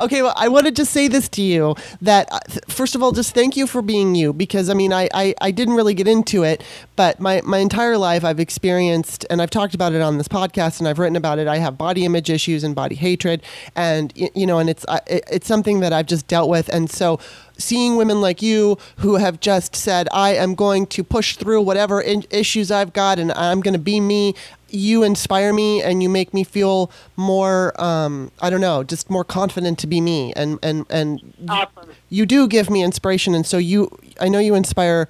okay, 0.00 0.22
well, 0.22 0.32
I 0.36 0.48
wanted 0.48 0.76
to 0.76 0.84
say 0.86 1.08
this 1.08 1.28
to 1.30 1.42
you 1.42 1.74
that, 2.00 2.28
uh, 2.32 2.38
first 2.68 2.94
of 2.94 3.02
all, 3.02 3.12
just 3.12 3.34
thank 3.34 3.56
you 3.56 3.66
for 3.66 3.82
being 3.82 4.14
you 4.14 4.32
because, 4.32 4.70
I 4.70 4.74
mean, 4.74 4.92
I, 4.92 5.08
I, 5.12 5.34
I 5.40 5.50
didn't 5.50 5.74
really 5.74 5.94
get 5.94 6.06
into 6.08 6.44
it, 6.44 6.62
but 6.96 7.20
my, 7.20 7.40
my 7.44 7.58
entire 7.58 7.98
life 7.98 8.24
I've 8.24 8.40
experienced, 8.40 9.26
and 9.28 9.42
I've 9.42 9.50
talked 9.50 9.74
about 9.74 9.92
it 9.92 10.00
on 10.00 10.18
this 10.18 10.28
podcast 10.28 10.78
and 10.78 10.88
I've 10.88 10.98
written 11.00 11.16
about 11.16 11.38
it. 11.40 11.48
I 11.48 11.58
have 11.58 11.76
body 11.76 12.04
image 12.04 12.30
issues 12.30 12.62
and 12.64 12.74
body 12.76 12.94
hatred, 12.94 13.42
and, 13.74 14.12
you 14.16 14.46
know, 14.46 14.60
and 14.60 14.70
it's, 14.70 14.86
it, 15.08 15.24
it's 15.30 15.41
something 15.44 15.80
that 15.80 15.92
I've 15.92 16.06
just 16.06 16.26
dealt 16.26 16.48
with. 16.48 16.68
And 16.68 16.90
so, 16.90 17.18
seeing 17.58 17.96
women 17.96 18.20
like 18.20 18.42
you 18.42 18.78
who 18.98 19.16
have 19.16 19.40
just 19.40 19.76
said, 19.76 20.08
I 20.12 20.34
am 20.34 20.54
going 20.54 20.86
to 20.88 21.04
push 21.04 21.36
through 21.36 21.62
whatever 21.62 22.00
in- 22.00 22.24
issues 22.30 22.70
I've 22.70 22.92
got 22.92 23.18
and 23.18 23.30
I'm 23.32 23.60
going 23.60 23.74
to 23.74 23.78
be 23.80 24.00
me, 24.00 24.34
you 24.68 25.02
inspire 25.02 25.52
me 25.52 25.82
and 25.82 26.02
you 26.02 26.08
make 26.08 26.32
me 26.34 26.44
feel 26.44 26.90
more, 27.16 27.80
um, 27.80 28.30
I 28.40 28.50
don't 28.50 28.60
know, 28.60 28.82
just 28.82 29.10
more 29.10 29.24
confident 29.24 29.78
to 29.80 29.86
be 29.86 30.00
me. 30.00 30.32
And, 30.34 30.58
and, 30.62 30.86
and 30.90 31.34
Awesome. 31.48 31.90
you 32.08 32.26
do 32.26 32.48
give 32.48 32.70
me 32.70 32.82
inspiration. 32.82 33.34
And 33.34 33.46
so 33.46 33.58
you, 33.58 33.90
I 34.20 34.28
know 34.28 34.38
you 34.38 34.54
inspire 34.54 35.08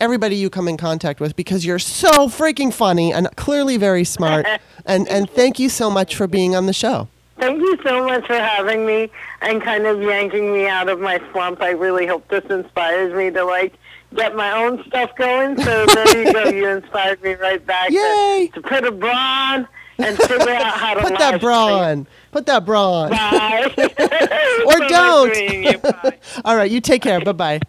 everybody 0.00 0.34
you 0.34 0.50
come 0.50 0.66
in 0.66 0.76
contact 0.76 1.20
with 1.20 1.36
because 1.36 1.64
you're 1.64 1.78
so 1.78 2.26
freaking 2.26 2.72
funny 2.72 3.12
and 3.12 3.28
clearly 3.36 3.76
very 3.76 4.02
smart. 4.04 4.46
and, 4.86 5.06
and 5.08 5.30
thank 5.30 5.58
you 5.58 5.68
so 5.68 5.88
much 5.90 6.16
for 6.16 6.26
being 6.26 6.56
on 6.56 6.66
the 6.66 6.72
show. 6.72 7.08
Thank 7.42 7.60
you 7.60 7.76
so 7.84 8.04
much 8.06 8.24
for 8.28 8.34
having 8.36 8.86
me 8.86 9.10
and 9.40 9.60
kind 9.60 9.84
of 9.84 10.00
yanking 10.00 10.52
me 10.52 10.68
out 10.68 10.88
of 10.88 11.00
my 11.00 11.20
slump. 11.32 11.60
I 11.60 11.70
really 11.70 12.06
hope 12.06 12.28
this 12.28 12.44
inspires 12.44 13.12
me 13.12 13.30
to 13.30 13.44
like 13.44 13.74
get 14.14 14.36
my 14.36 14.52
own 14.52 14.84
stuff 14.84 15.10
going. 15.16 15.60
So 15.60 15.84
there 15.86 16.24
you 16.24 16.32
go. 16.32 16.44
You 16.50 16.68
inspired 16.76 17.20
me 17.20 17.32
right 17.34 17.66
back 17.66 17.90
Yay! 17.90 18.48
To, 18.54 18.62
put 18.62 18.84
a 18.84 18.92
bra 18.92 19.10
on 19.12 19.68
and 19.98 20.16
figure 20.18 20.50
out 20.50 20.78
how 20.78 20.94
to 21.00 21.00
Put 21.00 21.18
that 21.18 21.40
bra 21.40 21.78
on. 21.80 22.06
Put 22.30 22.46
that 22.46 22.64
bra 22.64 22.92
on. 22.92 23.10
Bye. 23.10 23.74
Or 24.64 24.78
So 24.78 24.88
don't. 24.88 26.14
All 26.44 26.54
right, 26.54 26.70
you 26.70 26.80
take 26.80 27.02
care. 27.02 27.20
bye 27.24 27.32
bye. 27.32 27.60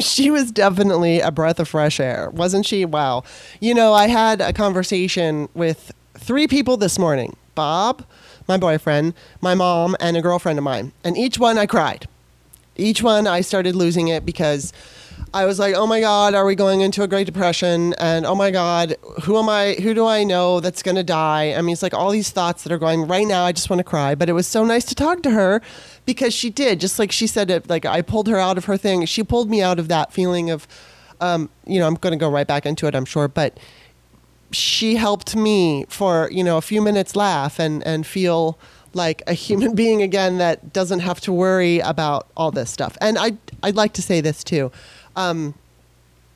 she 0.00 0.30
was 0.30 0.50
definitely 0.50 1.20
a 1.20 1.30
breath 1.30 1.60
of 1.60 1.68
fresh 1.68 2.00
air, 2.00 2.30
wasn't 2.32 2.64
she? 2.64 2.86
Wow. 2.86 3.24
You 3.60 3.74
know, 3.74 3.92
I 3.92 4.06
had 4.06 4.40
a 4.40 4.54
conversation 4.54 5.50
with 5.52 5.92
three 6.14 6.48
people 6.48 6.78
this 6.78 6.98
morning 6.98 7.36
Bob, 7.54 8.04
my 8.48 8.56
boyfriend, 8.56 9.14
my 9.40 9.54
mom, 9.54 9.96
and 10.00 10.16
a 10.16 10.22
girlfriend 10.22 10.58
of 10.58 10.64
mine. 10.64 10.92
And 11.04 11.16
each 11.16 11.38
one 11.38 11.58
I 11.58 11.66
cried. 11.66 12.08
Each 12.76 13.02
one 13.02 13.26
I 13.26 13.40
started 13.40 13.74
losing 13.74 14.08
it 14.08 14.26
because 14.26 14.72
I 15.32 15.44
was 15.44 15.58
like, 15.58 15.74
oh 15.74 15.86
my 15.86 16.00
God, 16.00 16.34
are 16.34 16.44
we 16.44 16.54
going 16.54 16.80
into 16.80 17.02
a 17.02 17.08
Great 17.08 17.26
Depression? 17.26 17.94
And 17.94 18.24
oh 18.26 18.34
my 18.34 18.50
God, 18.50 18.96
who 19.22 19.38
am 19.38 19.48
I? 19.48 19.74
Who 19.74 19.94
do 19.94 20.06
I 20.06 20.24
know 20.24 20.60
that's 20.60 20.82
going 20.82 20.96
to 20.96 21.02
die? 21.02 21.54
I 21.54 21.62
mean, 21.62 21.72
it's 21.72 21.82
like 21.82 21.94
all 21.94 22.10
these 22.10 22.30
thoughts 22.30 22.62
that 22.62 22.72
are 22.72 22.78
going 22.78 23.06
right 23.06 23.26
now. 23.26 23.44
I 23.44 23.52
just 23.52 23.68
want 23.68 23.78
to 23.78 23.84
cry. 23.84 24.14
But 24.14 24.28
it 24.28 24.32
was 24.32 24.46
so 24.46 24.64
nice 24.64 24.84
to 24.86 24.94
talk 24.94 25.22
to 25.22 25.30
her 25.30 25.62
because 26.04 26.32
she 26.34 26.50
did, 26.50 26.80
just 26.80 26.98
like 26.98 27.12
she 27.12 27.26
said 27.26 27.50
it, 27.50 27.68
like 27.68 27.84
I 27.84 28.02
pulled 28.02 28.28
her 28.28 28.38
out 28.38 28.56
of 28.56 28.66
her 28.66 28.76
thing. 28.76 29.04
She 29.06 29.22
pulled 29.22 29.50
me 29.50 29.62
out 29.62 29.78
of 29.78 29.88
that 29.88 30.12
feeling 30.12 30.50
of, 30.50 30.66
um, 31.20 31.50
you 31.66 31.80
know, 31.80 31.86
I'm 31.86 31.96
going 31.96 32.12
to 32.12 32.18
go 32.18 32.30
right 32.30 32.46
back 32.46 32.66
into 32.66 32.86
it, 32.86 32.94
I'm 32.94 33.04
sure. 33.04 33.28
But 33.28 33.58
she 34.52 34.96
helped 34.96 35.34
me 35.34 35.84
for, 35.88 36.28
you 36.30 36.44
know, 36.44 36.56
a 36.56 36.62
few 36.62 36.80
minutes 36.80 37.16
laugh 37.16 37.58
and, 37.58 37.86
and 37.86 38.06
feel 38.06 38.58
like 38.94 39.22
a 39.26 39.34
human 39.34 39.74
being 39.82 40.02
again 40.02 40.38
that 40.38 40.72
doesn't 40.72 41.00
have 41.00 41.20
to 41.22 41.32
worry 41.32 41.80
about 41.80 42.28
all 42.36 42.50
this 42.50 42.70
stuff. 42.70 42.96
And 43.00 43.18
I, 43.18 43.32
I'd 43.62 43.76
like 43.76 43.92
to 43.94 44.02
say 44.02 44.20
this 44.20 44.42
too. 44.42 44.72
Um, 45.14 45.54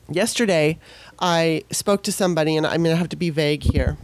yesterday, 0.09 0.79
I 1.19 1.63
spoke 1.71 2.03
to 2.03 2.11
somebody, 2.11 2.55
and 2.55 2.65
I'm 2.65 2.83
going 2.83 2.93
to 2.93 2.97
have 2.97 3.09
to 3.09 3.15
be 3.15 3.29
vague 3.29 3.63
here. 3.63 3.97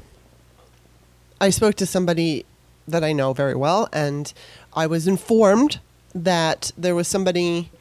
I 1.41 1.49
spoke 1.49 1.75
to 1.75 1.85
somebody 1.85 2.45
that 2.87 3.03
I 3.03 3.11
know 3.11 3.33
very 3.33 3.55
well, 3.55 3.89
and 3.91 4.31
I 4.73 4.87
was 4.87 5.07
informed 5.07 5.79
that 6.13 6.71
there 6.77 6.95
was 6.95 7.07
somebody, 7.07 7.71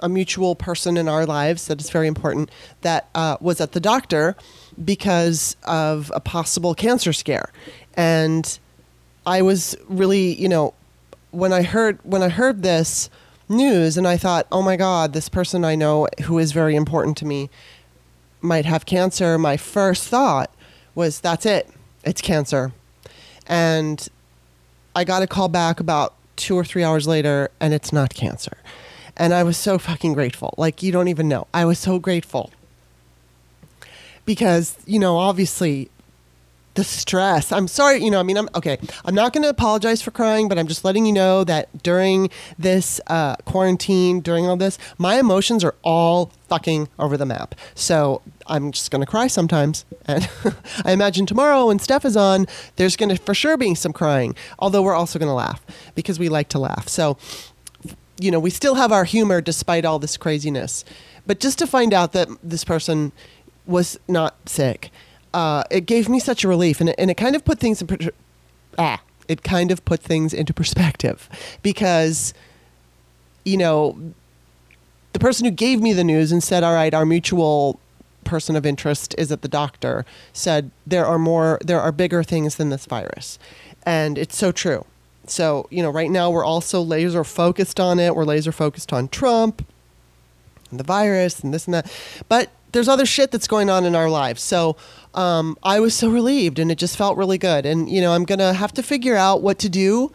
a 0.00 0.08
mutual 0.08 0.54
person 0.54 0.96
in 0.96 1.08
our 1.08 1.24
lives 1.24 1.66
that 1.68 1.80
is 1.80 1.90
very 1.90 2.06
important, 2.06 2.50
that 2.80 3.08
uh, 3.14 3.36
was 3.40 3.60
at 3.60 3.72
the 3.72 3.80
doctor 3.80 4.36
because 4.84 5.56
of 5.64 6.12
a 6.14 6.20
possible 6.20 6.74
cancer 6.74 7.12
scare. 7.12 7.50
And 7.94 8.58
I 9.26 9.42
was 9.42 9.76
really, 9.88 10.40
you 10.40 10.48
know, 10.48 10.74
when 11.30 11.52
I 11.52 11.62
heard 11.62 11.98
when 12.02 12.22
I 12.22 12.28
heard 12.28 12.62
this 12.62 13.10
news 13.48 13.96
and 13.96 14.06
I 14.06 14.16
thought, 14.16 14.46
"Oh 14.50 14.62
my 14.62 14.76
god, 14.76 15.12
this 15.12 15.28
person 15.28 15.64
I 15.64 15.74
know 15.74 16.08
who 16.22 16.38
is 16.38 16.52
very 16.52 16.74
important 16.76 17.16
to 17.18 17.26
me 17.26 17.50
might 18.40 18.64
have 18.64 18.86
cancer." 18.86 19.38
My 19.38 19.56
first 19.56 20.04
thought 20.04 20.50
was, 20.94 21.20
"That's 21.20 21.44
it. 21.44 21.68
It's 22.04 22.20
cancer." 22.20 22.72
And 23.46 24.08
I 24.94 25.04
got 25.04 25.22
a 25.22 25.26
call 25.26 25.48
back 25.48 25.80
about 25.80 26.14
2 26.36 26.56
or 26.56 26.64
3 26.64 26.84
hours 26.84 27.06
later 27.06 27.50
and 27.60 27.74
it's 27.74 27.92
not 27.92 28.14
cancer. 28.14 28.56
And 29.16 29.34
I 29.34 29.42
was 29.42 29.56
so 29.56 29.78
fucking 29.78 30.14
grateful. 30.14 30.54
Like 30.56 30.82
you 30.82 30.92
don't 30.92 31.08
even 31.08 31.28
know. 31.28 31.46
I 31.52 31.64
was 31.64 31.78
so 31.78 31.98
grateful. 31.98 32.50
Because, 34.28 34.76
you 34.84 34.98
know, 34.98 35.16
obviously 35.16 35.88
the 36.74 36.84
stress. 36.84 37.50
I'm 37.50 37.66
sorry, 37.66 38.04
you 38.04 38.10
know, 38.10 38.20
I 38.20 38.22
mean, 38.22 38.36
I'm 38.36 38.50
okay. 38.54 38.76
I'm 39.06 39.14
not 39.14 39.32
going 39.32 39.42
to 39.42 39.48
apologize 39.48 40.02
for 40.02 40.10
crying, 40.10 40.48
but 40.48 40.58
I'm 40.58 40.66
just 40.66 40.84
letting 40.84 41.06
you 41.06 41.14
know 41.14 41.44
that 41.44 41.82
during 41.82 42.28
this 42.58 43.00
uh, 43.06 43.36
quarantine, 43.46 44.20
during 44.20 44.44
all 44.46 44.58
this, 44.58 44.78
my 44.98 45.18
emotions 45.18 45.64
are 45.64 45.74
all 45.82 46.30
fucking 46.46 46.90
over 46.98 47.16
the 47.16 47.24
map. 47.24 47.54
So 47.74 48.20
I'm 48.46 48.70
just 48.70 48.90
going 48.90 49.00
to 49.00 49.06
cry 49.06 49.28
sometimes. 49.28 49.86
And 50.04 50.28
I 50.84 50.92
imagine 50.92 51.24
tomorrow 51.24 51.68
when 51.68 51.78
Steph 51.78 52.04
is 52.04 52.16
on, 52.18 52.46
there's 52.76 52.96
going 52.96 53.08
to 53.08 53.16
for 53.16 53.32
sure 53.32 53.56
be 53.56 53.74
some 53.74 53.94
crying, 53.94 54.36
although 54.58 54.82
we're 54.82 54.94
also 54.94 55.18
going 55.18 55.30
to 55.30 55.32
laugh 55.32 55.64
because 55.94 56.18
we 56.18 56.28
like 56.28 56.50
to 56.50 56.58
laugh. 56.58 56.86
So, 56.86 57.16
you 58.20 58.30
know, 58.30 58.38
we 58.38 58.50
still 58.50 58.74
have 58.74 58.92
our 58.92 59.04
humor 59.04 59.40
despite 59.40 59.86
all 59.86 59.98
this 59.98 60.18
craziness. 60.18 60.84
But 61.26 61.40
just 61.40 61.58
to 61.58 61.66
find 61.66 61.92
out 61.92 62.12
that 62.12 62.28
this 62.42 62.64
person 62.64 63.12
was 63.68 63.98
not 64.08 64.36
sick, 64.48 64.90
uh, 65.34 65.62
it 65.70 65.86
gave 65.86 66.08
me 66.08 66.18
such 66.18 66.42
a 66.44 66.48
relief, 66.48 66.80
and 66.80 66.90
it, 66.90 66.96
and 66.98 67.10
it 67.10 67.16
kind 67.16 67.36
of 67.36 67.44
put 67.44 67.58
things 67.58 67.80
in 67.80 67.86
per- 67.86 68.10
ah, 68.78 69.00
it 69.28 69.42
kind 69.42 69.70
of 69.70 69.84
put 69.84 70.00
things 70.00 70.32
into 70.32 70.54
perspective 70.54 71.28
because, 71.62 72.32
you 73.44 73.56
know, 73.56 73.96
the 75.12 75.18
person 75.18 75.44
who 75.44 75.50
gave 75.50 75.80
me 75.80 75.92
the 75.92 76.04
news 76.04 76.32
and 76.32 76.42
said, 76.42 76.64
"All 76.64 76.74
right, 76.74 76.94
our 76.94 77.04
mutual 77.04 77.78
person 78.24 78.56
of 78.56 78.66
interest 78.66 79.14
is 79.18 79.30
at 79.30 79.42
the 79.42 79.48
doctor," 79.48 80.04
said 80.32 80.70
there 80.86 81.06
are 81.06 81.18
more, 81.18 81.58
there 81.62 81.80
are 81.80 81.92
bigger 81.92 82.22
things 82.22 82.56
than 82.56 82.70
this 82.70 82.86
virus, 82.86 83.38
and 83.84 84.16
it's 84.18 84.36
so 84.36 84.50
true. 84.50 84.84
So 85.26 85.66
you 85.70 85.82
know, 85.82 85.90
right 85.90 86.10
now 86.10 86.30
we're 86.30 86.44
also 86.44 86.80
laser 86.80 87.22
focused 87.22 87.78
on 87.78 87.98
it. 87.98 88.16
We're 88.16 88.24
laser 88.24 88.52
focused 88.52 88.92
on 88.92 89.08
Trump 89.08 89.66
and 90.70 90.80
the 90.80 90.84
virus 90.84 91.40
and 91.40 91.52
this 91.52 91.66
and 91.66 91.74
that. 91.74 91.92
But 92.28 92.50
there's 92.72 92.88
other 92.88 93.06
shit 93.06 93.30
that's 93.30 93.48
going 93.48 93.70
on 93.70 93.84
in 93.84 93.94
our 93.94 94.10
lives. 94.10 94.42
So 94.42 94.76
um, 95.14 95.56
I 95.62 95.80
was 95.80 95.94
so 95.94 96.08
relieved 96.08 96.58
and 96.58 96.70
it 96.70 96.78
just 96.78 96.96
felt 96.96 97.16
really 97.16 97.38
good. 97.38 97.66
And, 97.66 97.88
you 97.90 98.00
know, 98.00 98.12
I'm 98.12 98.24
going 98.24 98.38
to 98.38 98.52
have 98.52 98.72
to 98.74 98.82
figure 98.82 99.16
out 99.16 99.42
what 99.42 99.58
to 99.60 99.68
do. 99.68 100.12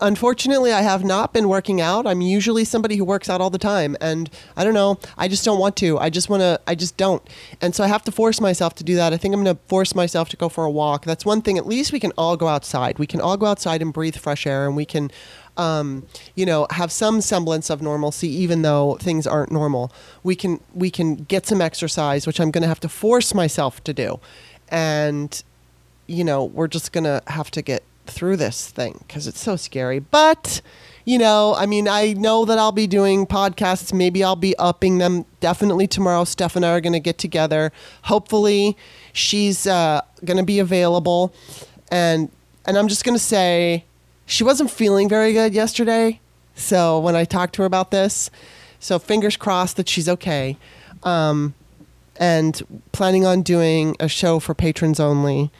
Unfortunately, 0.00 0.72
I 0.72 0.82
have 0.82 1.04
not 1.04 1.32
been 1.32 1.48
working 1.48 1.80
out. 1.80 2.04
I'm 2.04 2.20
usually 2.20 2.64
somebody 2.64 2.96
who 2.96 3.04
works 3.04 3.30
out 3.30 3.40
all 3.40 3.48
the 3.48 3.58
time. 3.58 3.96
And 4.00 4.28
I 4.56 4.64
don't 4.64 4.74
know, 4.74 4.98
I 5.16 5.28
just 5.28 5.44
don't 5.44 5.60
want 5.60 5.76
to. 5.76 5.98
I 5.98 6.10
just 6.10 6.28
want 6.28 6.40
to, 6.40 6.60
I 6.66 6.74
just 6.74 6.96
don't. 6.96 7.22
And 7.60 7.74
so 7.74 7.84
I 7.84 7.86
have 7.86 8.02
to 8.04 8.12
force 8.12 8.40
myself 8.40 8.74
to 8.76 8.84
do 8.84 8.96
that. 8.96 9.12
I 9.12 9.16
think 9.16 9.34
I'm 9.34 9.44
going 9.44 9.56
to 9.56 9.62
force 9.68 9.94
myself 9.94 10.28
to 10.30 10.36
go 10.36 10.48
for 10.48 10.64
a 10.64 10.70
walk. 10.70 11.04
That's 11.04 11.24
one 11.24 11.42
thing. 11.42 11.58
At 11.58 11.66
least 11.66 11.92
we 11.92 12.00
can 12.00 12.12
all 12.18 12.36
go 12.36 12.48
outside. 12.48 12.98
We 12.98 13.06
can 13.06 13.20
all 13.20 13.36
go 13.36 13.46
outside 13.46 13.80
and 13.80 13.92
breathe 13.92 14.16
fresh 14.16 14.46
air 14.46 14.66
and 14.66 14.74
we 14.74 14.84
can 14.84 15.12
um, 15.58 16.06
you 16.34 16.46
know, 16.46 16.66
have 16.70 16.90
some 16.90 17.20
semblance 17.20 17.68
of 17.68 17.82
normalcy, 17.82 18.28
even 18.28 18.62
though 18.62 18.96
things 19.00 19.26
aren't 19.26 19.52
normal. 19.52 19.92
We 20.22 20.34
can 20.36 20.60
we 20.74 20.90
can 20.90 21.16
get 21.16 21.46
some 21.46 21.60
exercise, 21.60 22.26
which 22.26 22.40
I'm 22.40 22.50
going 22.50 22.62
to 22.62 22.68
have 22.68 22.80
to 22.80 22.88
force 22.88 23.34
myself 23.34 23.82
to 23.84 23.92
do, 23.92 24.20
and 24.68 25.42
you 26.06 26.24
know, 26.24 26.42
we're 26.42 26.68
just 26.68 26.92
going 26.92 27.04
to 27.04 27.22
have 27.28 27.50
to 27.52 27.62
get 27.62 27.84
through 28.06 28.36
this 28.36 28.70
thing 28.70 29.04
because 29.06 29.26
it's 29.26 29.40
so 29.40 29.54
scary. 29.54 29.98
But, 29.98 30.60
you 31.04 31.18
know, 31.18 31.54
I 31.54 31.66
mean, 31.66 31.86
I 31.86 32.14
know 32.14 32.44
that 32.46 32.58
I'll 32.58 32.72
be 32.72 32.86
doing 32.86 33.26
podcasts. 33.26 33.92
Maybe 33.92 34.24
I'll 34.24 34.34
be 34.34 34.56
upping 34.56 34.98
them. 34.98 35.26
Definitely 35.40 35.86
tomorrow, 35.86 36.24
Steph 36.24 36.56
and 36.56 36.64
I 36.64 36.70
are 36.70 36.80
going 36.80 36.94
to 36.94 37.00
get 37.00 37.18
together. 37.18 37.72
Hopefully, 38.04 38.76
she's 39.12 39.66
uh, 39.66 40.00
going 40.24 40.38
to 40.38 40.42
be 40.42 40.58
available. 40.58 41.32
And 41.90 42.30
and 42.66 42.76
I'm 42.76 42.88
just 42.88 43.04
going 43.04 43.16
to 43.16 43.22
say, 43.24 43.84
she 44.28 44.44
wasn't 44.44 44.70
feeling 44.70 45.08
very 45.08 45.32
good 45.32 45.54
yesterday. 45.54 46.20
So 46.54 46.98
when 46.98 47.16
I 47.16 47.24
talked 47.24 47.54
to 47.54 47.62
her 47.62 47.66
about 47.66 47.90
this, 47.90 48.30
so 48.78 48.98
fingers 48.98 49.36
crossed 49.36 49.76
that 49.76 49.88
she's 49.88 50.08
okay. 50.08 50.56
Um, 51.02 51.54
and 52.20 52.82
planning 52.92 53.24
on 53.24 53.42
doing 53.42 53.96
a 53.98 54.08
show 54.08 54.38
for 54.38 54.54
patrons 54.54 55.00
only 55.00 55.50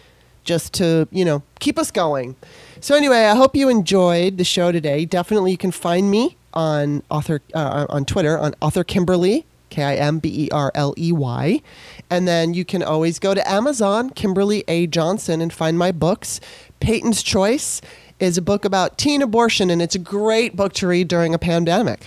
just 0.44 0.74
to, 0.74 1.08
you 1.10 1.24
know, 1.24 1.42
keep 1.60 1.78
us 1.78 1.90
going. 1.90 2.36
So 2.80 2.94
anyway, 2.94 3.24
I 3.24 3.34
hope 3.34 3.56
you 3.56 3.68
enjoyed 3.68 4.38
the 4.38 4.44
show 4.44 4.70
today. 4.70 5.04
Definitely 5.04 5.52
you 5.52 5.58
can 5.58 5.70
find 5.70 6.10
me 6.10 6.36
on 6.52 7.02
author 7.10 7.40
uh, 7.54 7.86
on 7.88 8.04
Twitter 8.04 8.38
on 8.38 8.54
author 8.60 8.82
Kimberley 8.82 9.46
K 9.70 9.82
I 9.82 9.94
M 9.96 10.18
B 10.18 10.46
E 10.46 10.48
R 10.50 10.72
L 10.74 10.94
E 10.98 11.12
Y. 11.12 11.62
And 12.10 12.26
then 12.26 12.54
you 12.54 12.64
can 12.64 12.82
always 12.82 13.18
go 13.18 13.34
to 13.34 13.50
Amazon, 13.50 14.10
Kimberley 14.10 14.64
A. 14.68 14.86
Johnson, 14.86 15.40
and 15.40 15.52
find 15.52 15.78
my 15.78 15.92
books. 15.92 16.40
Peyton's 16.80 17.22
Choice 17.22 17.80
is 18.20 18.36
a 18.36 18.42
book 18.42 18.64
about 18.64 18.98
teen 18.98 19.22
abortion, 19.22 19.70
and 19.70 19.80
it's 19.80 19.94
a 19.94 19.98
great 19.98 20.56
book 20.56 20.72
to 20.74 20.86
read 20.86 21.08
during 21.08 21.34
a 21.34 21.38
pandemic. 21.38 22.00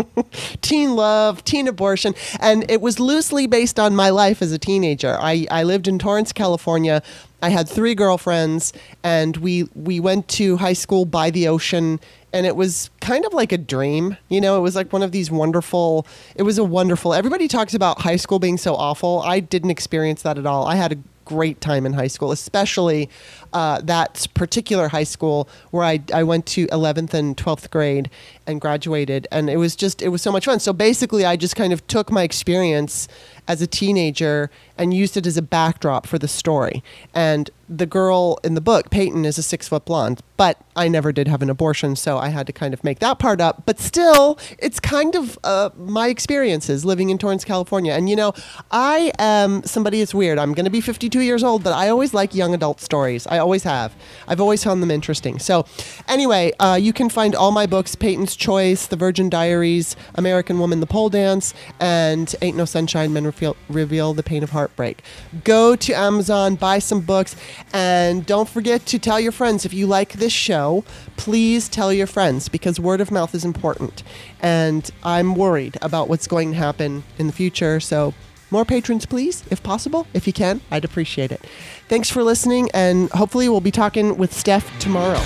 teen 0.60 0.96
love, 0.96 1.44
teen 1.44 1.68
abortion, 1.68 2.14
and 2.40 2.68
it 2.70 2.80
was 2.80 2.98
loosely 2.98 3.46
based 3.46 3.78
on 3.78 3.94
my 3.94 4.10
life 4.10 4.42
as 4.42 4.52
a 4.52 4.58
teenager. 4.58 5.16
I, 5.20 5.46
I 5.50 5.62
lived 5.62 5.86
in 5.86 5.98
Torrance, 5.98 6.32
California. 6.32 7.02
I 7.42 7.50
had 7.50 7.68
three 7.68 7.94
girlfriends, 7.94 8.72
and 9.04 9.36
we 9.36 9.68
we 9.74 10.00
went 10.00 10.26
to 10.28 10.56
high 10.56 10.72
school 10.72 11.04
by 11.04 11.30
the 11.30 11.46
ocean, 11.46 12.00
and 12.32 12.44
it 12.44 12.56
was 12.56 12.90
kind 13.00 13.24
of 13.24 13.32
like 13.32 13.52
a 13.52 13.58
dream. 13.58 14.16
You 14.28 14.40
know, 14.40 14.56
it 14.56 14.60
was 14.60 14.74
like 14.74 14.92
one 14.92 15.02
of 15.02 15.12
these 15.12 15.30
wonderful. 15.30 16.06
It 16.34 16.42
was 16.42 16.58
a 16.58 16.64
wonderful. 16.64 17.14
Everybody 17.14 17.46
talks 17.46 17.74
about 17.74 18.00
high 18.00 18.16
school 18.16 18.38
being 18.38 18.58
so 18.58 18.74
awful. 18.74 19.20
I 19.20 19.40
didn't 19.40 19.70
experience 19.70 20.22
that 20.22 20.38
at 20.38 20.46
all. 20.46 20.66
I 20.66 20.76
had 20.76 20.92
a 20.92 20.98
great 21.26 21.60
time 21.60 21.84
in 21.84 21.92
high 21.92 22.06
school, 22.06 22.32
especially 22.32 23.10
uh, 23.52 23.80
that 23.82 24.26
particular 24.34 24.88
high 24.88 25.04
school 25.04 25.48
where 25.70 25.84
I, 25.84 26.00
I 26.12 26.22
went 26.22 26.46
to 26.46 26.66
11th 26.68 27.14
and 27.14 27.36
12th 27.36 27.70
grade 27.70 28.10
and 28.46 28.60
graduated. 28.60 29.26
And 29.30 29.50
it 29.50 29.56
was 29.56 29.76
just, 29.76 30.02
it 30.02 30.08
was 30.08 30.22
so 30.22 30.32
much 30.32 30.44
fun. 30.44 30.60
So 30.60 30.72
basically, 30.72 31.24
I 31.24 31.36
just 31.36 31.56
kind 31.56 31.72
of 31.72 31.86
took 31.86 32.10
my 32.10 32.22
experience 32.22 33.08
as 33.48 33.62
a 33.62 33.66
teenager 33.66 34.50
and 34.76 34.92
used 34.92 35.16
it 35.16 35.26
as 35.26 35.36
a 35.36 35.42
backdrop 35.42 36.06
for 36.06 36.18
the 36.18 36.28
story. 36.28 36.82
And 37.14 37.50
the 37.68 37.86
girl 37.86 38.38
in 38.44 38.54
the 38.54 38.60
book, 38.60 38.90
Peyton, 38.90 39.24
is 39.24 39.38
a 39.38 39.42
six 39.42 39.68
foot 39.68 39.84
blonde, 39.84 40.20
but 40.36 40.60
I 40.76 40.88
never 40.88 41.12
did 41.12 41.28
have 41.28 41.42
an 41.42 41.50
abortion, 41.50 41.96
so 41.96 42.18
I 42.18 42.28
had 42.28 42.46
to 42.46 42.52
kind 42.52 42.72
of 42.74 42.84
make 42.84 42.98
that 43.00 43.18
part 43.18 43.40
up. 43.40 43.62
But 43.66 43.80
still, 43.80 44.38
it's 44.58 44.78
kind 44.78 45.14
of 45.14 45.38
uh, 45.42 45.70
my 45.76 46.08
experiences 46.08 46.84
living 46.84 47.10
in 47.10 47.18
Torrance, 47.18 47.44
California. 47.44 47.92
And 47.92 48.08
you 48.08 48.16
know, 48.16 48.34
I 48.70 49.12
am 49.18 49.64
somebody 49.64 49.98
that's 49.98 50.14
weird. 50.14 50.38
I'm 50.38 50.52
going 50.52 50.64
to 50.64 50.70
be 50.70 50.80
52 50.80 51.20
years 51.20 51.42
old, 51.42 51.64
but 51.64 51.72
I 51.72 51.88
always 51.88 52.14
like 52.14 52.34
young 52.34 52.54
adult 52.54 52.80
stories. 52.80 53.26
I 53.36 53.38
always 53.38 53.62
have. 53.64 53.94
I've 54.26 54.40
always 54.40 54.64
found 54.64 54.82
them 54.82 54.90
interesting. 54.90 55.38
So, 55.38 55.66
anyway, 56.08 56.52
uh, 56.58 56.78
you 56.80 56.92
can 56.92 57.08
find 57.08 57.34
all 57.34 57.52
my 57.52 57.66
books 57.66 57.94
Peyton's 57.94 58.34
Choice, 58.34 58.86
The 58.86 58.96
Virgin 58.96 59.28
Diaries, 59.28 59.94
American 60.14 60.58
Woman, 60.58 60.80
The 60.80 60.86
Pole 60.86 61.10
Dance, 61.10 61.54
and 61.78 62.34
Ain't 62.42 62.56
No 62.56 62.64
Sunshine, 62.64 63.12
Men 63.12 63.24
Reveal, 63.24 63.56
Reveal 63.68 64.14
the 64.14 64.22
Pain 64.22 64.42
of 64.42 64.50
Heartbreak. 64.50 65.02
Go 65.44 65.76
to 65.76 65.92
Amazon, 65.92 66.56
buy 66.56 66.78
some 66.78 67.00
books. 67.00 67.36
And 67.72 68.24
don't 68.24 68.48
forget 68.48 68.86
to 68.86 68.98
tell 68.98 69.20
your 69.20 69.32
friends 69.32 69.64
if 69.64 69.74
you 69.74 69.86
like 69.86 70.14
this 70.14 70.32
show, 70.32 70.84
please 71.16 71.68
tell 71.68 71.92
your 71.92 72.06
friends 72.06 72.48
because 72.48 72.80
word 72.80 73.00
of 73.00 73.10
mouth 73.10 73.34
is 73.34 73.44
important. 73.44 74.02
And 74.40 74.90
I'm 75.02 75.34
worried 75.34 75.76
about 75.82 76.08
what's 76.08 76.26
going 76.26 76.52
to 76.52 76.56
happen 76.56 77.04
in 77.18 77.26
the 77.26 77.32
future. 77.32 77.80
So, 77.80 78.14
more 78.56 78.64
patrons, 78.64 79.04
please, 79.04 79.44
if 79.50 79.62
possible. 79.62 80.06
If 80.14 80.26
you 80.26 80.32
can, 80.32 80.62
I'd 80.70 80.86
appreciate 80.86 81.30
it. 81.30 81.42
Thanks 81.90 82.08
for 82.08 82.22
listening, 82.22 82.70
and 82.72 83.10
hopefully, 83.10 83.50
we'll 83.50 83.60
be 83.60 83.70
talking 83.70 84.16
with 84.16 84.32
Steph 84.32 84.66
tomorrow. 84.78 85.20